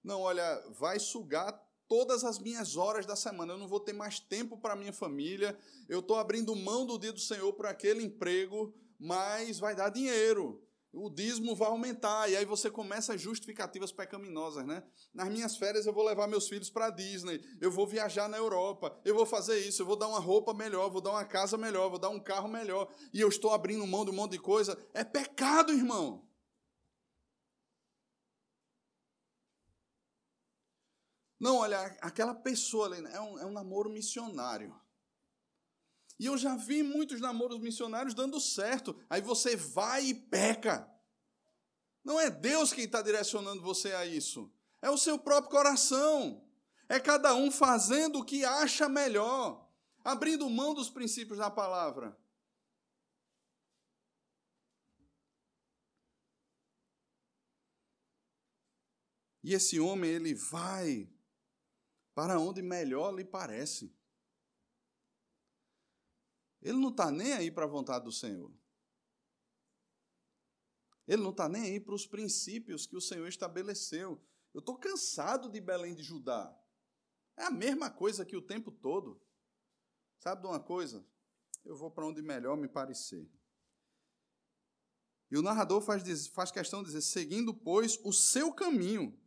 Não, 0.02 0.22
olha, 0.22 0.64
vai 0.70 0.98
sugar 0.98 1.52
todas 1.86 2.24
as 2.24 2.38
minhas 2.38 2.78
horas 2.78 3.04
da 3.04 3.14
semana. 3.14 3.52
Eu 3.52 3.58
não 3.58 3.68
vou 3.68 3.78
ter 3.78 3.92
mais 3.92 4.18
tempo 4.18 4.56
para 4.56 4.74
minha 4.74 4.92
família. 4.94 5.54
Eu 5.86 6.00
estou 6.00 6.16
abrindo 6.16 6.56
mão 6.56 6.86
do 6.86 6.98
dia 6.98 7.12
do 7.12 7.20
Senhor 7.20 7.52
para 7.52 7.68
aquele 7.68 8.02
emprego, 8.02 8.74
mas 8.98 9.58
vai 9.58 9.76
dar 9.76 9.90
dinheiro 9.90 10.66
o 10.92 11.08
dízimo 11.08 11.54
vai 11.54 11.68
aumentar. 11.68 12.28
E 12.30 12.36
aí 12.36 12.44
você 12.44 12.70
começa 12.70 13.14
as 13.14 13.20
justificativas 13.20 13.92
pecaminosas, 13.92 14.66
né? 14.66 14.82
Nas 15.14 15.28
minhas 15.28 15.56
férias 15.56 15.86
eu 15.86 15.92
vou 15.92 16.04
levar 16.04 16.26
meus 16.26 16.48
filhos 16.48 16.70
para 16.70 16.90
Disney, 16.90 17.40
eu 17.60 17.70
vou 17.70 17.86
viajar 17.86 18.28
na 18.28 18.36
Europa, 18.36 18.98
eu 19.04 19.14
vou 19.14 19.26
fazer 19.26 19.58
isso, 19.60 19.82
eu 19.82 19.86
vou 19.86 19.96
dar 19.96 20.08
uma 20.08 20.18
roupa 20.18 20.52
melhor, 20.52 20.90
vou 20.90 21.00
dar 21.00 21.10
uma 21.10 21.24
casa 21.24 21.56
melhor, 21.56 21.88
vou 21.88 21.98
dar 21.98 22.10
um 22.10 22.20
carro 22.20 22.48
melhor. 22.48 22.92
E 23.12 23.20
eu 23.20 23.28
estou 23.28 23.52
abrindo 23.52 23.86
mão 23.86 24.04
de 24.04 24.10
um 24.10 24.14
monte 24.14 24.32
de 24.32 24.38
coisa. 24.38 24.78
É 24.92 25.04
pecado, 25.04 25.72
irmão. 25.72 26.28
Não, 31.38 31.56
olha, 31.56 31.80
aquela 32.02 32.34
pessoa 32.34 32.86
ali 32.86 33.02
é 33.14 33.20
um, 33.20 33.38
é 33.38 33.46
um 33.46 33.52
namoro 33.52 33.88
missionário. 33.88 34.78
E 36.20 36.26
eu 36.26 36.36
já 36.36 36.54
vi 36.54 36.82
muitos 36.82 37.18
namoros 37.18 37.58
missionários 37.58 38.12
dando 38.12 38.38
certo. 38.38 38.94
Aí 39.08 39.22
você 39.22 39.56
vai 39.56 40.04
e 40.04 40.14
peca. 40.14 40.86
Não 42.04 42.20
é 42.20 42.28
Deus 42.28 42.74
quem 42.74 42.84
está 42.84 43.00
direcionando 43.00 43.62
você 43.62 43.92
a 43.92 44.04
isso. 44.04 44.52
É 44.82 44.90
o 44.90 44.98
seu 44.98 45.18
próprio 45.18 45.50
coração. 45.50 46.46
É 46.90 47.00
cada 47.00 47.34
um 47.34 47.50
fazendo 47.50 48.18
o 48.18 48.24
que 48.24 48.44
acha 48.44 48.86
melhor, 48.86 49.66
abrindo 50.04 50.50
mão 50.50 50.74
dos 50.74 50.90
princípios 50.90 51.38
da 51.38 51.50
palavra. 51.50 52.14
E 59.42 59.54
esse 59.54 59.80
homem, 59.80 60.10
ele 60.10 60.34
vai 60.34 61.08
para 62.14 62.38
onde 62.38 62.60
melhor 62.60 63.14
lhe 63.14 63.24
parece. 63.24 63.98
Ele 66.62 66.78
não 66.78 66.90
está 66.90 67.10
nem 67.10 67.32
aí 67.32 67.50
para 67.50 67.64
a 67.64 67.68
vontade 67.68 68.04
do 68.04 68.12
Senhor. 68.12 68.52
Ele 71.06 71.22
não 71.22 71.30
está 71.30 71.48
nem 71.48 71.62
aí 71.62 71.80
para 71.80 71.94
os 71.94 72.06
princípios 72.06 72.86
que 72.86 72.96
o 72.96 73.00
Senhor 73.00 73.26
estabeleceu. 73.26 74.22
Eu 74.52 74.60
estou 74.60 74.76
cansado 74.76 75.50
de 75.50 75.60
Belém 75.60 75.94
de 75.94 76.02
Judá. 76.02 76.56
É 77.36 77.44
a 77.44 77.50
mesma 77.50 77.90
coisa 77.90 78.24
que 78.24 78.36
o 78.36 78.42
tempo 78.42 78.70
todo. 78.70 79.20
Sabe 80.18 80.42
de 80.42 80.46
uma 80.46 80.60
coisa? 80.60 81.04
Eu 81.64 81.76
vou 81.76 81.90
para 81.90 82.06
onde 82.06 82.22
melhor 82.22 82.56
me 82.56 82.68
parecer. 82.68 83.28
E 85.30 85.38
o 85.38 85.42
narrador 85.42 85.80
faz, 85.80 86.26
faz 86.28 86.50
questão 86.50 86.80
de 86.82 86.88
dizer: 86.88 87.02
seguindo, 87.02 87.54
pois, 87.54 87.98
o 88.04 88.12
seu 88.12 88.52
caminho, 88.52 89.18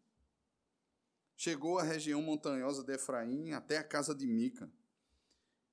chegou 1.35 1.79
à 1.79 1.83
região 1.83 2.21
montanhosa 2.21 2.83
de 2.83 2.93
Efraim 2.93 3.51
até 3.53 3.77
a 3.77 3.83
casa 3.83 4.13
de 4.13 4.27
Mica. 4.27 4.71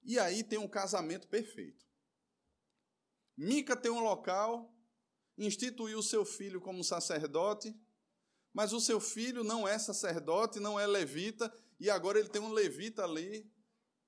E 0.03 0.19
aí 0.19 0.43
tem 0.43 0.59
um 0.59 0.69
casamento 0.69 1.29
perfeito. 1.29 1.87
Mica 3.37 3.77
tem 3.77 3.91
um 3.91 4.01
local, 4.01 4.75
instituiu 5.39 6.03
seu 6.03 6.25
filho 6.25 6.61
como 6.61 6.85
sacerdote, 6.85 7.75
mas 8.53 8.73
o 8.73 8.81
seu 8.81 9.01
filho 9.01 9.43
não 9.43 9.67
é 9.67 9.79
sacerdote, 9.79 10.61
não 10.61 10.79
é 10.79 10.87
levita, 10.87 11.53
e 11.79 11.89
agora 11.89 12.19
ele 12.19 12.29
tem 12.29 12.43
um 12.43 12.53
levita 12.53 13.05
ali, 13.05 13.51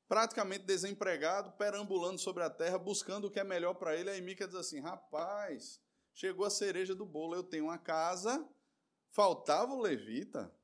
praticamente 0.09 0.64
desempregado, 0.64 1.53
perambulando 1.53 2.18
sobre 2.18 2.43
a 2.43 2.51
terra, 2.51 2.78
buscando 2.78 3.26
o 3.26 3.30
que 3.30 3.40
é 3.40 3.45
melhor 3.45 3.74
para 3.74 3.97
ele. 3.97 4.11
Aí 4.11 4.20
Mica 4.20 4.47
diz 4.47 4.57
assim: 4.57 4.80
rapaz, 4.80 5.80
chegou 6.12 6.45
a 6.45 6.51
cereja 6.51 6.95
do 6.95 7.07
bolo, 7.07 7.34
eu 7.34 7.43
tenho 7.43 7.64
uma 7.64 7.78
casa, 7.78 8.47
faltava 9.11 9.72
o 9.72 9.80
levita. 9.80 10.55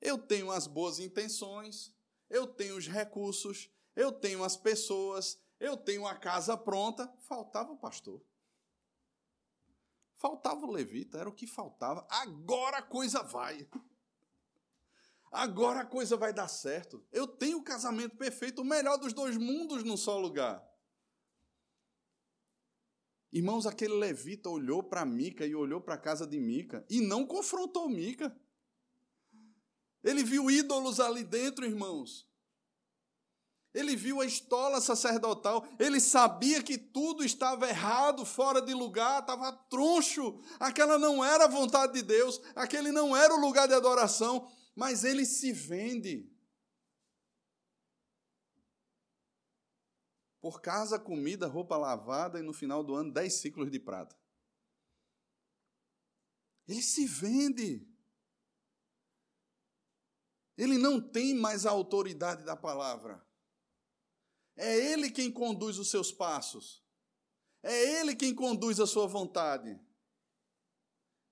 Eu 0.00 0.18
tenho 0.18 0.50
as 0.50 0.66
boas 0.66 0.98
intenções, 0.98 1.93
eu 2.34 2.48
tenho 2.48 2.76
os 2.76 2.88
recursos, 2.88 3.70
eu 3.94 4.10
tenho 4.10 4.42
as 4.42 4.56
pessoas, 4.56 5.38
eu 5.60 5.76
tenho 5.76 6.04
a 6.04 6.16
casa 6.16 6.56
pronta. 6.56 7.08
Faltava 7.20 7.70
o 7.72 7.76
pastor. 7.76 8.20
Faltava 10.16 10.66
o 10.66 10.70
levita, 10.70 11.18
era 11.18 11.28
o 11.28 11.34
que 11.34 11.46
faltava. 11.46 12.04
Agora 12.10 12.78
a 12.78 12.82
coisa 12.82 13.22
vai. 13.22 13.68
Agora 15.30 15.80
a 15.80 15.86
coisa 15.86 16.16
vai 16.16 16.32
dar 16.32 16.48
certo. 16.48 17.06
Eu 17.12 17.28
tenho 17.28 17.58
o 17.58 17.64
casamento 17.64 18.16
perfeito, 18.16 18.62
o 18.62 18.64
melhor 18.64 18.96
dos 18.96 19.12
dois 19.12 19.36
mundos 19.36 19.84
num 19.84 19.96
só 19.96 20.18
lugar. 20.18 20.64
Irmãos, 23.32 23.64
aquele 23.64 23.94
levita 23.94 24.48
olhou 24.48 24.82
para 24.82 25.04
Mica 25.04 25.46
e 25.46 25.54
olhou 25.54 25.80
para 25.80 25.94
a 25.94 25.98
casa 25.98 26.26
de 26.26 26.40
Mica 26.40 26.84
e 26.90 27.00
não 27.00 27.26
confrontou 27.26 27.88
Mica. 27.88 28.36
Ele 30.04 30.22
viu 30.22 30.50
ídolos 30.50 31.00
ali 31.00 31.24
dentro, 31.24 31.64
irmãos. 31.64 32.28
Ele 33.72 33.96
viu 33.96 34.20
a 34.20 34.24
estola 34.24 34.80
sacerdotal, 34.80 35.66
ele 35.80 36.00
sabia 36.00 36.62
que 36.62 36.78
tudo 36.78 37.24
estava 37.24 37.68
errado, 37.68 38.24
fora 38.24 38.62
de 38.62 38.72
lugar, 38.72 39.20
estava 39.20 39.50
troncho. 39.50 40.40
Aquela 40.60 40.96
não 40.96 41.24
era 41.24 41.46
a 41.46 41.48
vontade 41.48 41.94
de 41.94 42.02
Deus, 42.02 42.40
aquele 42.54 42.92
não 42.92 43.16
era 43.16 43.34
o 43.34 43.40
lugar 43.40 43.66
de 43.66 43.74
adoração, 43.74 44.48
mas 44.76 45.02
ele 45.02 45.26
se 45.26 45.50
vende. 45.52 46.30
Por 50.40 50.60
casa, 50.60 50.96
comida, 50.96 51.48
roupa 51.48 51.76
lavada 51.76 52.38
e 52.38 52.42
no 52.42 52.52
final 52.52 52.84
do 52.84 52.94
ano, 52.94 53.12
dez 53.12 53.40
ciclos 53.40 53.70
de 53.72 53.80
prata. 53.80 54.16
Ele 56.68 56.82
se 56.82 57.06
vende. 57.06 57.93
Ele 60.56 60.78
não 60.78 61.00
tem 61.00 61.34
mais 61.34 61.66
a 61.66 61.70
autoridade 61.70 62.44
da 62.44 62.56
palavra. 62.56 63.24
É 64.56 64.76
Ele 64.92 65.10
quem 65.10 65.32
conduz 65.32 65.78
os 65.78 65.90
seus 65.90 66.12
passos. 66.12 66.84
É 67.62 68.00
Ele 68.00 68.14
quem 68.14 68.34
conduz 68.34 68.78
a 68.78 68.86
sua 68.86 69.06
vontade. 69.06 69.80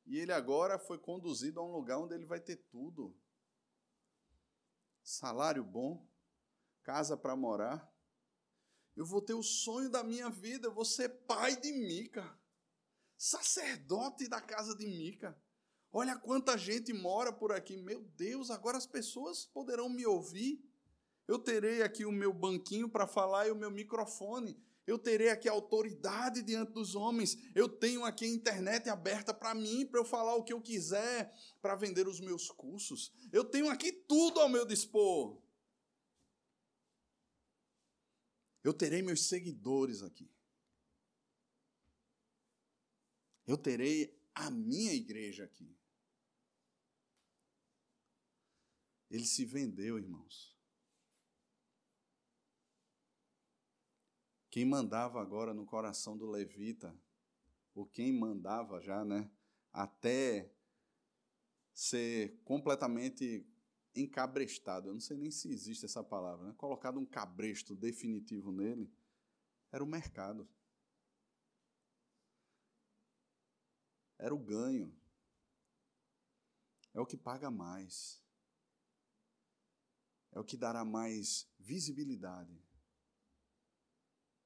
E 0.07 0.19
ele 0.19 0.33
agora 0.33 0.79
foi 0.79 0.99
conduzido 0.99 1.61
a 1.61 1.65
um 1.65 1.73
lugar 1.73 1.99
onde 1.99 2.15
ele 2.15 2.27
vai 2.27 2.41
ter 2.41 2.57
tudo: 2.57 3.17
salário 5.03 5.65
bom, 5.65 6.07
casa 6.83 7.17
para 7.17 7.37
morar. 7.37 7.91
Eu 8.95 9.07
vou 9.07 9.23
ter 9.23 9.35
o 9.35 9.43
sonho 9.43 9.89
da 9.89 10.05
minha 10.05 10.29
vida, 10.29 10.67
eu 10.67 10.75
vou 10.75 10.85
ser 10.85 11.09
pai 11.25 11.59
de 11.59 11.73
Mica, 11.73 12.39
sacerdote 13.17 14.29
da 14.29 14.41
casa 14.41 14.77
de 14.77 14.87
Mica. 14.87 15.41
Olha 15.93 16.17
quanta 16.17 16.57
gente 16.57 16.93
mora 16.93 17.31
por 17.31 17.53
aqui. 17.53 17.77
Meu 17.77 18.03
Deus, 18.17 18.51
agora 18.51 18.79
as 18.79 18.87
pessoas 18.87 19.45
poderão 19.45 19.91
me 19.91 20.07
ouvir. 20.07 20.65
Eu 21.29 21.39
terei 21.39 21.83
aqui 21.83 22.05
o 22.07 22.13
meu 22.13 22.33
banquinho 22.33 22.89
para 22.89 23.07
falar 23.07 23.47
e 23.47 23.51
o 23.51 23.57
meu 23.57 23.71
microfone. 23.71 24.59
Eu 24.87 24.99
terei 24.99 25.29
aqui 25.29 25.49
autoridade 25.49 26.43
diante 26.43 26.73
dos 26.73 26.95
homens. 26.95 27.37
Eu 27.55 27.69
tenho 27.69 28.05
aqui 28.05 28.25
a 28.25 28.29
internet 28.29 28.89
aberta 28.89 29.35
para 29.35 29.55
mim, 29.55 29.87
para 29.87 30.01
eu 30.01 30.05
falar 30.05 30.35
o 30.35 30.43
que 30.43 30.53
eu 30.53 30.61
quiser, 30.61 31.33
para 31.61 31.77
vender 31.77 32.09
os 32.09 32.21
meus 32.21 32.51
cursos. 32.51 33.13
Eu 33.31 33.45
tenho 33.45 33.69
aqui 33.69 33.93
tudo 33.93 34.41
ao 34.41 34.49
meu 34.49 34.65
dispor. 34.65 35.41
Eu 38.65 38.73
terei 38.73 39.03
meus 39.03 39.27
seguidores 39.27 40.03
aqui. 40.03 40.31
Eu 43.47 43.59
terei 43.59 44.19
a 44.35 44.51
minha 44.51 44.95
igreja 44.95 45.45
aqui. 45.45 45.77
Ele 49.13 49.27
se 49.27 49.45
vendeu, 49.45 49.99
irmãos. 49.99 50.57
Quem 54.51 54.65
mandava 54.65 55.21
agora 55.21 55.53
no 55.53 55.67
coração 55.67 56.17
do 56.17 56.25
levita, 56.25 56.99
ou 57.75 57.85
quem 57.85 58.11
mandava 58.11 58.81
já, 58.81 59.05
né, 59.05 59.31
até 59.71 60.51
ser 61.75 62.41
completamente 62.43 63.47
encabrestado, 63.95 64.89
eu 64.89 64.95
não 64.95 65.01
sei 65.01 65.19
nem 65.19 65.31
se 65.31 65.53
existe 65.53 65.85
essa 65.85 66.03
palavra, 66.03 66.47
né, 66.47 66.55
colocado 66.57 66.99
um 66.99 67.05
cabresto 67.05 67.77
definitivo 67.77 68.51
nele, 68.51 68.91
era 69.71 69.85
o 69.85 69.87
mercado. 69.87 70.49
Era 74.19 74.35
o 74.35 74.39
ganho. 74.39 74.95
É 76.95 77.01
o 77.01 77.07
que 77.07 77.17
paga 77.17 77.51
mais 77.51 78.22
é 80.33 80.41
o 80.41 80.45
que 80.45 80.57
dará 80.57 80.85
mais 80.85 81.47
visibilidade, 81.59 82.59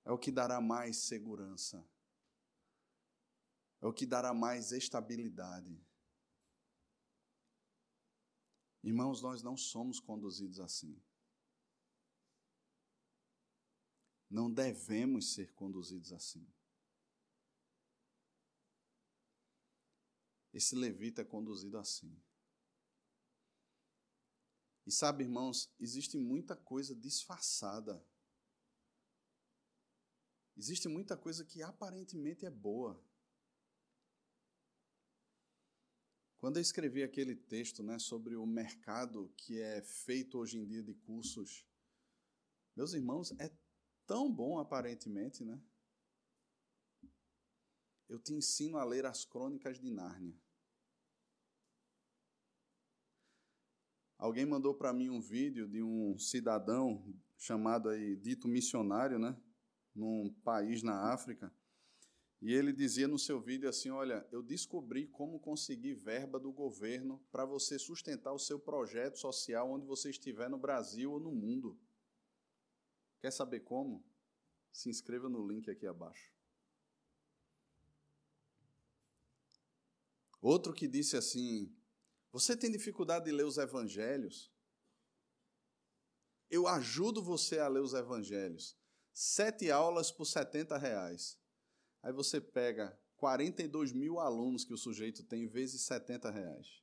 é 0.05 0.11
o 0.11 0.19
que 0.19 0.31
dará 0.31 0.61
mais 0.61 0.97
segurança, 0.99 1.87
é 3.81 3.87
o 3.87 3.93
que 3.93 4.05
dará 4.05 4.35
mais 4.35 4.73
estabilidade. 4.73 5.81
Irmãos, 8.83 9.21
nós 9.21 9.43
não 9.43 9.57
somos 9.57 9.99
conduzidos 9.99 10.61
assim. 10.61 11.01
Não 14.31 14.53
devemos 14.53 15.35
ser 15.35 15.53
conduzidos 15.55 16.13
assim. 16.13 16.47
Esse 20.53 20.75
levita 20.75 21.23
é 21.23 21.25
conduzido 21.25 21.79
assim. 21.79 22.17
E 24.87 24.93
sabe, 24.93 25.25
irmãos, 25.25 25.69
existe 25.81 26.17
muita 26.17 26.55
coisa 26.55 26.95
disfarçada. 26.95 28.01
Existe 30.57 30.89
muita 30.89 31.17
coisa 31.17 31.45
que 31.45 31.61
aparentemente 31.61 32.47
é 32.47 32.51
boa. 32.51 33.03
Quando 36.39 36.59
eu 36.59 36.63
escrevi 36.63 37.03
aquele 37.03 37.35
texto 37.35 37.83
né, 37.83 37.99
sobre 37.99 38.37
o 38.37 38.47
mercado 38.47 39.33
que 39.37 39.61
é 39.61 39.83
feito 39.83 40.39
hoje 40.39 40.59
em 40.59 40.65
dia 40.65 40.83
de 40.83 40.95
cursos, 40.95 41.67
meus 42.77 42.93
irmãos, 42.93 43.33
é 43.41 43.51
tão 44.07 44.33
bom 44.33 44.59
aparentemente, 44.59 45.45
né? 45.45 45.61
Eu 48.09 48.21
te 48.21 48.33
ensino 48.33 48.79
a 48.79 48.85
ler 48.85 49.05
as 49.05 49.25
crônicas 49.25 49.81
de 49.81 49.91
Nárnia. 49.91 50.39
Alguém 54.19 54.47
mandou 54.47 54.75
para 54.75 54.93
mim 54.93 55.11
um 55.11 55.21
vídeo 55.21 55.69
de 55.69 55.83
um 55.83 56.19
cidadão 56.19 57.15
chamado 57.37 57.91
aí 57.91 58.17
dito 58.17 58.49
missionário, 58.49 59.19
né, 59.19 59.37
num 59.95 60.33
país 60.43 60.83
na 60.83 61.13
África, 61.13 61.53
e 62.41 62.53
ele 62.53 62.73
dizia 62.73 63.09
no 63.09 63.19
seu 63.19 63.41
vídeo 63.41 63.69
assim: 63.69 63.91
Olha, 63.91 64.27
eu 64.31 64.43
descobri 64.43 65.07
como 65.07 65.41
conseguir 65.41 65.95
verba 65.95 66.39
do 66.39 66.53
governo 66.53 67.19
para 67.31 67.45
você 67.45 67.79
sustentar 67.79 68.33
o 68.33 68.39
seu 68.39 68.59
projeto 68.59 69.19
social 69.19 69.71
onde 69.71 69.87
você 69.87 70.11
estiver 70.11 70.49
no 70.49 70.59
Brasil 70.59 71.13
ou 71.13 71.21
no 71.21 71.33
mundo. 71.33 71.79
Quer 73.21 73.33
saber 73.33 73.61
como? 73.61 74.05
Se 74.71 74.89
inscreva 74.89 75.29
no 75.29 75.47
link 75.47 75.71
aqui 75.71 75.87
abaixo. 75.87 76.31
Outro 80.41 80.73
que 80.73 80.87
disse 80.87 81.17
assim: 81.17 81.75
Você 82.37 82.55
tem 82.55 82.71
dificuldade 82.71 83.25
de 83.25 83.33
ler 83.33 83.47
os 83.47 83.57
evangelhos? 83.57 84.53
Eu 86.51 86.69
ajudo 86.69 87.23
você 87.23 87.59
a 87.59 87.67
ler 87.67 87.81
os 87.81 87.95
evangelhos. 87.95 88.77
Sete 89.11 89.71
aulas 89.71 90.13
por 90.13 90.27
70 90.27 90.77
reais. 90.77 91.41
Aí 92.03 92.13
você 92.13 92.39
pega 92.39 92.95
42 93.17 93.95
mil 93.95 94.21
alunos 94.21 94.67
que 94.67 94.75
o 94.75 94.77
sujeito 94.77 95.25
tem, 95.25 95.49
vezes 95.49 95.81
70 95.87 96.31
reais. 96.31 96.83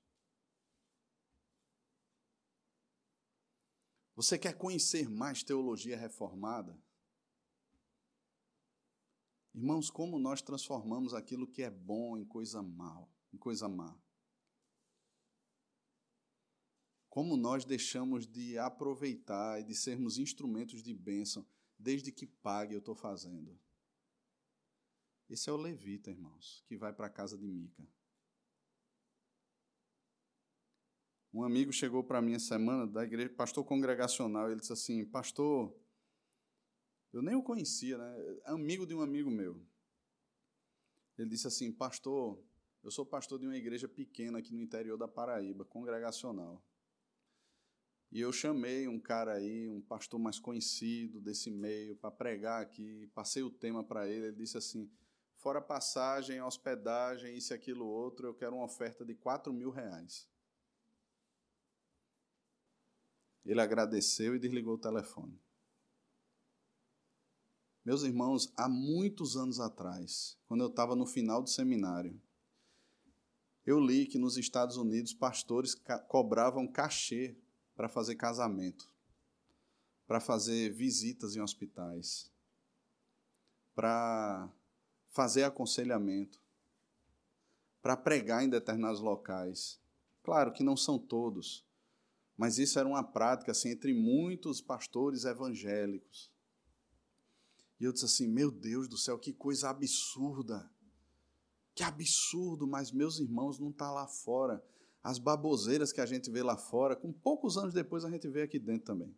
Você 4.15 4.39
quer 4.39 4.57
conhecer 4.57 5.07
mais 5.07 5.43
teologia 5.43 5.95
reformada? 5.95 6.75
Irmãos, 9.53 9.91
como 9.91 10.17
nós 10.17 10.41
transformamos 10.41 11.13
aquilo 11.13 11.45
que 11.45 11.61
é 11.61 11.69
bom 11.69 12.17
em 12.17 12.25
coisa 12.25 12.63
mal, 12.63 13.07
em 13.31 13.37
coisa 13.37 13.69
má? 13.69 14.02
Como 17.13 17.37
nós 17.37 17.63
deixamos 17.63 18.25
de 18.25 18.57
aproveitar 18.57 19.61
e 19.61 19.63
de 19.63 19.75
sermos 19.75 20.17
instrumentos 20.17 20.81
de 20.81 20.95
bênção, 20.95 21.45
desde 21.77 22.11
que 22.11 22.25
pague 22.25 22.73
eu 22.73 22.79
estou 22.79 22.95
fazendo? 22.95 23.55
Esse 25.29 25.47
é 25.47 25.53
o 25.53 25.55
levita, 25.55 26.09
irmãos, 26.09 26.63
que 26.65 26.75
vai 26.75 26.91
para 26.91 27.05
a 27.05 27.11
casa 27.11 27.37
de 27.37 27.45
Mica. 27.45 27.87
Um 31.31 31.43
amigo 31.43 31.71
chegou 31.71 32.03
para 32.03 32.19
mim 32.19 32.33
essa 32.33 32.47
semana 32.47 32.87
da 32.87 33.03
igreja, 33.03 33.29
pastor 33.29 33.63
congregacional, 33.63 34.49
ele 34.49 34.61
disse 34.61 34.73
assim: 34.73 35.05
Pastor, 35.05 35.71
eu 37.13 37.21
nem 37.21 37.35
o 37.35 37.43
conhecia, 37.43 37.95
né? 37.95 38.41
Amigo 38.45 38.87
de 38.87 38.95
um 38.95 39.01
amigo 39.01 39.29
meu. 39.29 39.63
Ele 41.15 41.29
disse 41.29 41.45
assim: 41.45 41.71
Pastor, 41.71 42.43
eu 42.83 42.89
sou 42.89 43.05
pastor 43.05 43.37
de 43.37 43.45
uma 43.45 43.55
igreja 43.55 43.87
pequena 43.87 44.39
aqui 44.39 44.51
no 44.51 44.59
interior 44.59 44.97
da 44.97 45.07
Paraíba, 45.07 45.63
congregacional. 45.63 46.59
E 48.13 48.21
eu 48.21 48.31
chamei 48.31 48.87
um 48.87 48.99
cara 48.99 49.33
aí, 49.33 49.67
um 49.67 49.81
pastor 49.81 50.19
mais 50.19 50.37
conhecido 50.37 51.19
desse 51.19 51.49
meio, 51.49 51.95
para 51.95 52.11
pregar 52.11 52.61
aqui. 52.61 53.07
Passei 53.07 53.41
o 53.41 53.49
tema 53.49 53.83
para 53.83 54.07
ele. 54.07 54.27
Ele 54.27 54.35
disse 54.35 54.55
assim: 54.55 54.87
fora 55.37 55.59
passagem, 55.59 56.39
hospedagem, 56.39 57.35
isso, 57.35 57.55
aquilo, 57.55 57.87
outro, 57.87 58.27
eu 58.27 58.35
quero 58.35 58.55
uma 58.55 58.65
oferta 58.65 59.03
de 59.03 59.15
4 59.15 59.51
mil 59.51 59.71
reais. 59.71 60.29
Ele 63.43 63.59
agradeceu 63.59 64.35
e 64.35 64.39
desligou 64.39 64.75
o 64.75 64.79
telefone. 64.79 65.41
Meus 67.83 68.03
irmãos, 68.03 68.53
há 68.55 68.69
muitos 68.69 69.35
anos 69.35 69.59
atrás, 69.59 70.37
quando 70.45 70.61
eu 70.61 70.69
estava 70.69 70.95
no 70.95 71.07
final 71.07 71.41
do 71.41 71.49
seminário, 71.49 72.21
eu 73.65 73.79
li 73.79 74.05
que 74.05 74.19
nos 74.19 74.37
Estados 74.37 74.77
Unidos 74.77 75.15
pastores 75.15 75.73
cobravam 76.07 76.67
cachê 76.67 77.35
para 77.75 77.89
fazer 77.89 78.15
casamento, 78.15 78.89
para 80.07 80.19
fazer 80.19 80.71
visitas 80.71 81.35
em 81.35 81.41
hospitais, 81.41 82.31
para 83.75 84.51
fazer 85.09 85.43
aconselhamento, 85.43 86.41
para 87.81 87.97
pregar 87.97 88.43
em 88.43 88.49
determinados 88.49 89.01
locais. 89.01 89.79
Claro 90.23 90.53
que 90.53 90.63
não 90.63 90.77
são 90.77 90.97
todos, 90.97 91.65
mas 92.37 92.57
isso 92.57 92.79
era 92.79 92.87
uma 92.87 93.03
prática 93.03 93.51
assim 93.51 93.69
entre 93.69 93.93
muitos 93.93 94.61
pastores 94.61 95.25
evangélicos. 95.25 96.31
E 97.79 97.83
eu 97.83 97.91
disse 97.91 98.05
assim: 98.05 98.27
"Meu 98.27 98.49
Deus 98.49 98.87
do 98.87 98.97
céu, 98.97 99.19
que 99.19 99.33
coisa 99.33 99.69
absurda! 99.69 100.71
Que 101.75 101.83
absurdo, 101.83 102.67
mas 102.67 102.91
meus 102.91 103.19
irmãos 103.19 103.59
não 103.59 103.71
tá 103.71 103.91
lá 103.91 104.07
fora. 104.07 104.63
As 105.03 105.19
baboseiras 105.19 105.91
que 105.91 105.99
a 105.99 106.05
gente 106.05 106.31
vê 106.31 106.41
lá 106.41 106.55
fora, 106.55 106.95
com 106.95 107.11
poucos 107.11 107.57
anos 107.57 107.73
depois 107.73 108.05
a 108.05 108.09
gente 108.09 108.27
vê 108.29 108.43
aqui 108.43 108.57
dentro 108.57 108.85
também. 108.85 109.13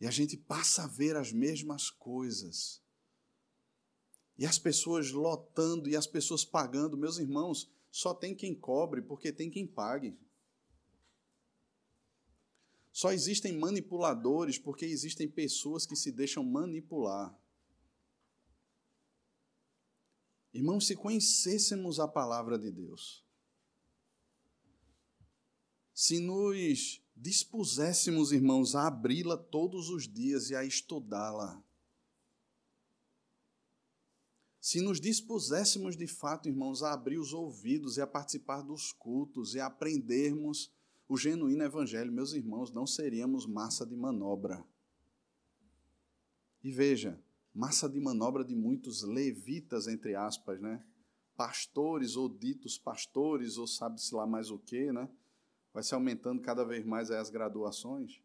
E 0.00 0.06
a 0.06 0.10
gente 0.10 0.36
passa 0.36 0.84
a 0.84 0.86
ver 0.86 1.16
as 1.16 1.32
mesmas 1.32 1.90
coisas. 1.90 2.80
E 4.38 4.46
as 4.46 4.58
pessoas 4.58 5.10
lotando 5.10 5.88
e 5.88 5.96
as 5.96 6.06
pessoas 6.06 6.44
pagando. 6.44 6.96
Meus 6.96 7.18
irmãos, 7.18 7.70
só 7.90 8.14
tem 8.14 8.34
quem 8.34 8.54
cobre 8.54 9.02
porque 9.02 9.32
tem 9.32 9.50
quem 9.50 9.66
pague. 9.66 10.16
Só 12.92 13.12
existem 13.12 13.58
manipuladores 13.58 14.58
porque 14.58 14.84
existem 14.84 15.28
pessoas 15.28 15.86
que 15.86 15.96
se 15.96 16.12
deixam 16.12 16.44
manipular. 16.44 17.36
Irmãos, 20.52 20.86
se 20.86 20.94
conhecêssemos 20.94 21.98
a 21.98 22.06
palavra 22.06 22.58
de 22.58 22.70
Deus, 22.70 23.24
se 25.94 26.18
nos 26.18 27.02
dispuséssemos, 27.14 28.32
irmãos, 28.32 28.74
a 28.74 28.86
abri-la 28.86 29.36
todos 29.36 29.88
os 29.88 30.08
dias 30.08 30.50
e 30.50 30.56
a 30.56 30.64
estudá-la. 30.64 31.62
Se 34.60 34.80
nos 34.80 35.00
dispuséssemos 35.00 35.96
de 35.96 36.06
fato, 36.06 36.48
irmãos, 36.48 36.82
a 36.82 36.92
abrir 36.92 37.18
os 37.18 37.32
ouvidos 37.32 37.96
e 37.96 38.00
a 38.00 38.06
participar 38.06 38.62
dos 38.62 38.92
cultos 38.92 39.54
e 39.54 39.60
a 39.60 39.66
aprendermos 39.66 40.72
o 41.08 41.16
genuíno 41.16 41.62
evangelho, 41.62 42.12
meus 42.12 42.32
irmãos, 42.32 42.70
não 42.72 42.86
seríamos 42.86 43.46
massa 43.46 43.84
de 43.84 43.96
manobra. 43.96 44.64
E 46.62 46.70
veja, 46.70 47.22
massa 47.54 47.88
de 47.88 48.00
manobra 48.00 48.44
de 48.44 48.54
muitos 48.54 49.02
levitas, 49.02 49.86
entre 49.86 50.14
aspas, 50.14 50.60
né? 50.60 50.84
Pastores 51.36 52.16
ou 52.16 52.28
ditos 52.28 52.78
pastores, 52.78 53.56
ou 53.56 53.66
sabe-se 53.66 54.14
lá 54.14 54.26
mais 54.26 54.50
o 54.50 54.58
que, 54.58 54.92
né? 54.92 55.08
Vai 55.72 55.82
se 55.82 55.94
aumentando 55.94 56.42
cada 56.42 56.64
vez 56.64 56.84
mais 56.84 57.10
as 57.10 57.30
graduações. 57.30 58.20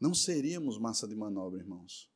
Não 0.00 0.14
seríamos 0.14 0.78
massa 0.78 1.08
de 1.08 1.16
manobra, 1.16 1.58
irmãos. 1.58 2.10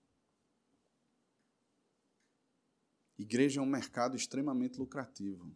Igreja 3.18 3.60
é 3.60 3.62
um 3.62 3.66
mercado 3.66 4.16
extremamente 4.16 4.78
lucrativo. 4.78 5.54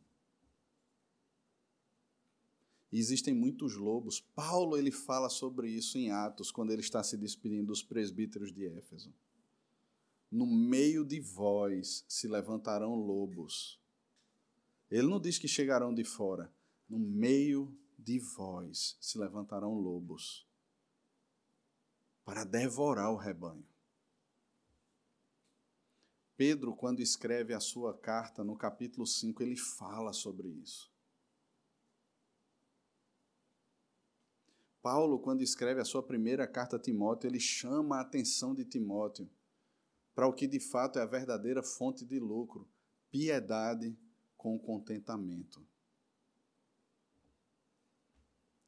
Existem 2.99 3.35
muitos 3.35 3.75
lobos. 3.75 4.21
Paulo 4.35 4.77
ele 4.77 4.91
fala 4.91 5.29
sobre 5.29 5.69
isso 5.69 5.99
em 5.99 6.11
Atos, 6.11 6.51
quando 6.51 6.71
ele 6.71 6.81
está 6.81 7.03
se 7.03 7.17
despedindo 7.17 7.67
dos 7.67 7.83
presbíteros 7.83 8.53
de 8.53 8.67
Éfeso. 8.67 9.13
No 10.31 10.47
meio 10.47 11.05
de 11.05 11.21
vós 11.21 12.05
se 12.09 12.27
levantarão 12.27 12.95
lobos. 12.95 13.81
Ele 14.91 15.07
não 15.09 15.21
diz 15.21 15.39
que 15.39 15.47
chegarão 15.47 15.93
de 15.93 16.05
fora, 16.05 16.53
no 16.89 16.99
meio 16.99 17.77
de 17.99 18.19
vós 18.19 18.97
se 19.01 19.19
levantarão 19.19 19.75
lobos 19.75 20.47
para 22.25 22.45
devorar 22.45 23.13
o 23.13 23.17
rebanho. 23.17 23.67
Pedro, 26.37 26.75
quando 26.75 27.01
escreve 27.01 27.55
a 27.55 27.61
sua 27.61 27.97
carta, 27.97 28.43
no 28.43 28.57
capítulo 28.57 29.07
5, 29.07 29.43
ele 29.43 29.57
fala 29.57 30.13
sobre 30.13 30.49
isso. 30.49 30.96
Paulo, 34.87 35.19
quando 35.19 35.43
escreve 35.43 35.81
a 35.81 35.85
sua 35.85 36.01
primeira 36.01 36.47
carta 36.47 36.77
a 36.77 36.79
Timóteo, 36.79 37.27
ele 37.27 37.41
chama 37.41 37.97
a 37.97 38.03
atenção 38.03 38.55
de 38.55 38.65
Timóteo 38.65 39.29
para 40.15 40.29
o 40.29 40.33
que 40.33 40.47
de 40.47 40.61
fato 40.61 41.01
é 41.01 41.03
a 41.03 41.07
verdadeira 41.07 41.61
fonte 41.61 42.05
de 42.05 42.21
lucro: 42.21 42.69
piedade 43.11 43.99
com 44.37 44.57
contentamento. 44.57 45.61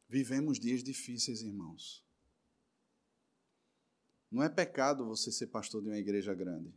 Vivemos 0.09 0.59
dias 0.59 0.83
difíceis, 0.83 1.41
irmãos. 1.43 2.05
Não 4.29 4.43
é 4.43 4.49
pecado 4.49 5.07
você 5.07 5.31
ser 5.31 5.47
pastor 5.47 5.83
de 5.83 5.89
uma 5.89 5.99
igreja 5.99 6.35
grande. 6.35 6.75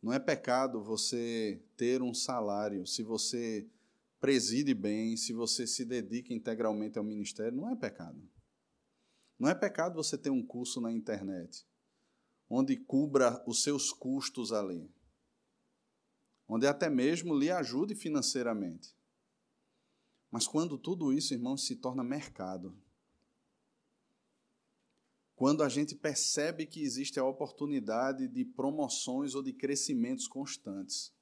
Não 0.00 0.12
é 0.12 0.20
pecado 0.20 0.80
você 0.80 1.60
ter 1.76 2.00
um 2.00 2.14
salário, 2.14 2.86
se 2.86 3.02
você 3.02 3.68
preside 4.22 4.72
bem, 4.72 5.16
se 5.16 5.32
você 5.32 5.66
se 5.66 5.84
dedica 5.84 6.32
integralmente 6.32 6.96
ao 6.96 7.02
ministério, 7.02 7.58
não 7.58 7.68
é 7.68 7.74
pecado. 7.74 8.22
Não 9.36 9.48
é 9.48 9.54
pecado 9.54 9.96
você 9.96 10.16
ter 10.16 10.30
um 10.30 10.46
curso 10.46 10.80
na 10.80 10.92
internet, 10.92 11.66
onde 12.48 12.76
cubra 12.76 13.42
os 13.48 13.64
seus 13.64 13.92
custos 13.92 14.52
ali. 14.52 14.88
onde 16.48 16.66
até 16.66 16.88
mesmo 16.88 17.36
lhe 17.36 17.50
ajude 17.50 17.94
financeiramente. 17.96 18.94
Mas 20.30 20.46
quando 20.46 20.78
tudo 20.78 21.12
isso, 21.12 21.32
irmãos, 21.32 21.66
se 21.66 21.76
torna 21.76 22.04
mercado, 22.04 22.76
quando 25.34 25.64
a 25.64 25.68
gente 25.68 25.96
percebe 25.96 26.66
que 26.66 26.82
existe 26.82 27.18
a 27.18 27.24
oportunidade 27.24 28.28
de 28.28 28.44
promoções 28.44 29.34
ou 29.34 29.42
de 29.42 29.52
crescimentos 29.52 30.28
constantes, 30.28 31.12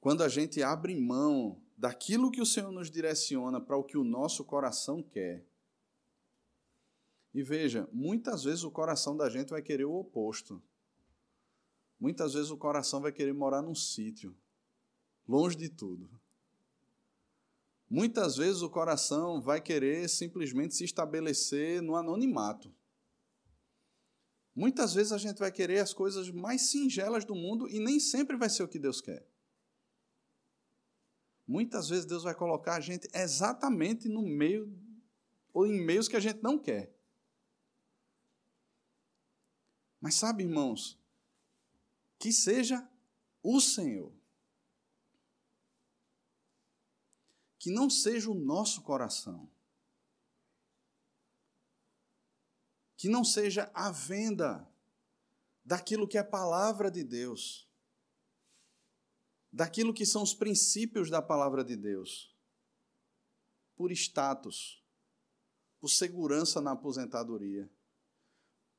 quando 0.00 0.22
a 0.22 0.28
gente 0.28 0.62
abre 0.62 0.94
mão 0.96 1.60
daquilo 1.76 2.30
que 2.30 2.40
o 2.40 2.46
Senhor 2.46 2.72
nos 2.72 2.90
direciona 2.90 3.60
para 3.60 3.76
o 3.76 3.84
que 3.84 3.98
o 3.98 4.04
nosso 4.04 4.44
coração 4.44 5.02
quer. 5.02 5.46
E 7.32 7.42
veja, 7.42 7.88
muitas 7.92 8.44
vezes 8.44 8.64
o 8.64 8.70
coração 8.70 9.16
da 9.16 9.28
gente 9.28 9.50
vai 9.50 9.62
querer 9.62 9.84
o 9.84 9.94
oposto. 9.94 10.60
Muitas 11.98 12.32
vezes 12.32 12.50
o 12.50 12.56
coração 12.56 13.00
vai 13.00 13.12
querer 13.12 13.34
morar 13.34 13.62
num 13.62 13.74
sítio, 13.74 14.34
longe 15.28 15.56
de 15.56 15.68
tudo. 15.68 16.10
Muitas 17.88 18.36
vezes 18.36 18.62
o 18.62 18.70
coração 18.70 19.40
vai 19.40 19.60
querer 19.60 20.08
simplesmente 20.08 20.74
se 20.74 20.84
estabelecer 20.84 21.82
no 21.82 21.94
anonimato. 21.94 22.74
Muitas 24.54 24.94
vezes 24.94 25.12
a 25.12 25.18
gente 25.18 25.38
vai 25.38 25.52
querer 25.52 25.78
as 25.78 25.92
coisas 25.92 26.30
mais 26.30 26.70
singelas 26.70 27.24
do 27.24 27.34
mundo 27.34 27.68
e 27.68 27.78
nem 27.78 28.00
sempre 28.00 28.36
vai 28.36 28.48
ser 28.48 28.62
o 28.62 28.68
que 28.68 28.78
Deus 28.78 29.00
quer. 29.00 29.29
Muitas 31.50 31.88
vezes 31.88 32.04
Deus 32.06 32.22
vai 32.22 32.32
colocar 32.32 32.76
a 32.76 32.80
gente 32.80 33.08
exatamente 33.12 34.08
no 34.08 34.22
meio 34.22 34.72
ou 35.52 35.66
em 35.66 35.84
meios 35.84 36.06
que 36.06 36.14
a 36.14 36.20
gente 36.20 36.40
não 36.40 36.56
quer. 36.56 36.96
Mas 40.00 40.14
sabe, 40.14 40.44
irmãos, 40.44 40.96
que 42.20 42.32
seja 42.32 42.88
o 43.42 43.60
Senhor. 43.60 44.12
Que 47.58 47.68
não 47.68 47.90
seja 47.90 48.30
o 48.30 48.34
nosso 48.34 48.82
coração. 48.82 49.50
Que 52.96 53.08
não 53.08 53.24
seja 53.24 53.68
a 53.74 53.90
venda 53.90 54.72
daquilo 55.64 56.06
que 56.06 56.16
é 56.16 56.22
palavra 56.22 56.92
de 56.92 57.02
Deus 57.02 57.68
daquilo 59.52 59.94
que 59.94 60.06
são 60.06 60.22
os 60.22 60.34
princípios 60.34 61.10
da 61.10 61.20
palavra 61.20 61.64
de 61.64 61.76
Deus, 61.76 62.34
por 63.74 63.90
status, 63.92 64.84
por 65.80 65.88
segurança 65.88 66.60
na 66.60 66.72
aposentadoria, 66.72 67.70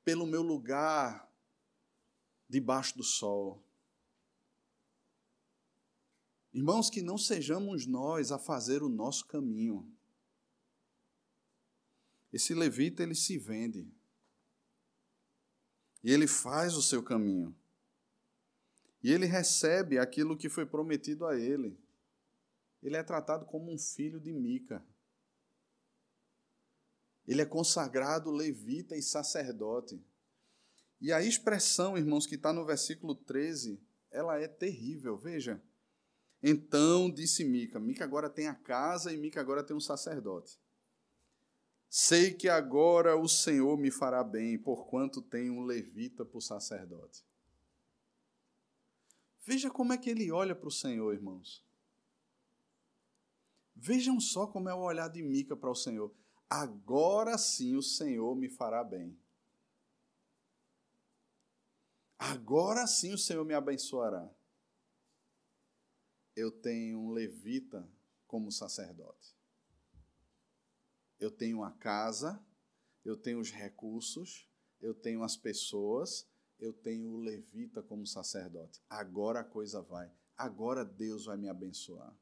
pelo 0.03 0.25
meu 0.25 0.41
lugar 0.41 1.29
debaixo 2.47 2.97
do 2.97 3.03
sol. 3.03 3.63
Irmãos, 6.53 6.89
que 6.89 7.01
não 7.01 7.17
sejamos 7.17 7.85
nós 7.85 8.31
a 8.31 8.37
fazer 8.37 8.83
o 8.83 8.89
nosso 8.89 9.25
caminho. 9.25 9.89
Esse 12.31 12.53
levita, 12.53 13.03
ele 13.03 13.15
se 13.15 13.37
vende. 13.37 13.87
E 16.03 16.11
ele 16.11 16.27
faz 16.27 16.75
o 16.75 16.81
seu 16.81 17.01
caminho. 17.01 17.55
E 19.03 19.11
ele 19.11 19.25
recebe 19.25 19.97
aquilo 19.97 20.37
que 20.37 20.49
foi 20.49 20.65
prometido 20.65 21.25
a 21.25 21.37
ele. 21.37 21.77
Ele 22.81 22.97
é 22.97 23.03
tratado 23.03 23.45
como 23.45 23.71
um 23.71 23.77
filho 23.77 24.19
de 24.19 24.31
Mica. 24.31 24.83
Ele 27.27 27.41
é 27.41 27.45
consagrado 27.45 28.31
levita 28.31 28.95
e 28.95 29.01
sacerdote. 29.01 30.03
E 30.99 31.11
a 31.11 31.21
expressão, 31.21 31.97
irmãos, 31.97 32.27
que 32.27 32.35
está 32.35 32.53
no 32.53 32.65
versículo 32.65 33.15
13, 33.15 33.79
ela 34.11 34.39
é 34.39 34.47
terrível. 34.47 35.17
Veja. 35.17 35.61
Então 36.43 37.09
disse 37.09 37.43
Mica: 37.43 37.79
Mica 37.79 38.03
agora 38.03 38.29
tem 38.29 38.47
a 38.47 38.55
casa 38.55 39.13
e 39.13 39.17
Mica 39.17 39.39
agora 39.39 39.63
tem 39.63 39.75
um 39.75 39.81
sacerdote. 39.81 40.59
Sei 41.89 42.33
que 42.33 42.47
agora 42.47 43.17
o 43.17 43.27
Senhor 43.27 43.77
me 43.77 43.91
fará 43.91 44.23
bem, 44.23 44.57
porquanto 44.57 45.21
tenho 45.21 45.53
um 45.53 45.65
levita 45.65 46.23
por 46.23 46.41
sacerdote. 46.41 47.23
Veja 49.43 49.71
como 49.71 49.93
é 49.93 49.97
que 49.97 50.09
ele 50.09 50.31
olha 50.31 50.55
para 50.55 50.67
o 50.67 50.71
Senhor, 50.71 51.13
irmãos. 51.13 51.65
Vejam 53.75 54.19
só 54.19 54.45
como 54.45 54.69
é 54.69 54.73
o 54.73 54.81
olhar 54.81 55.07
de 55.07 55.23
Mica 55.23 55.55
para 55.55 55.71
o 55.71 55.75
Senhor. 55.75 56.13
Agora 56.47 57.37
sim 57.37 57.75
o 57.75 57.81
Senhor 57.81 58.35
me 58.35 58.47
fará 58.47 58.83
bem. 58.83 59.17
Agora 62.19 62.85
sim 62.85 63.13
o 63.13 63.17
Senhor 63.17 63.43
me 63.43 63.55
abençoará. 63.55 64.29
Eu 66.35 66.51
tenho 66.51 66.99
um 66.99 67.11
levita 67.11 67.89
como 68.27 68.51
sacerdote. 68.51 69.35
Eu 71.19 71.31
tenho 71.31 71.63
a 71.63 71.71
casa, 71.71 72.39
eu 73.03 73.17
tenho 73.17 73.39
os 73.39 73.49
recursos, 73.49 74.47
eu 74.79 74.93
tenho 74.93 75.23
as 75.23 75.35
pessoas, 75.35 76.27
eu 76.61 76.71
tenho 76.71 77.09
o 77.09 77.17
levita 77.17 77.81
como 77.81 78.05
sacerdote. 78.05 78.79
Agora 78.87 79.39
a 79.39 79.43
coisa 79.43 79.81
vai. 79.81 80.09
Agora 80.37 80.85
Deus 80.85 81.25
vai 81.25 81.35
me 81.35 81.49
abençoar. 81.49 82.15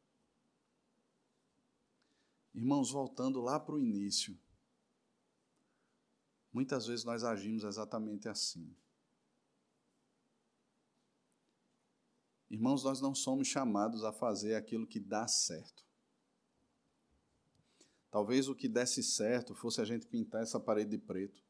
Irmãos, 2.54 2.90
voltando 2.90 3.42
lá 3.42 3.60
para 3.60 3.76
o 3.76 3.80
início, 3.80 4.40
muitas 6.54 6.88
vezes 6.88 7.06
nós 7.06 7.24
agimos 7.24 7.66
exatamente 7.66 8.30
assim. 8.30 8.74
Irmãos, 12.50 12.84
nós 12.84 13.00
não 13.00 13.14
somos 13.14 13.48
chamados 13.48 14.04
a 14.04 14.12
fazer 14.12 14.56
aquilo 14.56 14.88
que 14.88 15.00
dá 15.00 15.28
certo. 15.28 15.86
Talvez 18.10 18.48
o 18.48 18.56
que 18.56 18.68
desse 18.68 19.04
certo 19.04 19.54
fosse 19.54 19.82
a 19.82 19.86
gente 19.86 20.08
pintar 20.08 20.42
essa 20.42 20.60
parede 20.60 20.92
de 20.92 20.98
preto 20.98 21.49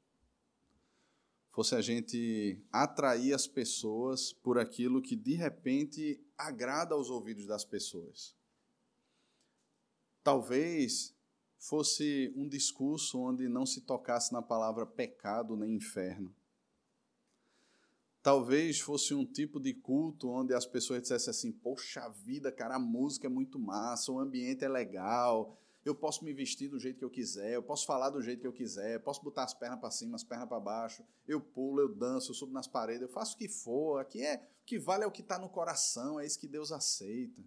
fosse 1.59 1.75
a 1.75 1.81
gente 1.81 2.57
atrair 2.71 3.33
as 3.33 3.45
pessoas 3.45 4.31
por 4.31 4.57
aquilo 4.57 5.01
que 5.01 5.13
de 5.13 5.33
repente 5.33 6.25
agrada 6.37 6.95
aos 6.95 7.09
ouvidos 7.09 7.45
das 7.45 7.65
pessoas. 7.65 8.33
Talvez 10.23 11.13
fosse 11.57 12.33
um 12.33 12.47
discurso 12.47 13.19
onde 13.19 13.49
não 13.49 13.65
se 13.65 13.81
tocasse 13.81 14.31
na 14.31 14.41
palavra 14.41 14.85
pecado 14.85 15.57
nem 15.57 15.75
inferno. 15.75 16.33
Talvez 18.23 18.79
fosse 18.79 19.13
um 19.13 19.25
tipo 19.25 19.59
de 19.59 19.73
culto 19.73 20.29
onde 20.29 20.53
as 20.53 20.65
pessoas 20.65 21.01
dissessem 21.01 21.31
assim: 21.31 21.51
Poxa 21.51 22.07
vida, 22.07 22.53
cara, 22.53 22.75
a 22.75 22.79
música 22.79 23.27
é 23.27 23.29
muito 23.29 23.59
massa, 23.59 24.13
o 24.13 24.19
ambiente 24.19 24.63
é 24.63 24.69
legal, 24.69 25.59
eu 25.85 25.95
posso 25.95 26.23
me 26.25 26.33
vestir 26.33 26.69
do 26.69 26.79
jeito 26.79 26.97
que 26.97 27.05
eu 27.05 27.09
quiser, 27.09 27.53
eu 27.53 27.63
posso 27.63 27.85
falar 27.85 28.09
do 28.09 28.21
jeito 28.21 28.41
que 28.41 28.47
eu 28.47 28.53
quiser, 28.53 28.95
eu 28.95 28.99
posso 28.99 29.23
botar 29.23 29.43
as 29.43 29.53
pernas 29.53 29.79
para 29.79 29.91
cima, 29.91 30.15
as 30.15 30.23
pernas 30.23 30.47
para 30.47 30.59
baixo, 30.59 31.03
eu 31.27 31.39
pulo, 31.39 31.79
eu 31.79 31.95
danço, 31.95 32.31
eu 32.31 32.35
subo 32.35 32.51
nas 32.51 32.67
paredes, 32.67 33.01
eu 33.01 33.09
faço 33.09 33.35
o 33.35 33.37
que 33.37 33.47
for. 33.47 33.99
Aqui 33.99 34.21
é 34.21 34.35
o 34.35 34.65
que 34.65 34.77
vale 34.77 35.03
é 35.03 35.07
o 35.07 35.11
que 35.11 35.21
está 35.21 35.39
no 35.39 35.49
coração, 35.49 36.19
é 36.19 36.25
isso 36.25 36.39
que 36.39 36.47
Deus 36.47 36.71
aceita. 36.71 37.41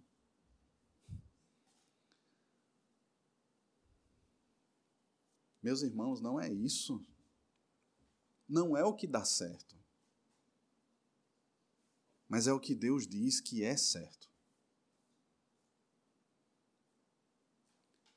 Meus 5.61 5.81
irmãos, 5.81 6.19
não 6.19 6.37
é 6.37 6.51
isso. 6.51 7.01
Não 8.49 8.75
é 8.75 8.83
o 8.83 8.93
que 8.93 9.07
dá 9.07 9.23
certo. 9.23 9.77
Mas 12.27 12.47
é 12.47 12.53
o 12.53 12.59
que 12.59 12.75
Deus 12.75 13.07
diz 13.07 13.39
que 13.39 13.63
é 13.63 13.77
certo. 13.77 14.32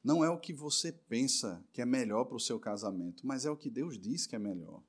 Não 0.07 0.25
é 0.25 0.31
o 0.31 0.39
que 0.39 0.53
você 0.53 0.93
pensa 0.93 1.67
que 1.73 1.83
é 1.83 1.85
melhor 1.85 2.27
para 2.27 2.37
o 2.37 2.41
seu 2.41 2.61
casamento, 2.61 3.27
mas 3.27 3.45
é 3.45 3.51
o 3.51 3.57
que 3.57 3.69
Deus 3.69 3.99
diz 3.99 4.25
que 4.25 4.37
é 4.37 4.39
melhor. 4.39 4.81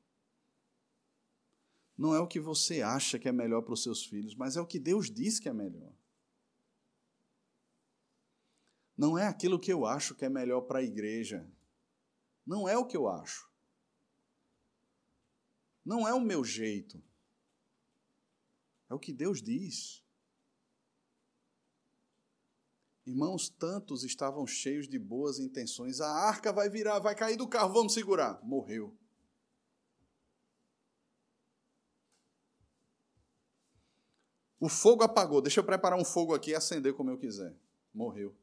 Não 1.98 2.14
é 2.14 2.20
o 2.20 2.28
que 2.28 2.40
você 2.40 2.84
acha 2.84 3.18
que 3.18 3.28
é 3.28 3.32
melhor 3.32 3.64
para 3.64 3.74
os 3.74 3.82
seus 3.82 4.06
filhos, 4.06 4.36
mas 4.36 4.56
é 4.56 4.62
o 4.62 4.68
que 4.68 4.78
Deus 4.78 5.10
diz 5.10 5.40
que 5.40 5.50
é 5.50 5.54
melhor. 5.54 5.92
Não 8.96 9.18
é 9.18 9.26
aquilo 9.26 9.60
que 9.60 9.74
eu 9.74 9.88
acho 9.88 10.14
que 10.14 10.24
é 10.24 10.30
melhor 10.30 10.62
para 10.62 10.78
a 10.80 10.84
igreja. 10.84 11.52
Não 12.46 12.70
é 12.70 12.78
o 12.78 12.86
que 12.86 12.96
eu 12.96 13.08
acho. 13.08 13.52
Não 15.84 16.08
é 16.08 16.14
o 16.14 16.22
meu 16.22 16.46
jeito. 16.46 17.04
É 18.88 18.94
o 18.94 19.00
que 19.00 19.12
Deus 19.12 19.42
diz. 19.42 20.06
Irmãos, 23.08 23.48
tantos 23.48 24.04
estavam 24.04 24.46
cheios 24.46 24.86
de 24.86 25.00
boas 25.00 25.40
intenções. 25.40 26.02
A 26.02 26.12
arca 26.12 26.52
vai 26.52 26.70
virar, 26.70 27.00
vai 27.00 27.16
cair 27.16 27.38
do 27.38 27.48
carro, 27.48 27.74
vamos 27.74 27.94
segurar. 27.94 28.44
Morreu. 28.44 28.94
O 34.60 34.68
fogo 34.68 35.04
apagou. 35.04 35.42
Deixa 35.42 35.62
eu 35.62 35.64
preparar 35.64 35.98
um 35.98 36.04
fogo 36.04 36.36
aqui 36.36 36.52
e 36.52 36.56
acender 36.56 36.94
como 36.96 37.10
eu 37.10 37.18
quiser. 37.18 37.56
Morreu. 37.94 38.36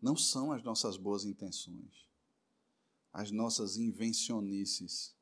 Não 0.00 0.16
são 0.16 0.50
as 0.50 0.62
nossas 0.62 0.96
boas 0.96 1.26
intenções, 1.26 2.08
as 3.12 3.30
nossas 3.30 3.76
invencionices 3.76 5.14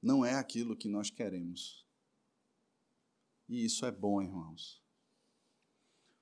não 0.00 0.24
é 0.24 0.34
aquilo 0.34 0.76
que 0.76 0.88
nós 0.88 1.10
queremos. 1.10 1.89
E 3.50 3.64
isso 3.64 3.84
é 3.84 3.90
bom, 3.90 4.22
irmãos. 4.22 4.80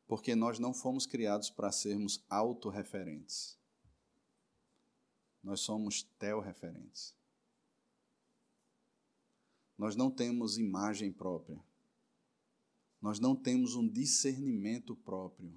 Porque 0.06 0.34
nós 0.34 0.58
não 0.58 0.72
fomos 0.72 1.04
criados 1.04 1.50
para 1.50 1.70
sermos 1.70 2.24
autorreferentes. 2.26 3.58
Nós 5.42 5.60
somos 5.60 6.04
teorreferentes. 6.18 7.14
Nós 9.76 9.94
não 9.94 10.10
temos 10.10 10.56
imagem 10.56 11.12
própria. 11.12 11.62
Nós 12.98 13.20
não 13.20 13.36
temos 13.36 13.74
um 13.74 13.86
discernimento 13.86 14.96
próprio. 14.96 15.52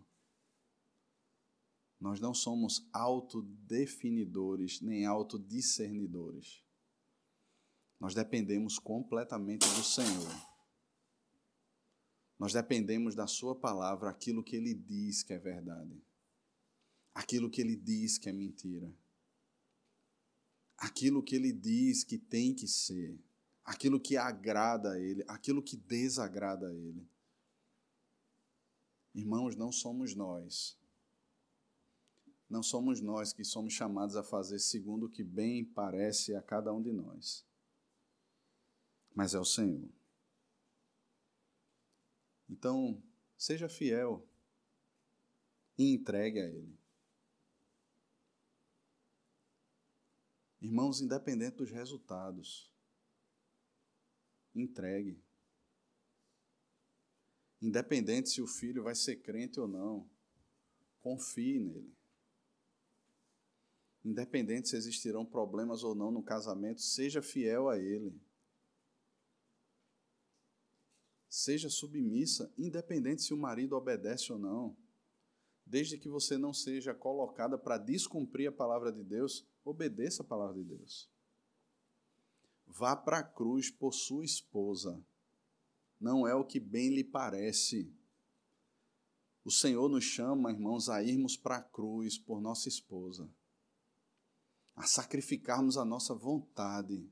Nós 1.98 2.20
não 2.20 2.34
somos 2.34 2.86
autodefinidores 2.92 4.82
nem 4.82 5.06
autodiscernidores. 5.06 6.66
Nós 7.98 8.14
dependemos 8.14 8.78
completamente 8.78 9.66
do 9.70 9.84
Senhor. 9.86 10.51
Nós 12.42 12.54
dependemos 12.54 13.14
da 13.14 13.28
Sua 13.28 13.54
palavra, 13.54 14.10
aquilo 14.10 14.44
que 14.44 14.56
Ele 14.56 14.74
diz 14.74 15.22
que 15.22 15.32
é 15.32 15.38
verdade, 15.38 15.96
aquilo 17.14 17.52
que 17.52 17.62
Ele 17.62 17.76
diz 17.76 18.18
que 18.18 18.30
é 18.30 18.32
mentira, 18.32 18.92
aquilo 20.76 21.22
que 21.22 21.36
Ele 21.36 21.54
diz 21.54 22.04
que 22.04 22.18
tem 22.18 22.52
que 22.56 22.68
ser, 22.68 23.16
aquilo 23.64 24.00
que 24.00 24.18
agrada 24.18 24.94
a 24.94 25.00
Ele, 25.00 25.24
aquilo 25.28 25.62
que 25.62 25.78
desagrada 25.78 26.68
a 26.68 26.74
Ele. 26.74 27.08
Irmãos, 29.14 29.56
não 29.56 29.72
somos 29.72 30.16
nós. 30.16 30.76
Não 32.50 32.64
somos 32.64 33.00
nós 33.02 33.32
que 33.32 33.44
somos 33.44 33.72
chamados 33.72 34.16
a 34.16 34.24
fazer 34.24 34.58
segundo 34.58 35.06
o 35.06 35.10
que 35.12 35.24
bem 35.24 35.64
parece 35.64 36.34
a 36.34 36.42
cada 36.42 36.74
um 36.74 36.82
de 36.82 36.92
nós. 36.92 37.46
Mas 39.14 39.36
é 39.36 39.40
o 39.40 39.46
Senhor. 39.46 40.01
Então, 42.52 43.02
seja 43.38 43.70
fiel 43.70 44.28
e 45.78 45.94
entregue 45.94 46.42
a 46.42 46.46
Ele. 46.46 46.78
Irmãos, 50.62 51.02
independente 51.02 51.56
dos 51.56 51.72
resultados, 51.72 52.70
entregue. 54.54 55.24
Independente 57.62 58.30
se 58.30 58.42
o 58.42 58.48
filho 58.48 58.84
vai 58.84 58.96
ser 58.96 59.22
crente 59.22 59.60
ou 59.60 59.68
não, 59.68 60.10
confie 61.00 61.58
nele. 61.58 61.96
Independente 64.04 64.70
se 64.70 64.76
existirão 64.76 65.26
problemas 65.26 65.84
ou 65.84 65.96
não 65.96 66.12
no 66.12 66.22
casamento, 66.22 66.82
seja 66.82 67.22
fiel 67.22 67.70
a 67.70 67.80
ele. 67.80 68.22
Seja 71.32 71.70
submissa, 71.70 72.54
independente 72.58 73.22
se 73.22 73.34
o 73.34 73.38
marido 73.38 73.78
obedece 73.78 74.34
ou 74.34 74.38
não. 74.38 74.76
Desde 75.66 75.98
que 75.98 76.10
você 76.10 76.38
não 76.38 76.54
seja 76.54 76.94
colocada 76.94 77.58
para 77.58 77.78
descumprir 77.78 78.50
a 78.50 78.52
palavra 78.52 78.92
de 78.92 79.02
Deus, 79.02 79.48
obedeça 79.64 80.24
a 80.24 80.26
palavra 80.26 80.56
de 80.56 80.66
Deus. 80.66 81.10
Vá 82.68 82.98
para 82.98 83.20
a 83.20 83.24
cruz 83.24 83.72
por 83.72 83.94
sua 83.94 84.26
esposa. 84.26 85.02
Não 85.98 86.28
é 86.28 86.36
o 86.36 86.44
que 86.44 86.60
bem 86.60 86.94
lhe 86.94 87.04
parece. 87.04 87.90
O 89.46 89.52
Senhor 89.52 89.88
nos 89.88 90.04
chama, 90.04 90.52
irmãos, 90.52 90.90
a 90.90 91.02
irmos 91.02 91.38
para 91.38 91.56
a 91.56 91.64
cruz 91.64 92.18
por 92.18 92.42
nossa 92.42 92.68
esposa, 92.68 93.34
a 94.76 94.86
sacrificarmos 94.86 95.78
a 95.78 95.86
nossa 95.86 96.14
vontade 96.14 97.10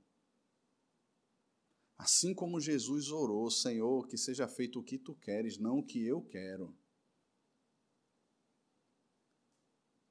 Assim 2.00 2.34
como 2.34 2.62
Jesus 2.62 3.12
orou, 3.12 3.52
Senhor, 3.52 4.08
que 4.08 4.18
seja 4.18 4.48
feito 4.48 4.80
o 4.80 4.84
que 4.84 4.98
tu 4.98 5.14
queres, 5.14 5.58
não 5.58 5.80
o 5.80 5.84
que 5.84 6.02
eu 6.02 6.22
quero. 6.22 6.74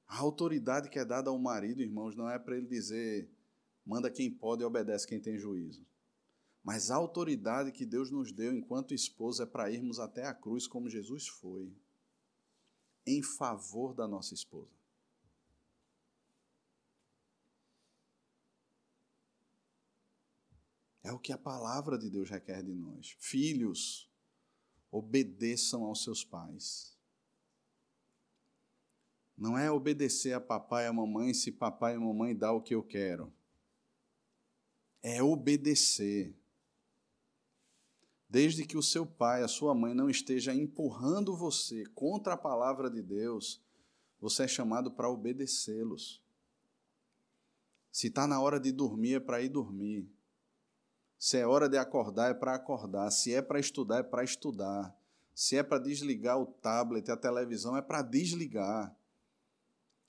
A 0.07 0.18
autoridade 0.18 0.91
que 0.91 0.99
é 0.99 1.05
dada 1.05 1.30
ao 1.30 1.39
marido, 1.39 1.80
irmãos, 1.80 2.14
não 2.14 2.28
é 2.28 2.39
para 2.39 2.59
ele 2.59 2.66
dizer, 2.66 3.30
manda 3.86 4.11
quem 4.11 4.30
pode 4.30 4.62
e 4.62 4.66
obedece 4.66 5.07
quem 5.07 5.18
tem 5.18 5.39
juízo. 5.39 5.86
Mas 6.62 6.91
a 6.91 6.97
autoridade 6.97 7.72
que 7.72 7.86
Deus 7.86 8.11
nos 8.11 8.32
deu 8.32 8.53
enquanto 8.53 8.93
esposa 8.93 9.45
é 9.45 9.47
para 9.47 9.70
irmos 9.70 9.99
até 9.99 10.26
a 10.26 10.34
cruz 10.34 10.66
como 10.66 10.91
Jesus 10.91 11.26
foi, 11.26 11.74
em 13.07 13.22
favor 13.22 13.95
da 13.95 14.07
nossa 14.07 14.34
esposa. 14.34 14.78
É 21.09 21.13
o 21.13 21.19
que 21.19 21.33
a 21.33 21.39
palavra 21.39 21.97
de 21.97 22.11
Deus 22.11 22.29
requer 22.29 22.63
de 22.63 22.75
nós. 22.75 23.17
Filhos, 23.19 24.13
obedeçam 24.91 25.85
aos 25.85 26.05
seus 26.05 26.23
pais. 26.23 26.95
Não 29.35 29.57
é 29.57 29.71
obedecer 29.71 30.35
a 30.35 30.41
papai 30.41 30.85
e 30.85 30.87
a 30.87 30.93
mamãe 30.93 31.33
se 31.33 31.51
papai 31.51 31.95
e 31.95 31.99
mamãe 31.99 32.37
dá 32.37 32.53
o 32.53 32.61
que 32.61 32.75
eu 32.75 32.83
quero. 32.83 33.33
É 35.03 35.23
obedecer. 35.23 36.37
Desde 38.29 38.67
que 38.67 38.77
o 38.77 38.83
seu 38.83 39.07
pai, 39.07 39.43
a 39.43 39.49
sua 39.49 39.75
mãe 39.75 39.95
não 39.95 40.11
esteja 40.11 40.55
empurrando 40.55 41.35
você 41.35 41.87
contra 41.95 42.35
a 42.35 42.37
palavra 42.37 42.91
de 42.91 43.01
Deus, 43.01 43.63
você 44.21 44.43
é 44.43 44.49
chamado 44.49 44.91
para 44.91 45.09
obedecê-los. 45.09 46.23
Se 47.91 48.09
está 48.09 48.27
na 48.27 48.39
hora 48.43 48.61
de 48.61 48.71
dormir, 48.71 49.15
é 49.15 49.21
para 49.21 49.41
ir 49.41 49.49
dormir. 49.49 50.18
Se 51.19 51.37
é 51.37 51.47
hora 51.47 51.69
de 51.69 51.77
acordar, 51.77 52.31
é 52.31 52.35
para 52.35 52.55
acordar. 52.55 53.11
Se 53.11 53.35
é 53.35 53.43
para 53.43 53.59
estudar, 53.59 53.99
é 53.99 54.03
para 54.03 54.23
estudar. 54.23 54.97
Se 55.35 55.57
é 55.57 55.62
para 55.62 55.79
desligar 55.79 56.39
o 56.39 56.47
tablet, 56.47 57.11
a 57.11 57.16
televisão, 57.16 57.77
é 57.77 57.83
para 57.83 58.03
desligar. 58.03 58.95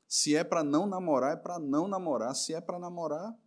Se 0.07 0.36
é 0.36 0.43
para 0.43 0.64
não 0.64 0.86
namorar, 0.86 1.34
é 1.34 1.36
para 1.36 1.60
não 1.60 1.88
namorar. 1.88 2.36
Se 2.36 2.53
é 2.53 2.62
para 2.62 2.80
namorar, 2.80 3.38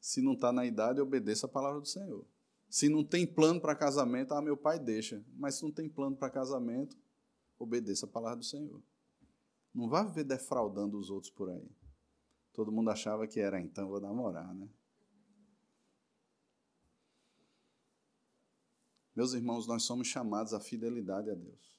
se 0.00 0.22
não 0.22 0.34
está 0.34 0.52
na 0.52 0.64
idade, 0.64 1.00
obedeça 1.00 1.46
a 1.46 1.48
palavra 1.48 1.80
do 1.80 1.88
Senhor. 1.88 2.24
Se 2.68 2.88
não 2.88 3.04
tem 3.04 3.26
plano 3.26 3.60
para 3.60 3.74
casamento, 3.74 4.34
ah, 4.34 4.40
meu 4.40 4.56
pai 4.56 4.78
deixa. 4.78 5.24
Mas 5.36 5.56
se 5.56 5.62
não 5.64 5.72
tem 5.72 5.88
plano 5.88 6.16
para 6.16 6.30
casamento, 6.30 6.96
obedeça 7.58 8.06
a 8.06 8.08
palavra 8.08 8.38
do 8.38 8.44
Senhor. 8.44 8.80
Não 9.74 9.88
vá 9.88 10.02
viver 10.02 10.24
defraudando 10.24 10.98
os 10.98 11.10
outros 11.10 11.32
por 11.32 11.50
aí. 11.50 11.68
Todo 12.56 12.72
mundo 12.72 12.88
achava 12.88 13.26
que 13.26 13.38
era, 13.38 13.60
então 13.60 13.86
vou 13.86 14.00
namorar, 14.00 14.54
né? 14.54 14.66
Meus 19.14 19.34
irmãos, 19.34 19.66
nós 19.66 19.82
somos 19.82 20.08
chamados 20.08 20.54
à 20.54 20.60
fidelidade 20.60 21.28
a 21.28 21.34
Deus. 21.34 21.75